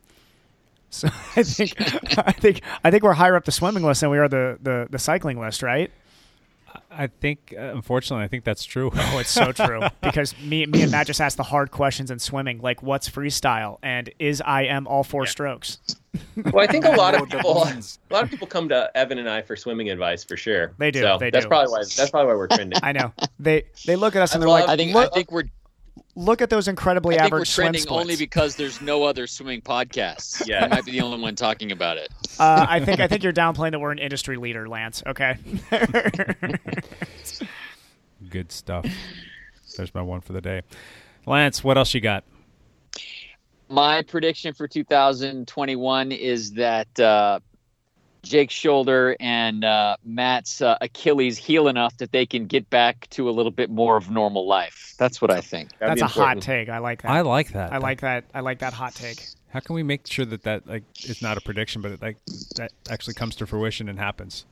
[0.93, 1.75] So I think
[2.19, 4.87] I think I think we're higher up the swimming list than we are the the,
[4.91, 5.91] the cycling list, right?
[6.91, 8.91] I think, uh, unfortunately, I think that's true.
[8.97, 9.83] Oh, it's so true.
[10.03, 13.79] because me, me and Matt just asked the hard questions in swimming, like what's freestyle
[13.83, 15.79] and is I am all four strokes.
[16.37, 17.75] Well, I think a lot of people, a
[18.13, 20.73] lot of people come to Evan and I for swimming advice for sure.
[20.79, 21.49] They do, So they that's do.
[21.49, 21.79] probably why.
[21.81, 22.79] That's probably why we're trending.
[22.83, 25.15] I know they they look at us and they're Well, like, I think look, I
[25.15, 25.45] think we're
[26.15, 28.01] look at those incredibly I think we're average swim trending splits.
[28.03, 30.47] only because there's no other swimming podcasts.
[30.47, 30.65] Yeah.
[30.65, 32.11] I might be the only one talking about it.
[32.39, 35.03] uh, I think I think you're downplaying that we're an industry leader, Lance.
[35.07, 35.37] Okay.
[38.29, 38.87] Good stuff.
[39.77, 40.63] There's my one for the day.
[41.27, 42.25] Lance, what else you got?
[43.69, 47.41] My prediction for 2021 is that uh,
[48.23, 53.29] Jake's shoulder and uh, Matt's uh, Achilles heal enough that they can get back to
[53.29, 54.95] a little bit more of normal life.
[54.99, 55.71] That's what I think.
[55.79, 56.69] That'd That's be a hot take.
[56.69, 57.11] I like that.
[57.11, 57.73] I like that.
[57.73, 58.25] I like that.
[58.33, 59.27] I like that hot take.
[59.51, 62.17] How can we make sure that that like is not a prediction, but it like
[62.57, 64.47] that actually comes to fruition and happens?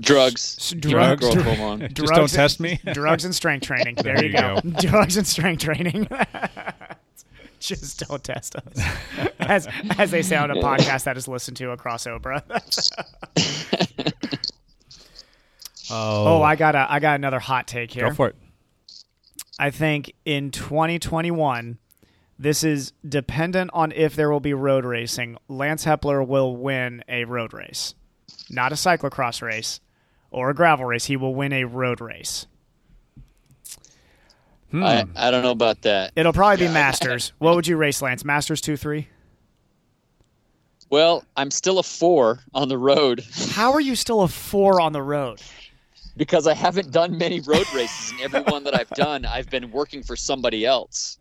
[0.00, 0.72] Drugs.
[0.78, 1.20] drugs.
[1.28, 1.80] Growth hormone.
[1.80, 2.80] Just don't Drugs- test me.
[2.92, 3.96] Drugs and strength training.
[4.02, 4.60] There, There you you go.
[4.80, 6.08] Drugs and strength training.
[7.60, 8.82] Just don't test us.
[9.40, 12.42] As as they say on a podcast that is listened to across Oprah.
[15.90, 18.10] Oh, oh, I got a I got another hot take here.
[18.10, 18.36] go for it.
[19.58, 21.78] I think in 2021,
[22.38, 25.38] this is dependent on if there will be road racing.
[25.48, 27.94] Lance Hepler will win a road race,
[28.50, 29.80] not a cyclocross race,
[30.30, 32.46] or a gravel race, he will win a road race.
[34.70, 34.82] Hmm.
[34.84, 36.12] I, I don't know about that.
[36.14, 37.32] It'll probably be Masters.
[37.38, 38.24] what would you race, Lance?
[38.24, 39.08] Masters two three.
[40.90, 44.92] Well, I'm still a four on the road How are you still a four on
[44.92, 45.40] the road?
[46.16, 49.70] because I haven't done many road races, and every one that I've done, I've been
[49.70, 51.16] working for somebody else.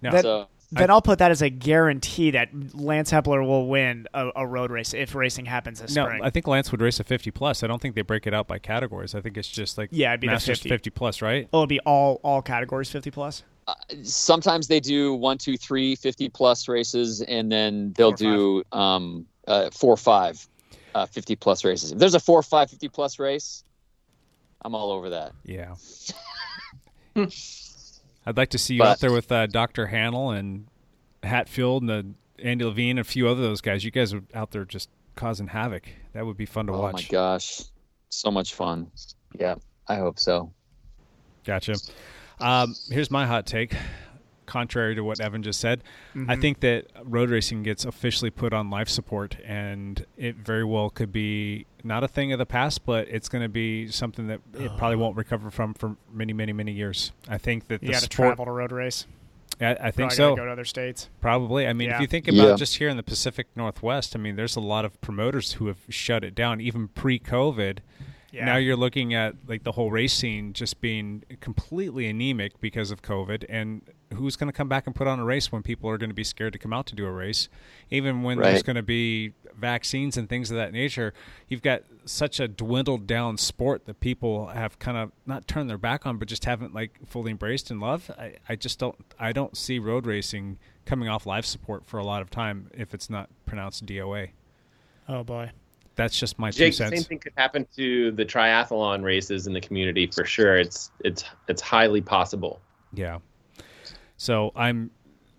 [0.00, 0.46] Then, So
[0.76, 4.70] then I'll put that as a guarantee that Lance Hepler will win a, a road
[4.70, 6.22] race if racing happens this No, spring.
[6.22, 7.62] I think Lance would race a 50 plus.
[7.62, 9.14] I don't think they break it out by categories.
[9.14, 10.68] I think it's just like Yeah, it'd be the Masters 50.
[10.68, 11.48] 50 plus, right?
[11.52, 13.42] Oh, it'll be all all categories fifty plus.
[14.02, 19.70] sometimes they do one, two, three 50 plus races, and then they'll do um, uh,
[19.70, 20.46] four or five
[20.94, 21.92] uh, 50 plus races.
[21.92, 23.64] If there's a four or five 50 plus race,
[24.62, 25.32] I'm all over that.
[25.44, 25.74] Yeah.
[28.26, 29.86] I'd like to see you But- out there with uh, Dr.
[29.86, 30.66] Hannell and
[31.22, 33.84] Hatfield and uh, Andy Levine and a few other those guys.
[33.84, 35.84] You guys are out there just causing havoc.
[36.12, 36.92] That would be fun to watch.
[36.94, 37.62] Oh my gosh,
[38.08, 38.90] so much fun.
[39.38, 39.56] Yeah,
[39.88, 40.52] I hope so.
[41.44, 41.74] Gotcha.
[42.40, 43.74] Um, here's my hot take.
[44.46, 45.82] Contrary to what Evan just said,
[46.14, 46.40] I Mhm.
[46.40, 51.12] think that road racing gets officially put on life support, and it very well could
[51.12, 54.70] be not a thing of the past, but it's going to be something that it
[54.76, 57.12] probably won't recover from for many, many, many years.
[57.28, 59.06] I think that You got to travel to road race.
[59.60, 60.34] I, I think so.
[60.34, 61.08] Go to other states.
[61.20, 61.66] Probably.
[61.66, 61.94] I mean, Yeah.
[61.96, 62.56] if you think about Yeah.
[62.56, 65.78] just here in the Pacific Northwest, I mean, there's a lot of promoters who have
[65.88, 67.78] shut it down, even pre-COVID.
[68.34, 68.46] Yeah.
[68.46, 73.00] Now you're looking at like the whole race scene just being completely anemic because of
[73.00, 73.82] COVID, and
[74.12, 76.14] who's going to come back and put on a race when people are going to
[76.14, 77.48] be scared to come out to do a race,
[77.90, 81.14] even when there's going to be vaccines and things of that nature.
[81.46, 85.78] You've got such a dwindled down sport that people have kind of not turned their
[85.78, 88.10] back on, but just haven't like fully embraced and loved.
[88.10, 92.04] I, I just don't I don't see road racing coming off life support for a
[92.04, 94.30] lot of time if it's not pronounced DOA.
[95.08, 95.52] Oh boy.
[95.96, 96.96] That's just my Jake, two cents.
[96.96, 100.56] same thing could happen to the triathlon races in the community for sure.
[100.56, 102.60] It's it's it's highly possible.
[102.92, 103.18] Yeah.
[104.16, 104.90] So I'm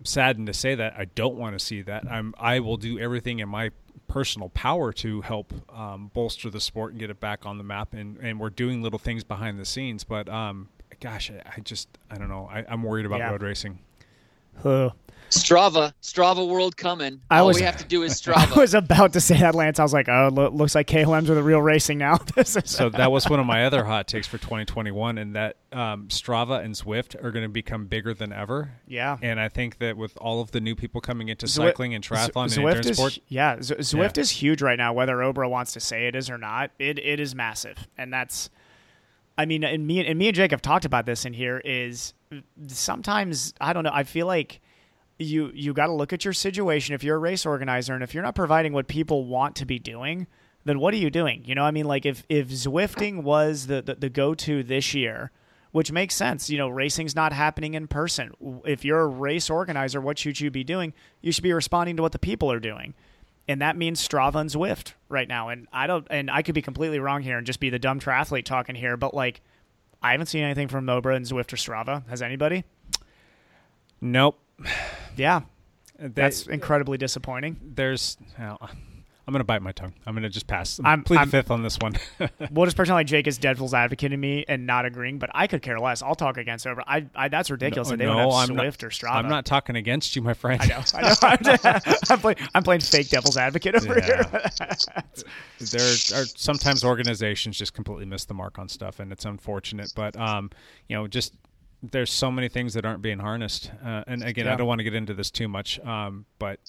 [0.03, 2.09] saddened to say that I don't want to see that.
[2.09, 3.71] I'm I will do everything in my
[4.07, 7.93] personal power to help um, bolster the sport and get it back on the map.
[7.93, 10.03] And, and we're doing little things behind the scenes.
[10.03, 12.47] But um, gosh, I, I just I don't know.
[12.51, 13.31] I, I'm worried about Yeah.
[13.31, 13.79] road racing.
[14.61, 14.91] Huh.
[15.31, 17.19] Strava, Strava World coming.
[17.29, 18.51] I All was- we have to do is Strava.
[18.55, 19.79] I was about to say that, Lance.
[19.79, 22.19] I was like, oh, lo- looks like KOMs are the real racing now.
[22.45, 26.63] So that was one of my other hot takes for 2021, and that um, Strava
[26.63, 28.69] and Zwift are going to become bigger than ever.
[28.87, 29.17] Yeah.
[29.21, 32.03] And I think that with all of the new people coming into Zwi- cycling and
[32.03, 34.21] triathlon Z- and Zwift endurance is, sport, Yeah, Z- Zwift Yeah.
[34.21, 34.93] is huge right now.
[34.93, 38.49] Whether Obra wants to say it is or not, it it is massive, and that's.
[39.37, 41.61] I mean, and me and me and Jake have talked about this in here.
[41.65, 42.13] Is
[42.67, 43.91] sometimes I don't know.
[43.93, 44.61] I feel like
[45.17, 46.95] you you got to look at your situation.
[46.95, 49.79] If you're a race organizer, and if you're not providing what people want to be
[49.79, 50.27] doing,
[50.65, 51.43] then what are you doing?
[51.45, 54.93] You know, I mean, like if if Zwifting was the the, the go to this
[54.93, 55.31] year.
[55.71, 56.49] Which makes sense.
[56.49, 58.31] You know, racing's not happening in person.
[58.63, 60.93] If you're a race organizer, what should you be doing?
[61.21, 62.93] You should be responding to what the people are doing.
[63.47, 65.49] And that means Strava and Zwift right now.
[65.49, 67.99] And I don't and I could be completely wrong here and just be the dumb
[67.99, 69.41] triathlete talking here, but like
[70.05, 72.07] I haven't seen anything from Mobra and Zwift or Strava.
[72.09, 72.63] Has anybody?
[74.01, 74.39] nope.
[75.17, 75.41] Yeah.
[75.97, 77.57] They- That's incredibly disappointing.
[77.75, 78.57] there's oh,
[79.27, 79.93] I'm going to bite my tongue.
[80.05, 80.77] I'm going to just pass.
[80.79, 81.93] I'm, I'm- plead I'm- fifth on this one.
[82.51, 85.47] We'll just personally, like Jake is devil's advocate to me and not agreeing, but I
[85.47, 86.01] could care less.
[86.01, 86.83] I'll talk against Over.
[86.87, 89.15] I, I that's ridiculous that they don't have I'm Zwift not, or Strava.
[89.15, 90.61] I'm not talking against you, my friend.
[90.61, 90.81] I know.
[90.93, 91.79] I know.
[92.09, 94.05] I'm, playing, I'm playing fake devil's advocate over Yeah.
[94.05, 94.41] here.
[95.59, 95.81] there
[96.21, 99.91] are sometimes organizations just completely miss the mark on stuff, and it's unfortunate.
[99.95, 100.49] But um,
[100.87, 101.33] you know, just
[101.91, 103.71] there's so many things that aren't being harnessed.
[103.83, 106.59] Uh, and again, I don't want to get into this too much, um, but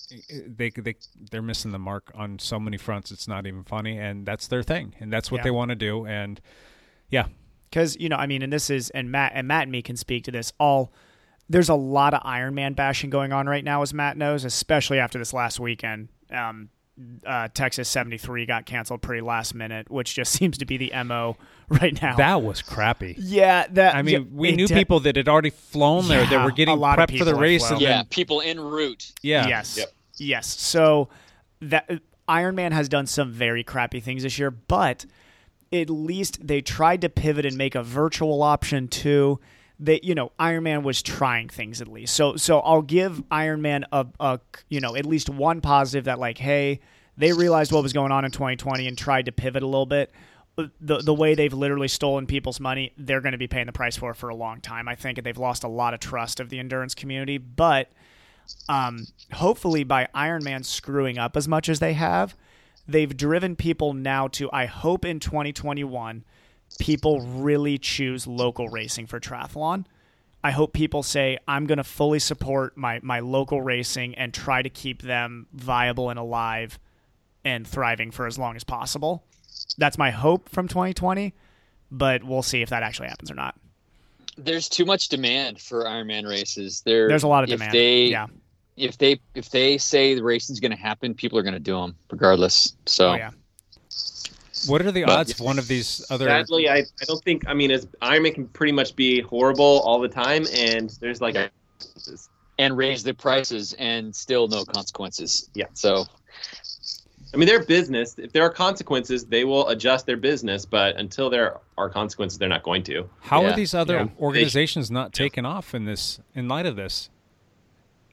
[0.46, 0.94] they they
[1.30, 3.10] they're missing the mark on so many fronts.
[3.10, 5.44] It's not even funny, and that's their thing, and that's what Yeah.
[5.44, 6.06] they want to do.
[6.06, 6.40] And
[7.08, 7.26] yeah,
[7.70, 9.96] because you know i mean and this is and matt and matt and me can
[9.96, 10.92] speak to this all
[11.48, 14.98] there's a lot of iron man bashing going on right now as matt knows especially
[15.00, 16.68] after this last weekend um,
[17.26, 21.36] uh, texas 73 got canceled pretty last minute which just seems to be the mo
[21.68, 23.14] right now that was crappy.
[23.18, 26.44] yeah that I mean, yeah, we knew de- people that had already flown there that
[26.44, 29.12] were getting a lot of prepped for the race, and yeah, then people en route.
[29.22, 29.76] yeah, Yes.
[29.76, 29.92] Yep.
[30.18, 30.60] Yes.
[30.60, 31.08] So
[31.60, 31.90] that
[32.28, 35.04] Iron Man has done some very crappy things this year, but
[35.72, 39.38] at least they tried to pivot and make a virtual option too.
[39.78, 42.14] They, you know, Iron Man was trying things at least.
[42.14, 46.18] So, so I'll give Iron Man a, a, you know, at least one positive that
[46.18, 46.80] like, hey,
[47.16, 50.10] they realized what was going on in 2020 and tried to pivot a little bit.
[50.80, 53.94] The the way they've literally stolen people's money, they're going to be paying the price
[53.94, 54.88] for it for a long time.
[54.88, 57.92] I think they've lost a lot of trust of the endurance community, but
[58.68, 62.34] um, hopefully by Iron Man screwing up as much as they have,
[62.88, 64.50] they've driven people now to.
[64.50, 66.24] I hope in 2021,
[66.78, 69.84] people really choose local racing for triathlon.
[70.44, 74.62] I hope people say I'm going to fully support my my local racing and try
[74.62, 76.78] to keep them viable and alive
[77.44, 79.24] and thriving for as long as possible.
[79.78, 81.34] That's my hope from 2020,
[81.90, 83.56] but we'll see if that actually happens or not.
[84.36, 86.82] There's too much demand for Ironman races.
[86.82, 87.72] There, There's a lot of if demand.
[87.72, 88.26] They, Yeah.
[88.76, 91.74] If they if they say the racing's going to happen, people are going to do
[91.80, 92.76] them regardless.
[92.84, 93.30] So Oh, yeah.
[94.66, 96.26] What are the But- odds of one of these other?
[96.26, 97.46] Sadly, I, I don't think.
[97.48, 101.20] I mean, it's, as Ironman can pretty much be horrible all the time, and there's
[101.20, 101.36] like
[102.58, 105.50] and raise the prices and still no consequences.
[105.54, 105.66] Yeah.
[105.74, 106.06] So
[107.34, 108.14] I mean, their business.
[108.18, 110.64] If there are consequences, they will adjust their business.
[110.64, 113.08] But until there are consequences, they're not going to.
[113.20, 113.52] How Yeah.
[113.52, 114.08] are these other Yeah.
[114.18, 117.10] organizations not taking off in this in light of this?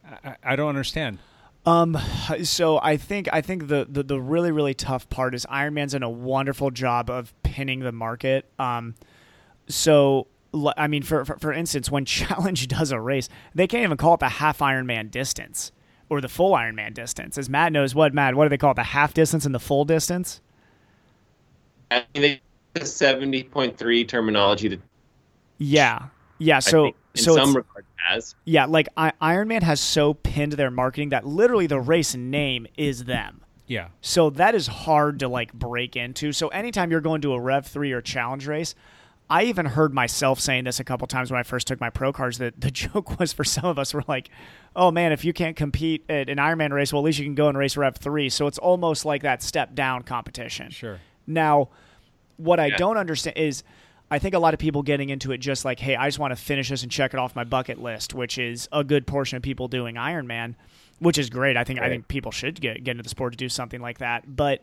[0.05, 1.19] I, I- I don't understand.
[1.65, 1.97] Um,
[2.43, 5.93] so I think I think the, the the really really tough part is Iron Man's
[5.93, 8.45] done a wonderful job of pinning the market.
[8.59, 8.95] Um,
[9.67, 10.27] so
[10.77, 14.15] I mean, for, for for instance, when Challenge does a race, they can't even call
[14.15, 15.71] it the half Ironman distance
[16.09, 17.37] or the full Ironman distance.
[17.37, 18.75] As Matt knows, what Matt, what do they call it?
[18.75, 20.41] The half distance and the full distance.
[21.91, 22.39] I mean,
[22.81, 24.81] seventy point three terminology that
[25.59, 26.07] Yeah,
[26.39, 26.59] yeah.
[26.59, 28.35] So so some it's- regard has.
[28.45, 32.67] Yeah, like I- Iron Man has so pinned their marketing that literally the race name
[32.77, 33.41] is them.
[33.67, 33.87] Yeah.
[34.01, 36.31] So that is hard to like break into.
[36.31, 38.75] So anytime you're going to a Rev 3 or challenge race,
[39.29, 42.11] I even heard myself saying this a couple times when I first took my pro
[42.11, 44.29] cars that the joke was for some of us were like,
[44.75, 47.35] "Oh man, if you can't compete at an Ironman race, well at least you can
[47.35, 50.69] go and race Rev 3." So it's almost like that step down competition.
[50.71, 50.99] Sure.
[51.25, 51.69] Now,
[52.35, 53.63] what I don't understand is
[54.13, 56.33] I think a lot of people getting into it just like, hey, I just want
[56.33, 59.37] to finish this and check it off my bucket list, which is a good portion
[59.37, 60.53] of people doing Ironman,
[60.99, 61.57] which is great.
[61.57, 63.97] I think I think people should get get into the sport to do something like
[63.97, 64.35] that.
[64.35, 64.61] But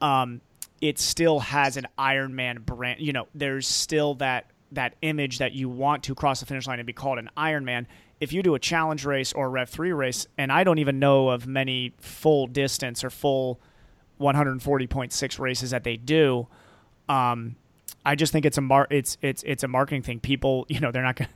[0.00, 0.40] um,
[0.80, 3.00] it still has an Ironman brand.
[3.02, 6.78] You know, there's still that that image that you want to cross the finish line
[6.78, 7.84] and be called an Ironman.
[8.18, 10.98] If you do a challenge race or a Rev three race, and I don't even
[10.98, 13.60] know of many full distance or full
[14.18, 16.48] 140.6 races that they do.
[17.10, 17.56] Um,
[18.04, 20.20] I just think it's a mar- it's it's it's a marketing thing.
[20.20, 21.30] People, you know, they're not gonna,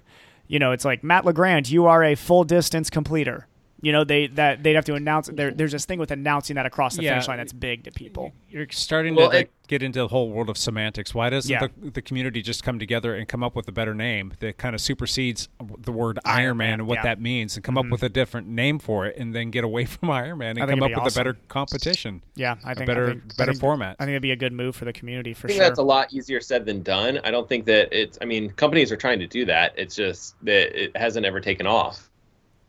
[0.46, 3.46] you know, it's like Matt Legrand, you are a full distance completer.
[3.84, 5.28] You know, they that they'd have to announce.
[5.32, 7.10] There, there's this thing with announcing that across the Yeah.
[7.10, 8.32] finish line that's big to people.
[8.48, 11.14] You're starting Well, to like, it- get into the whole world of semantics.
[11.14, 11.68] Why doesn't Yeah.
[11.80, 14.74] the, the community just come together and come up with a better name that kind
[14.74, 15.48] of supersedes
[15.78, 17.02] the word Iron Ironman Man, and what yeah.
[17.02, 17.92] that means, and come up mm-hmm.
[17.92, 20.88] with a different name for it, and then get away from Ironman and come up
[20.88, 21.20] be with awesome.
[21.20, 22.22] a better competition?
[22.36, 23.96] Yeah, I A think better- I think, better I think, format.
[23.98, 25.48] I think it'd be a good move for the community for sure.
[25.48, 25.68] I think sure.
[25.68, 27.20] that's a lot easier said than done.
[27.24, 28.18] I don't think that it's.
[28.22, 29.74] I mean, companies are trying to do that.
[29.76, 32.10] It's just that it hasn't ever taken off.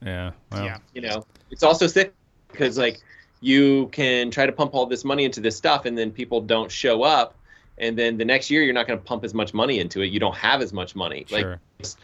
[0.01, 0.31] Yeah.
[0.51, 2.13] Well, yeah, You know, it's also sick
[2.51, 2.99] because like
[3.41, 6.71] you can try to pump all this money into this stuff, and then people don't
[6.71, 7.35] show up,
[7.77, 10.07] and then the next year you're not going to pump as much money into it.
[10.07, 11.25] You don't have as much money.
[11.29, 11.59] Like Sure.
[11.79, 11.97] it's,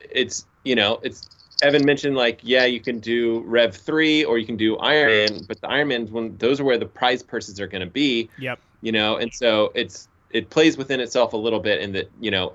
[0.00, 1.28] it's you know it's
[1.62, 5.60] Evan mentioned like yeah you can do Rev three or you can do Ironman, but
[5.60, 8.28] the Ironmans when those are where the prize purses are going to be.
[8.38, 8.58] Yep.
[8.82, 12.30] You know, and so it's it plays within itself a little bit in that you
[12.30, 12.54] know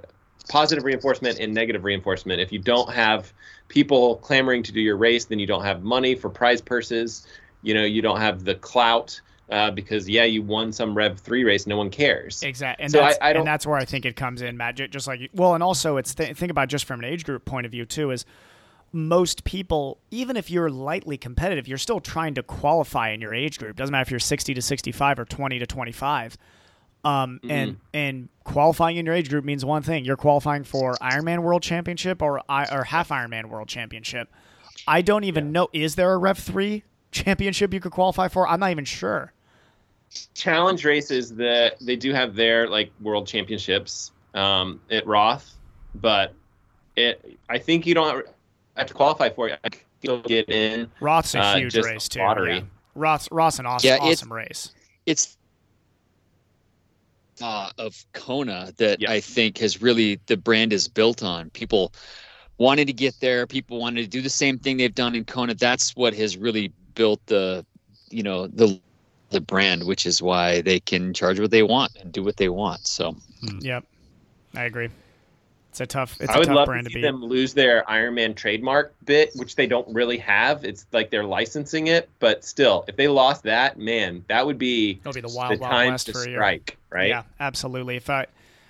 [0.49, 2.39] positive reinforcement and negative reinforcement.
[2.41, 3.33] If you don't have
[3.67, 7.27] people clamoring to do your race, then you don't have money for prize purses.
[7.61, 9.19] You know, you don't have the clout
[9.49, 12.41] uh, because yeah, you won some Rev three race, no one cares.
[12.43, 14.75] Exactly, and So that's I- I and that's where I think it comes in, Matt.
[14.75, 17.65] Just like well, and also it's th- think about just from an age group point
[17.65, 18.11] of view too.
[18.11, 18.25] Is
[18.91, 23.59] most people, even if you're lightly competitive, you're still trying to qualify in your age
[23.59, 23.75] group.
[23.75, 26.37] Doesn't matter if you're 60 to 65 or 20 to 25.
[27.05, 31.43] Um, and and qualifying in your age group means one thing: you're qualifying for Ironman
[31.43, 34.27] World Championship or or half Ironman World Championship.
[34.87, 35.67] I don't even know.
[35.71, 38.47] Is there a Rev three championship you could qualify for?
[38.47, 39.31] I'm not even sure.
[40.33, 45.53] challenge races that they do have their like world championships um, at Roth,
[45.95, 46.33] but
[46.95, 48.25] it I think you don't
[48.75, 49.59] have to qualify for it.
[49.63, 50.89] I think you'll get in.
[50.99, 52.19] Roth's a uh, huge just race too.
[52.19, 52.55] Lottery.
[52.57, 52.61] Yeah.
[52.95, 54.71] Roth's Roth's an awesome, Yeah, awesome race.
[55.05, 55.37] it's
[57.41, 61.49] uh, of Kona that I think has really the brand is built on.
[61.51, 61.93] People
[62.57, 63.45] wanted to get there.
[63.47, 65.53] People wanted to do the same thing they've done in Kona.
[65.55, 67.65] That's what has really built the,
[68.09, 68.79] you know, the
[69.29, 72.49] the brand, which is why they can charge what they want and do what they
[72.49, 72.87] want.
[72.87, 73.15] So
[73.61, 73.85] Yep,
[74.55, 74.89] I agree.
[75.75, 76.15] It's a tough.
[76.21, 77.01] It's I a would tough love to brand to, see beat.
[77.01, 80.63] them lose their Iron Man trademark bit, which they don't really have.
[80.63, 85.01] It's like they're licensing it, but still, if they lost that, man, that would be
[85.01, 86.39] It'll be the wild, wild time west to for a year.
[86.39, 87.09] right?
[87.09, 87.97] Yeah, absolutely.
[87.97, 88.27] If I,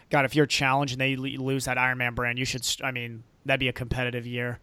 [0.10, 2.66] God, if you're challenged and they lose that Iron Man brand, you should.
[2.84, 4.58] I mean, that'd be a competitive year.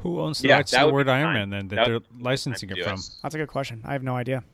[0.00, 1.48] Who owns the Yeah, rights to that the would word be Ironman fine.
[1.50, 2.98] then that That they're licensing it from?
[2.98, 3.06] it.
[3.22, 3.80] That's a good question.
[3.86, 4.44] I have no idea.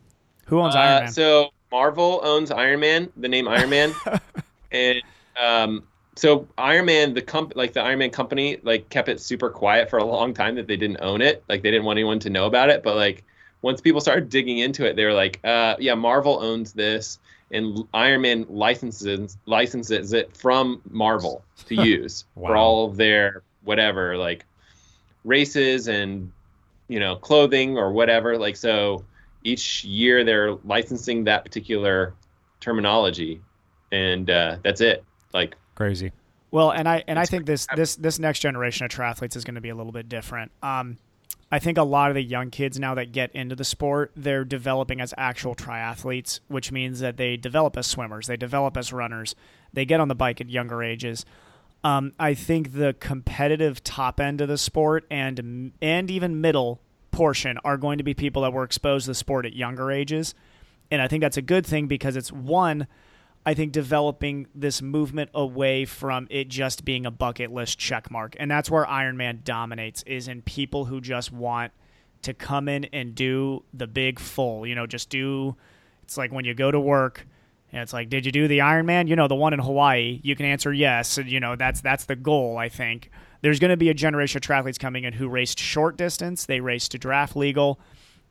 [0.47, 1.13] Who owns Uh, Iron Man?
[1.13, 3.93] So Marvel owns Iron Man, the name Iron Man,
[4.71, 5.03] and
[5.43, 5.83] um,
[6.21, 9.89] so Iron Man, the comp, like the Iron Man company, like kept it super quiet
[9.89, 12.29] for a long time that they didn't own it, like they didn't want anyone to
[12.29, 12.83] know about it.
[12.83, 13.25] But like
[13.63, 17.19] once people started digging into it, they were like, uh, yeah, Marvel owns this,
[17.51, 24.19] and Iron Man licenses licenses it from Marvel to use for all of their whatever,
[24.19, 24.45] like
[25.25, 26.31] races and
[26.89, 28.37] you know clothing or whatever.
[28.37, 29.07] Like so
[29.43, 32.13] each year they're licensing that particular
[32.61, 33.41] terminology
[33.91, 35.03] and uh, that's it
[35.33, 36.13] like Crazy.
[36.51, 39.55] Well, and I and I think this this this next generation of triathletes is going
[39.55, 40.53] to be a little bit different.
[40.63, 40.99] Um,
[41.51, 44.45] I think a lot of the young kids now that get into the sport, they're
[44.45, 49.35] developing as actual triathletes, which means that they develop as swimmers, they develop as runners,
[49.73, 51.25] they get on the bike at younger ages.
[51.83, 56.79] Um, I think the competitive top end of the sport and and even middle
[57.11, 60.35] portion are going to be people that were exposed to the sport at younger ages,
[60.91, 62.87] and I think that's a good thing because it's one.
[63.45, 68.37] I think developing this movement away from it just being a bucket list check mark.
[68.39, 71.73] And that's where Iron Man dominates is in people who just want
[72.23, 75.57] to come in and do the big full, you know, just do
[76.03, 77.27] it's like when you go to work
[77.73, 79.07] and it's like, did you do the Iron Man?
[79.07, 81.17] You know, the one in Hawaii, you can answer yes.
[81.19, 83.11] And, you know, that's that's the goal, I think.
[83.43, 86.61] There's going to be a generation of triathletes coming in who raced short distance, they
[86.61, 87.81] raced to draft legal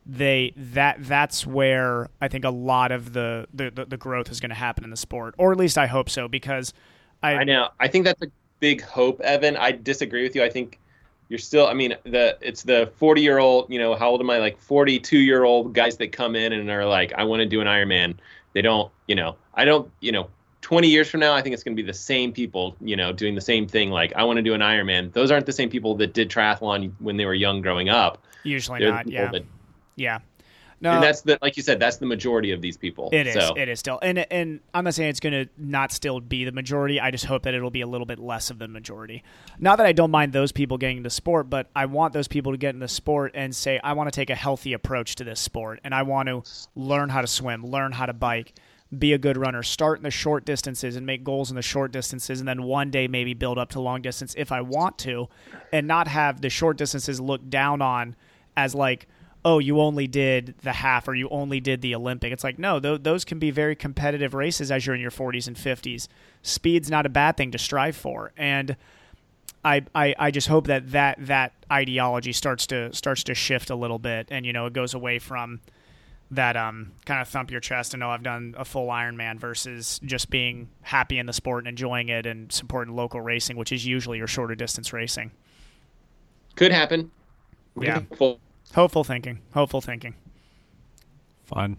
[0.10, 4.40] they that that's where I think a lot of the the, the, the growth is
[4.40, 6.74] going to happen in the sport, or at least I hope so, because
[7.22, 7.70] I, I know.
[7.80, 8.28] I think that's a
[8.60, 9.56] big hope evan.
[9.56, 10.44] I disagree with you.
[10.44, 10.80] I think
[11.30, 14.32] you're still i mean the it's the 40 year old you know how old am
[14.32, 14.40] i?
[14.40, 17.62] Like 42 year old guys that come in and are like i want to do
[17.62, 18.16] an ironman.
[18.54, 20.28] They don't you know i don't you know
[20.62, 23.14] 20 years from now i think it's going to be the same people you know
[23.14, 25.14] doing the same thing like i want to do an ironman.
[25.14, 28.24] Those aren't the same people that did triathlon when they were young growing up.
[28.44, 29.08] Usually They're not.
[29.08, 29.44] Yeah, that-
[30.00, 30.20] yeah.
[30.82, 33.34] No, and that's the like you said that's the majority of these people It is.
[33.34, 36.46] so It is still, and and I'm not saying it's going to not still be
[36.46, 37.02] the majority.
[37.02, 39.24] I just hope that it'll be a little bit less of the majority.
[39.60, 42.54] Not that I don't mind those people getting into sport, but I want those people
[42.54, 45.26] to get in the sport and say, I want to take a healthy approach to
[45.26, 46.44] this sport, and I want to
[46.76, 48.54] learn how to swim, learn how to bike,
[48.98, 51.92] be a good runner, start in the short distances and make goals in the short
[51.92, 55.28] distances, and then one day maybe build up to long distance if I want to,
[55.74, 58.16] and not have the short distances looked down on
[58.56, 59.08] as like
[59.46, 62.34] oh, you only did the half or you only did the Olympic.
[62.34, 65.48] It's like, no, th- those can be very competitive races as you're in your 40s
[65.48, 66.08] and 50s.
[66.42, 68.34] Speed's not a bad thing to strive for.
[68.36, 68.76] And
[69.64, 73.76] I, I, I just hope that, that that ideology starts to starts to shift a
[73.76, 75.60] little bit and you know it goes away from
[76.32, 80.00] that um kind of thump your chest and know I've done a full Ironman versus
[80.04, 83.86] just being happy in the sport and enjoying it and supporting local racing, which is
[83.86, 85.32] usually your shorter distance racing.
[86.56, 87.12] could happen
[87.80, 88.02] Yeah.
[88.18, 88.40] Full-
[88.76, 89.40] Hopeful thinking.
[89.54, 90.16] Hopeful thinking.
[91.46, 91.78] Fun.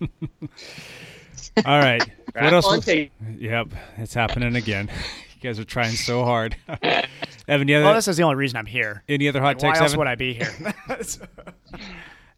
[1.64, 2.02] All right.
[2.34, 2.66] What else?
[2.66, 2.86] Was-
[3.38, 4.90] Yep, it's happening again.
[5.40, 6.56] You guys are trying so hard.
[7.46, 9.04] Evan, you Well, this is the only reason I'm here.
[9.08, 9.98] Any other hot Like, why takes, else Evan?
[10.00, 10.50] would I be here?
[10.58, 10.96] no,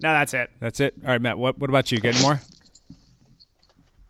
[0.01, 0.51] that's it.
[0.61, 0.93] That's it.
[1.03, 1.39] All right, Matt.
[1.39, 1.99] What What about you?
[1.99, 2.39] Getting more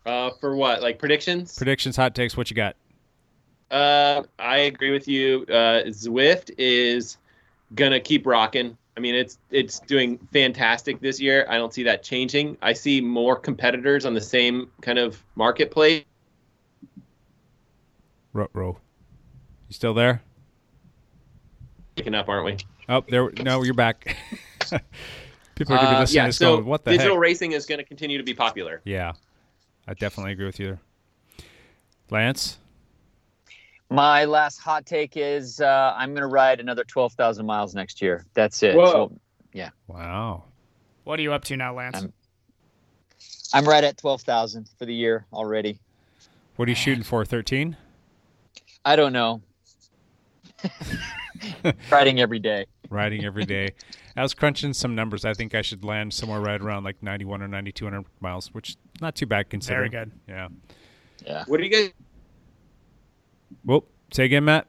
[0.05, 2.35] uh for what like predictions predictions, hot takes?
[2.35, 2.75] What you got?
[3.71, 5.43] Uh, I agree with you.
[5.47, 7.15] Uh, Zwift is
[7.75, 8.75] gonna keep rocking.
[8.97, 11.45] I mean, it's it's doing fantastic this year.
[11.49, 12.57] I don't see that changing.
[12.61, 16.03] I see more competitors on the same kind of marketplace.
[18.33, 18.77] Row, row.
[19.69, 20.21] You still there?
[21.95, 22.57] Picking up, aren't we?
[22.89, 23.29] Oh, there.
[23.41, 24.17] No, you're back.
[25.55, 27.51] People are gonna be Uh, listening yeah, to so going, "What the digital heck?" racing
[27.53, 28.81] is going to continue to be popular.
[28.83, 29.13] Yeah,
[29.87, 30.81] I definitely agree with you there.
[32.09, 32.57] Lance,
[33.91, 38.25] My last hot take is uh, I'm going to ride another 12,000 miles next year.
[38.33, 38.73] That's it.
[38.73, 38.85] Whoa.
[38.91, 39.19] So,
[39.51, 39.71] yeah.
[39.87, 40.45] Wow.
[41.03, 42.07] What are you up to now, Lance?
[43.53, 45.77] I'm right at 12,000 for the year already.
[46.55, 47.25] what are you shooting for?
[47.25, 47.75] Thirteen.
[48.85, 49.41] I don't know.
[51.91, 52.67] Riding every day.
[52.89, 53.71] Riding every day.
[54.15, 55.25] I was crunching some numbers.
[55.25, 59.15] I think I should land somewhere right around like 91 or 9200 miles, which not
[59.15, 59.91] too bad considering.
[59.91, 60.11] Very good.
[60.27, 60.47] Yeah.
[61.25, 61.43] Yeah.
[61.47, 61.91] What do you guys?
[63.65, 63.87] Whoop.
[64.11, 64.67] Say again, Matt.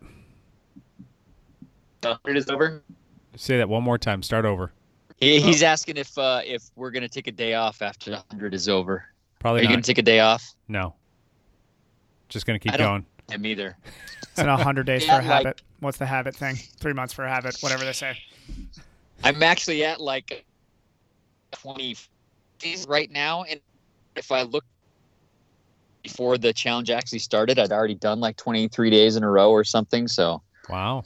[2.03, 2.83] Uh, it is over.
[3.37, 4.23] Say that one more time.
[4.23, 4.73] Start over.
[5.19, 8.17] He, he's asking if uh, if we're going to take a day off after the
[8.17, 9.05] 100 is over.
[9.39, 9.75] Probably Are you not.
[9.75, 10.55] going to take a day off?
[10.69, 10.95] No.
[12.29, 13.07] Just gonna keep I don't- going.
[13.31, 13.77] Him either.
[14.23, 15.63] It's in hundred days Yeah, for a like- habit.
[15.81, 16.57] What's the habit thing?
[16.57, 17.57] Three months for a habit.
[17.61, 18.17] Whatever they say.
[19.25, 20.45] I'm actually at like
[21.53, 21.97] 20
[22.59, 23.61] days right now, and
[24.17, 24.65] if I look
[26.03, 29.65] before the challenge actually started, I'd already done like 23 days in a row or
[29.65, 30.09] something.
[30.09, 31.05] So Wow.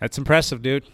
[0.00, 0.84] That's impressive, dude.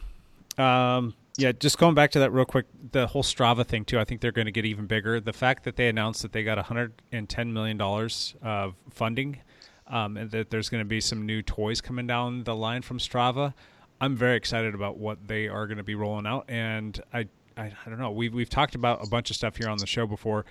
[0.58, 3.98] Um, Yeah, just going back to that real quick, the whole Strava thing too.
[3.98, 5.18] I think they're going to get even bigger.
[5.18, 9.38] The fact that they announced that they got 110 million dollars of funding,
[9.86, 12.98] um, and that there's going to be some new toys coming down the line from
[12.98, 13.54] Strava,
[14.00, 16.44] I'm very excited about what they are going to be rolling out.
[16.48, 18.10] And I, I, I don't know.
[18.10, 20.44] We've we've talked about a bunch of stuff here on the show before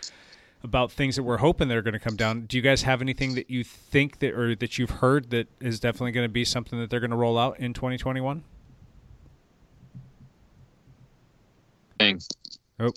[0.64, 2.42] about things that we're hoping that are going to come down.
[2.42, 5.80] Do you guys have anything that you think that or that you've heard that is
[5.80, 8.44] definitely going to be something that they're going to roll out in 2021?
[12.00, 12.28] Thanks.
[12.80, 12.92] Oh.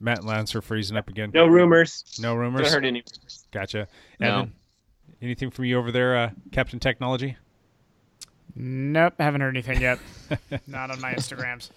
[0.00, 1.30] Matt and Lance are freezing up again.
[1.34, 2.04] No rumors.
[2.20, 2.66] No rumors.
[2.66, 3.46] Haven't heard any rumors.
[3.50, 3.88] Gotcha.
[4.20, 4.28] No.
[4.28, 4.52] Evan,
[5.20, 7.36] anything from you over there, uh, Captain Technology?
[8.54, 9.98] Nope, haven't heard anything yet.
[10.66, 11.70] Not on my Instagrams.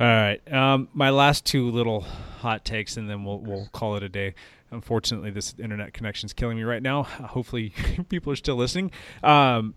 [0.00, 0.40] All right.
[0.50, 2.00] Um, my last two little
[2.38, 4.34] hot takes, and then we'll we'll call it a day.
[4.70, 7.02] Unfortunately, this internet connection is killing me right now.
[7.02, 7.74] Hopefully,
[8.08, 8.92] people are still listening.
[9.22, 9.74] Um,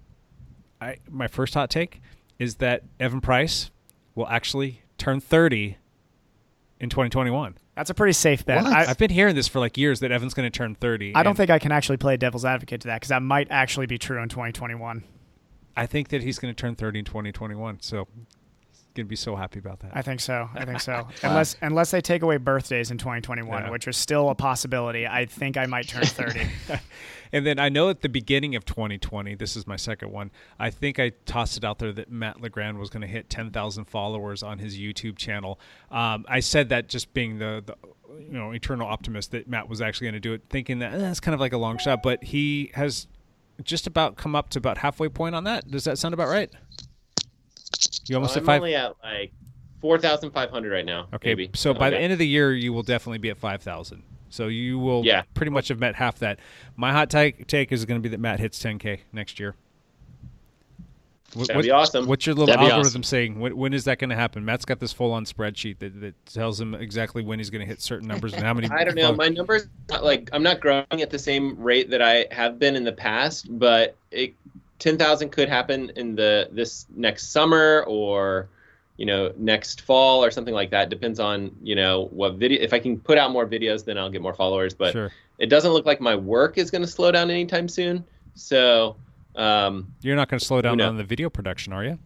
[0.80, 2.02] I my first hot take
[2.40, 3.70] is that Evan Price
[4.16, 5.78] will actually turn thirty
[6.80, 7.58] in 2021.
[7.76, 8.66] That's a pretty safe bet.
[8.66, 11.16] I, I've been hearing this for like years that Evan's going to turn 30.
[11.16, 13.86] I don't think I can actually play devil's advocate to that because that might actually
[13.86, 15.04] be true in 2021.
[15.76, 17.80] I think that he's going to turn 30 in 2021.
[17.80, 18.08] So
[18.96, 19.92] to be so happy about that.
[19.94, 20.50] I think so.
[20.56, 21.08] I think so.
[21.24, 23.70] unless unless they take away birthdays in 2021, Yeah.
[23.72, 26.48] which is still a possibility, I think I might turn 30.
[27.36, 30.30] And then I know at the beginning of 2020, this is my second one.
[30.60, 33.86] I think I tossed it out there that Matt Legrand was going to hit 10,000
[33.86, 35.60] followers on his YouTube channel.
[35.90, 37.76] Um, I said that just being the, the
[38.20, 40.98] you know eternal optimist that Matt was actually going to do it, thinking that eh,
[41.00, 42.04] that's kind of like a long shot.
[42.04, 43.08] But he has
[43.64, 45.72] just about come up to about halfway point on that.
[45.72, 46.52] Does that sound about right?
[48.08, 48.62] You almost Well, at I'm five.
[48.62, 49.32] only at like
[49.82, 51.08] four thousand five hundred right now.
[51.14, 51.50] Okay, maybe.
[51.54, 54.04] so by the end of the year, you will definitely be at five thousand.
[54.30, 55.24] So you will Yeah.
[55.36, 56.40] pretty much have met half that.
[56.76, 59.54] My hot take, take is going to be that Matt hits 10k next year.
[61.36, 62.08] What- That'd be awesome.
[62.08, 63.04] What's your little algorithm awesome.
[63.04, 63.40] saying?
[63.40, 64.44] When, when is that going to happen?
[64.46, 67.80] Matt's got this full-on spreadsheet that, that tells him exactly when he's going to hit
[67.82, 68.68] certain numbers and how many.
[68.72, 69.14] I don't know.
[69.14, 69.68] My numbers
[70.02, 73.48] like I'm not growing at the same rate that I have been in the past,
[73.50, 74.34] but it,
[74.84, 78.50] ten thousand could happen in the this next summer or
[78.98, 80.90] you know next fall or something like that.
[80.90, 82.62] Depends on you know what video.
[82.62, 84.74] If I can put out more videos, then I'll get more followers.
[84.74, 85.10] But Sure.
[85.40, 88.04] it doesn't look like my work is going to slow down anytime soon.
[88.36, 88.98] So
[89.38, 90.90] um, You're not going to slow down knows?
[90.90, 91.98] on the video production, are you?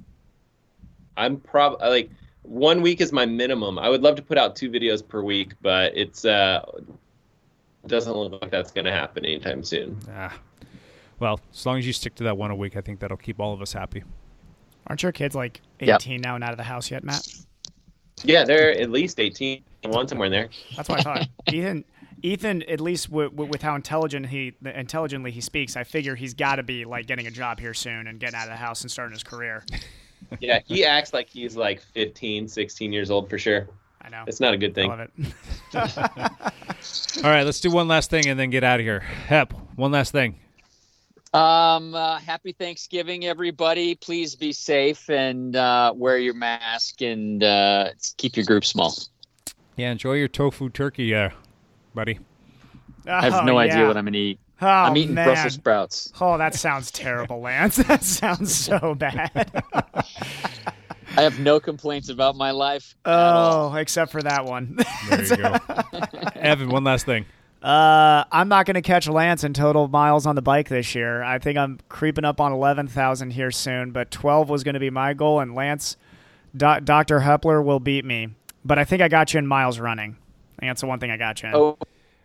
[1.18, 2.12] I'm prob like
[2.44, 3.80] one week is my minimum.
[3.80, 6.64] I would love to put out two videos per week, but it's uh
[7.88, 9.98] doesn't look like that's going to happen anytime soon.
[10.12, 10.38] Ah.
[11.20, 13.40] Well, as long as you stick to that one a week, I think that'll keep
[13.40, 14.04] all of us happy.
[14.88, 16.02] Aren't your kids like Yep.
[16.02, 17.28] 18 now and out of the house yet, Matt?
[18.24, 20.50] Yeah, they're at least 18, one somewhere in there.
[20.76, 21.28] That's what I thought.
[21.52, 21.86] Ethan,
[22.24, 26.34] Ethan, at least w- w- with how intelligent he intelligently he speaks, I figure he's
[26.34, 28.82] got to be like getting a job here soon and getting out of the house
[28.82, 29.64] and starting his career.
[30.42, 33.68] Yeah, he acts like he's like 15, 16 years old for sure.
[34.02, 34.24] I know.
[34.28, 34.92] It's not a good thing.
[34.92, 35.34] I love it.
[37.24, 39.00] All right, let's do one last thing and then get out of here.
[39.00, 40.40] Hep, one last thing.
[41.38, 43.94] Um, uh, happy Thanksgiving, everybody.
[43.94, 48.96] Please be safe and uh, wear your mask and uh, keep your group small.
[49.76, 51.30] Yeah, enjoy your tofu turkey, uh,
[51.94, 52.18] buddy.
[53.06, 54.40] I have Oh, no idea what I'm going to eat.
[54.60, 55.26] Oh, I'm eating man.
[55.28, 56.12] Brussels sprouts.
[56.20, 57.76] Oh, that sounds terrible, Lance.
[57.88, 59.52] That sounds so bad.
[61.16, 62.96] I have no complaints about my life.
[63.06, 64.78] oh, except for that one.
[65.10, 65.56] There you go.
[66.36, 67.26] Evan, one last thing.
[67.68, 71.22] Uh, I'm not going to catch Lance in total miles on the bike this year.
[71.22, 74.90] I think I'm creeping up on 11,000 here soon, but 12 was going to be
[74.90, 75.98] my goal, and Lance,
[76.56, 77.20] Do- Dr.
[77.20, 78.30] Hepler will beat me.
[78.64, 80.12] But I think I got you in miles running.
[80.58, 81.56] I think that's the one thing I got you in.
[81.56, 81.78] Oh,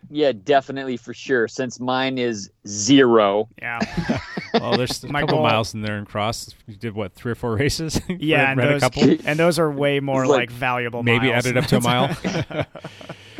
[0.09, 1.47] yeah, definitely for sure.
[1.49, 3.49] Since mine is zero.
[3.61, 3.79] Yeah.
[4.53, 6.53] Well, there's a My couple goal- miles in there in cross.
[6.67, 7.99] You did what, three or four races?
[8.07, 9.17] Yeah, Read- and read those, a couple.
[9.25, 11.43] and those are way more like, like valuable Maybe miles.
[11.47, 12.15] added up to a mile.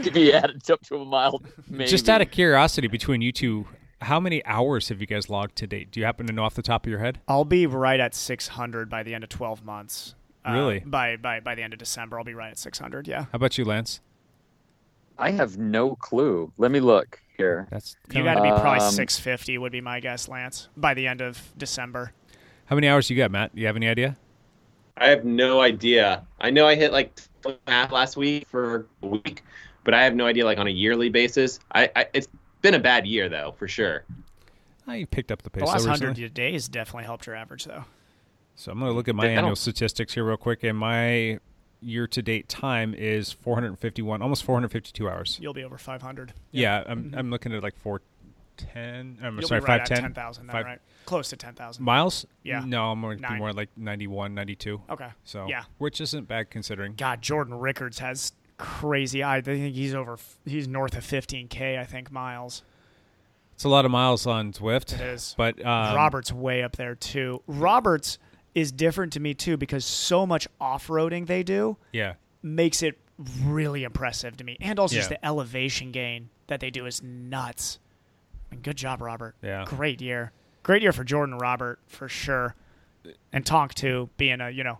[0.07, 1.85] If you added up to a mile, maybe.
[1.89, 3.65] Just out of curiosity, between you two,
[4.01, 5.91] how many hours have you guys logged to date?
[5.91, 7.19] Do you happen to know off the top of your head?
[7.27, 10.15] I'll be right at 600 by the end of 12 months.
[10.45, 10.79] Uh, Really?
[10.79, 13.07] By, by by the end of December, I'll be right at 600.
[13.07, 13.23] Yeah.
[13.23, 14.01] How about you, Lance?
[15.17, 16.51] I have no clue.
[16.57, 17.67] Let me look here.
[17.71, 21.07] That's You got to be probably Um, 650 would be my guess, Lance, by the
[21.07, 22.11] end of December.
[22.65, 23.53] How many hours you got, Matt?
[23.55, 24.17] Do you have any idea?
[24.97, 26.25] I have no idea.
[26.39, 29.43] I know I hit like 12 half last week for a week,
[29.83, 31.59] but I have no idea like on a yearly basis.
[31.73, 32.27] I, I it's
[32.61, 34.03] been a bad year though, for sure.
[34.87, 35.61] I picked up the pace.
[35.61, 37.85] The last 100 days definitely helped your average, though.
[38.55, 40.77] So I'm going to look at my I don't- annual statistics here real quick, and
[40.77, 41.39] my
[41.81, 45.37] year-to-date time is 451, almost 452 hours.
[45.41, 46.33] You'll be over 500.
[46.51, 47.17] Yeah, I'm mm-hmm.
[47.17, 48.01] I'm looking at like four
[48.57, 49.17] ten.
[49.21, 50.01] I'm You'll sorry, be right five at ten.
[50.01, 50.79] 10,000 then, right?
[51.05, 51.83] Close to 10,000.
[51.83, 52.25] miles.
[52.43, 52.63] Yeah.
[52.65, 54.81] No, I'm going to be more like 91, 92.
[54.91, 55.09] Okay.
[55.23, 55.63] So Yeah.
[55.79, 56.93] which isn't bad considering.
[56.95, 59.23] God, Jordan Rickards has crazy.
[59.23, 60.17] I think he's over.
[60.45, 61.79] He's north of 15k.
[61.79, 62.63] I think miles.
[63.53, 64.93] It's a lot of miles on Zwift.
[64.93, 65.35] It is.
[65.37, 67.41] But um, Roberts way up there too.
[67.47, 68.17] Roberts
[68.55, 72.13] is different to me too because so much off-roading they do Yeah.
[72.41, 72.97] makes it
[73.43, 77.79] really impressive to me, and also just the elevation gain that they do is nuts.
[78.51, 79.35] And good job, Robert.
[79.43, 79.65] Yeah.
[79.67, 80.31] great year.
[80.63, 82.55] Great year for Jordan Robert for sure,
[83.31, 84.09] and Tonk too.
[84.17, 84.79] Being a you know.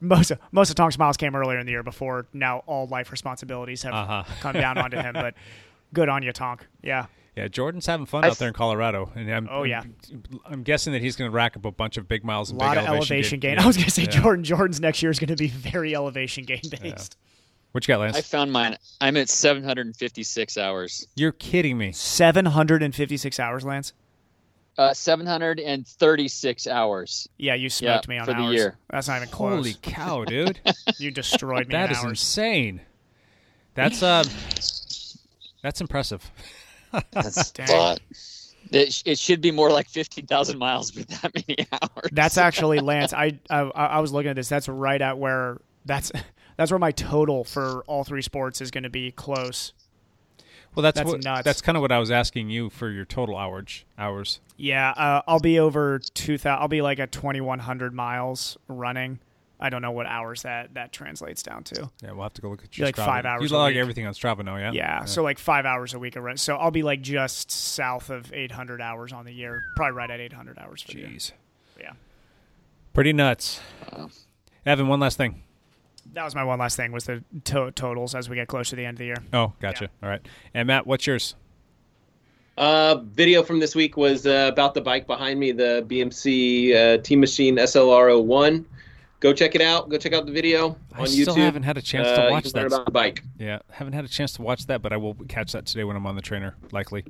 [0.00, 3.10] Most of, most of Tonk's miles came earlier in the year before now all life
[3.10, 4.24] responsibilities have Uh-huh.
[4.40, 5.14] come down onto him.
[5.14, 5.34] But
[5.94, 6.66] good on you, Tonk.
[6.82, 7.06] Yeah.
[7.34, 9.80] Yeah, Jordan's having fun I out there in Colorado, and I'm, Oh, yeah.
[9.82, 12.52] I'm, I'm guessing that he's going to rack up a bunch of big miles A
[12.54, 13.56] and lot big of elevation gain.
[13.56, 13.64] Yeah.
[13.64, 14.08] I was going to say Yeah.
[14.20, 14.42] Jordan.
[14.44, 17.16] Jordan's next year is going to be very elevation gain based.
[17.72, 18.16] What you got, Lance?
[18.16, 18.78] I found mine.
[19.02, 21.08] I'm at 756 hours.
[21.14, 21.92] You're kidding me.
[21.92, 23.92] Seven hundred and fifty-six hours, Lance.
[24.78, 27.28] Uh, 736 hours.
[27.38, 28.76] Yeah, you smoked Yeah, me on for the year.
[28.90, 29.54] That's not even close.
[29.54, 30.60] Holy cow, dude!
[30.98, 31.72] you destroyed me.
[31.72, 32.10] That in is hours.
[32.10, 32.80] insane.
[33.74, 34.24] That's uh,
[35.62, 36.30] that's impressive.
[37.10, 37.66] That's Dang.
[37.68, 38.00] but
[38.70, 42.10] it, it should be more like 15,000 miles with that many hours.
[42.12, 43.12] That's actually Lance.
[43.12, 44.48] I, I I was looking at this.
[44.48, 46.12] That's right at where that's
[46.56, 49.72] that's where my total for all three sports is going to be close.
[50.76, 51.42] Well, that's, That's what, nuts.
[51.44, 53.84] That's kind of what I was asking you for your total hours.
[53.98, 54.40] Hours.
[54.58, 56.60] Yeah, uh, I'll be over two thousand.
[56.62, 59.18] I'll be like at twenty-one hundred miles running.
[59.58, 61.90] I don't know what hours that that translates down to.
[62.02, 63.06] Yeah, we'll have to go look at your like Strava.
[63.06, 63.78] five hours You a log week.
[63.78, 64.72] everything on Strava now, yeah?
[64.72, 66.36] Yeah, so like five hours a week of run.
[66.36, 70.20] So I'll be like just south of 800 hours on the year, probably right at
[70.20, 71.08] 800 hours for the year.
[71.08, 71.32] Jeez.
[71.80, 71.92] Yeah,
[72.92, 73.60] Pretty nuts.
[74.66, 75.42] Evan, one last thing.
[76.14, 78.76] That was my one last thing was the to- totals as we get close to
[78.76, 79.22] the end of the year.
[79.32, 79.88] Oh, gotcha.
[80.02, 80.24] All right.
[80.54, 81.34] And Matt, what's yours?
[82.58, 86.98] Uh, video from this week was uh, about the bike behind me, the BMC uh,
[87.02, 88.64] Team Machine SLR01.
[89.20, 89.88] Go check it out.
[89.90, 91.38] Go check out the video on I on still YouTube.
[91.38, 92.66] haven't had a chance Uh, to you watch that.
[92.66, 93.22] about the bike.
[93.38, 95.96] Yeah, haven't had a chance to watch that, but I will catch that today when
[95.96, 97.04] I'm on the trainer, likely.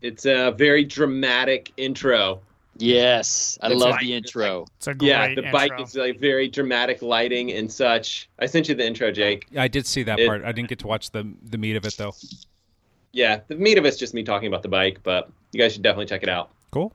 [0.00, 2.40] It's a very dramatic intro.
[2.76, 4.66] Yes, I It's love like- the intro.
[4.76, 8.28] It's a great yeah, great the bike is like very dramatic lighting and such.
[8.38, 9.46] I sent you the intro, Jake.
[9.56, 10.44] I did see that It- part.
[10.44, 12.14] I didn't get to watch the the meat of it though.
[13.12, 15.82] Yeah, the meat of it's just me talking about the bike, but you guys should
[15.82, 16.50] definitely check it out.
[16.72, 16.92] Cool.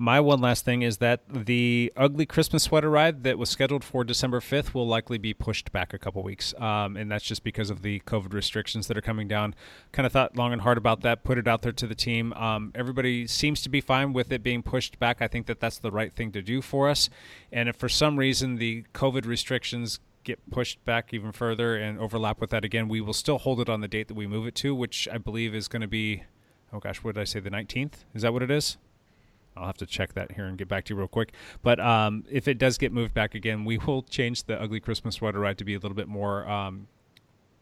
[0.00, 4.04] My one last thing is that the ugly Christmas sweater ride that was scheduled for
[4.04, 6.54] December 5th will likely be pushed back a couple weeks.
[6.56, 9.56] Um, and that's just because of the COVID restrictions that are coming down.
[9.90, 12.32] Kind of thought long and hard about that, put it out there to the team.
[12.34, 15.20] Um, everybody seems to be fine with it being pushed back.
[15.20, 17.10] I think that that's the right thing to do for us.
[17.50, 22.40] And if for some reason the COVID restrictions get pushed back even further and overlap
[22.40, 24.54] with that again, we will still hold it on the date that we move it
[24.56, 26.22] to, which I believe is going to be,
[26.72, 28.04] oh gosh, what did I say, the 19th?
[28.14, 28.76] Is that what it is?
[29.58, 31.32] I'll have to check that here and get back to you real quick.
[31.62, 35.16] But um, if it does get moved back again, we will change the ugly Christmas
[35.16, 36.86] sweater ride to be a little bit more, um,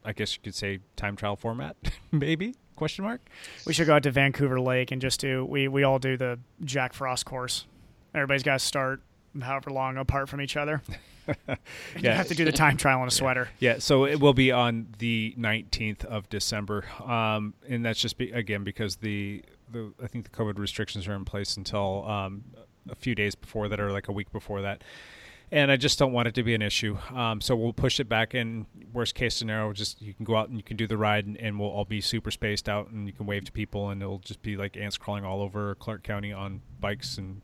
[0.05, 1.77] I guess you could say, time trial format,
[2.13, 2.55] maybe?
[2.77, 3.23] Question mark.
[3.67, 6.39] We should go out to Vancouver Lake and just do we we all do the
[6.63, 7.65] Jack Frost course.
[8.15, 9.01] Everybody's got to start
[9.41, 10.83] however long apart from each other.
[11.27, 11.59] And
[12.03, 13.49] You have to do the time trial in a sweater.
[13.59, 18.31] Yeah, so it will be on the 19th of December, um, and that's just be,
[18.31, 22.45] again because the, the I think the COVID restrictions are in place until um,
[22.89, 24.83] a few days before that, or like a week before that,
[25.53, 26.99] and I just don't want it to be an issue.
[27.15, 28.35] Um, so we'll push it back.
[28.35, 31.27] And worst case scenario, just you can go out and you can do the ride,
[31.27, 34.03] and, and we'll all be super spaced out, and you can wave to people, and
[34.03, 37.43] it'll just be like ants crawling all over Clark County on bikes and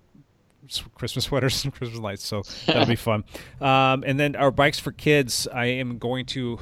[0.94, 2.27] Christmas sweaters and Christmas lights.
[2.27, 3.24] So that'll be fun.
[3.61, 6.59] Um, and then our bikes for kids, I am going to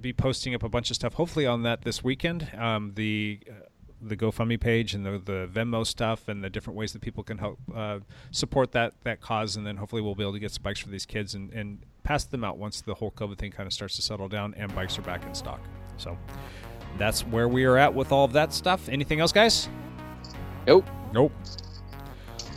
[0.00, 1.14] be posting up a bunch of stuff.
[1.14, 2.48] Hopefully on that this weekend.
[2.56, 3.67] Um, the uh,
[4.00, 7.38] the GoFundMe page and the the Venmo stuff and the different ways that people can
[7.38, 7.98] help uh,
[8.30, 9.56] support that that cause.
[9.56, 11.78] And then hopefully we'll be able to get some bikes for these kids and and
[12.02, 14.74] pass them out once the whole COVID thing kind of starts to settle down and
[14.74, 15.60] bikes are back in stock.
[15.96, 16.16] So.
[16.96, 18.88] That's where we are at with all of that stuff.
[18.88, 19.68] Anything else, guys?
[20.66, 20.88] Nope.
[21.12, 21.32] Nope.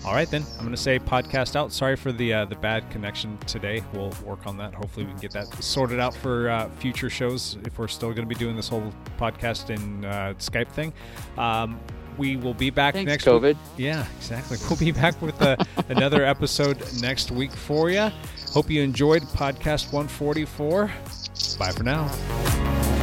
[0.04, 1.72] All right, then I'm going to say podcast out.
[1.72, 3.84] Sorry for the uh, the bad connection today.
[3.94, 4.74] We'll work on that.
[4.74, 7.58] Hopefully, we can get that sorted out for uh, future shows.
[7.66, 10.92] If we're still going to be doing this whole podcast and uh, Skype thing,
[11.38, 11.80] um,
[12.18, 13.42] we will be back Thanks, next COVID.
[13.42, 13.58] Week.
[13.78, 14.58] Yeah, exactly.
[14.68, 15.58] We'll be back with uh,
[15.90, 18.10] another episode next week for you.
[18.54, 20.92] Hope you enjoyed podcast 144.
[21.60, 23.01] Bye for now.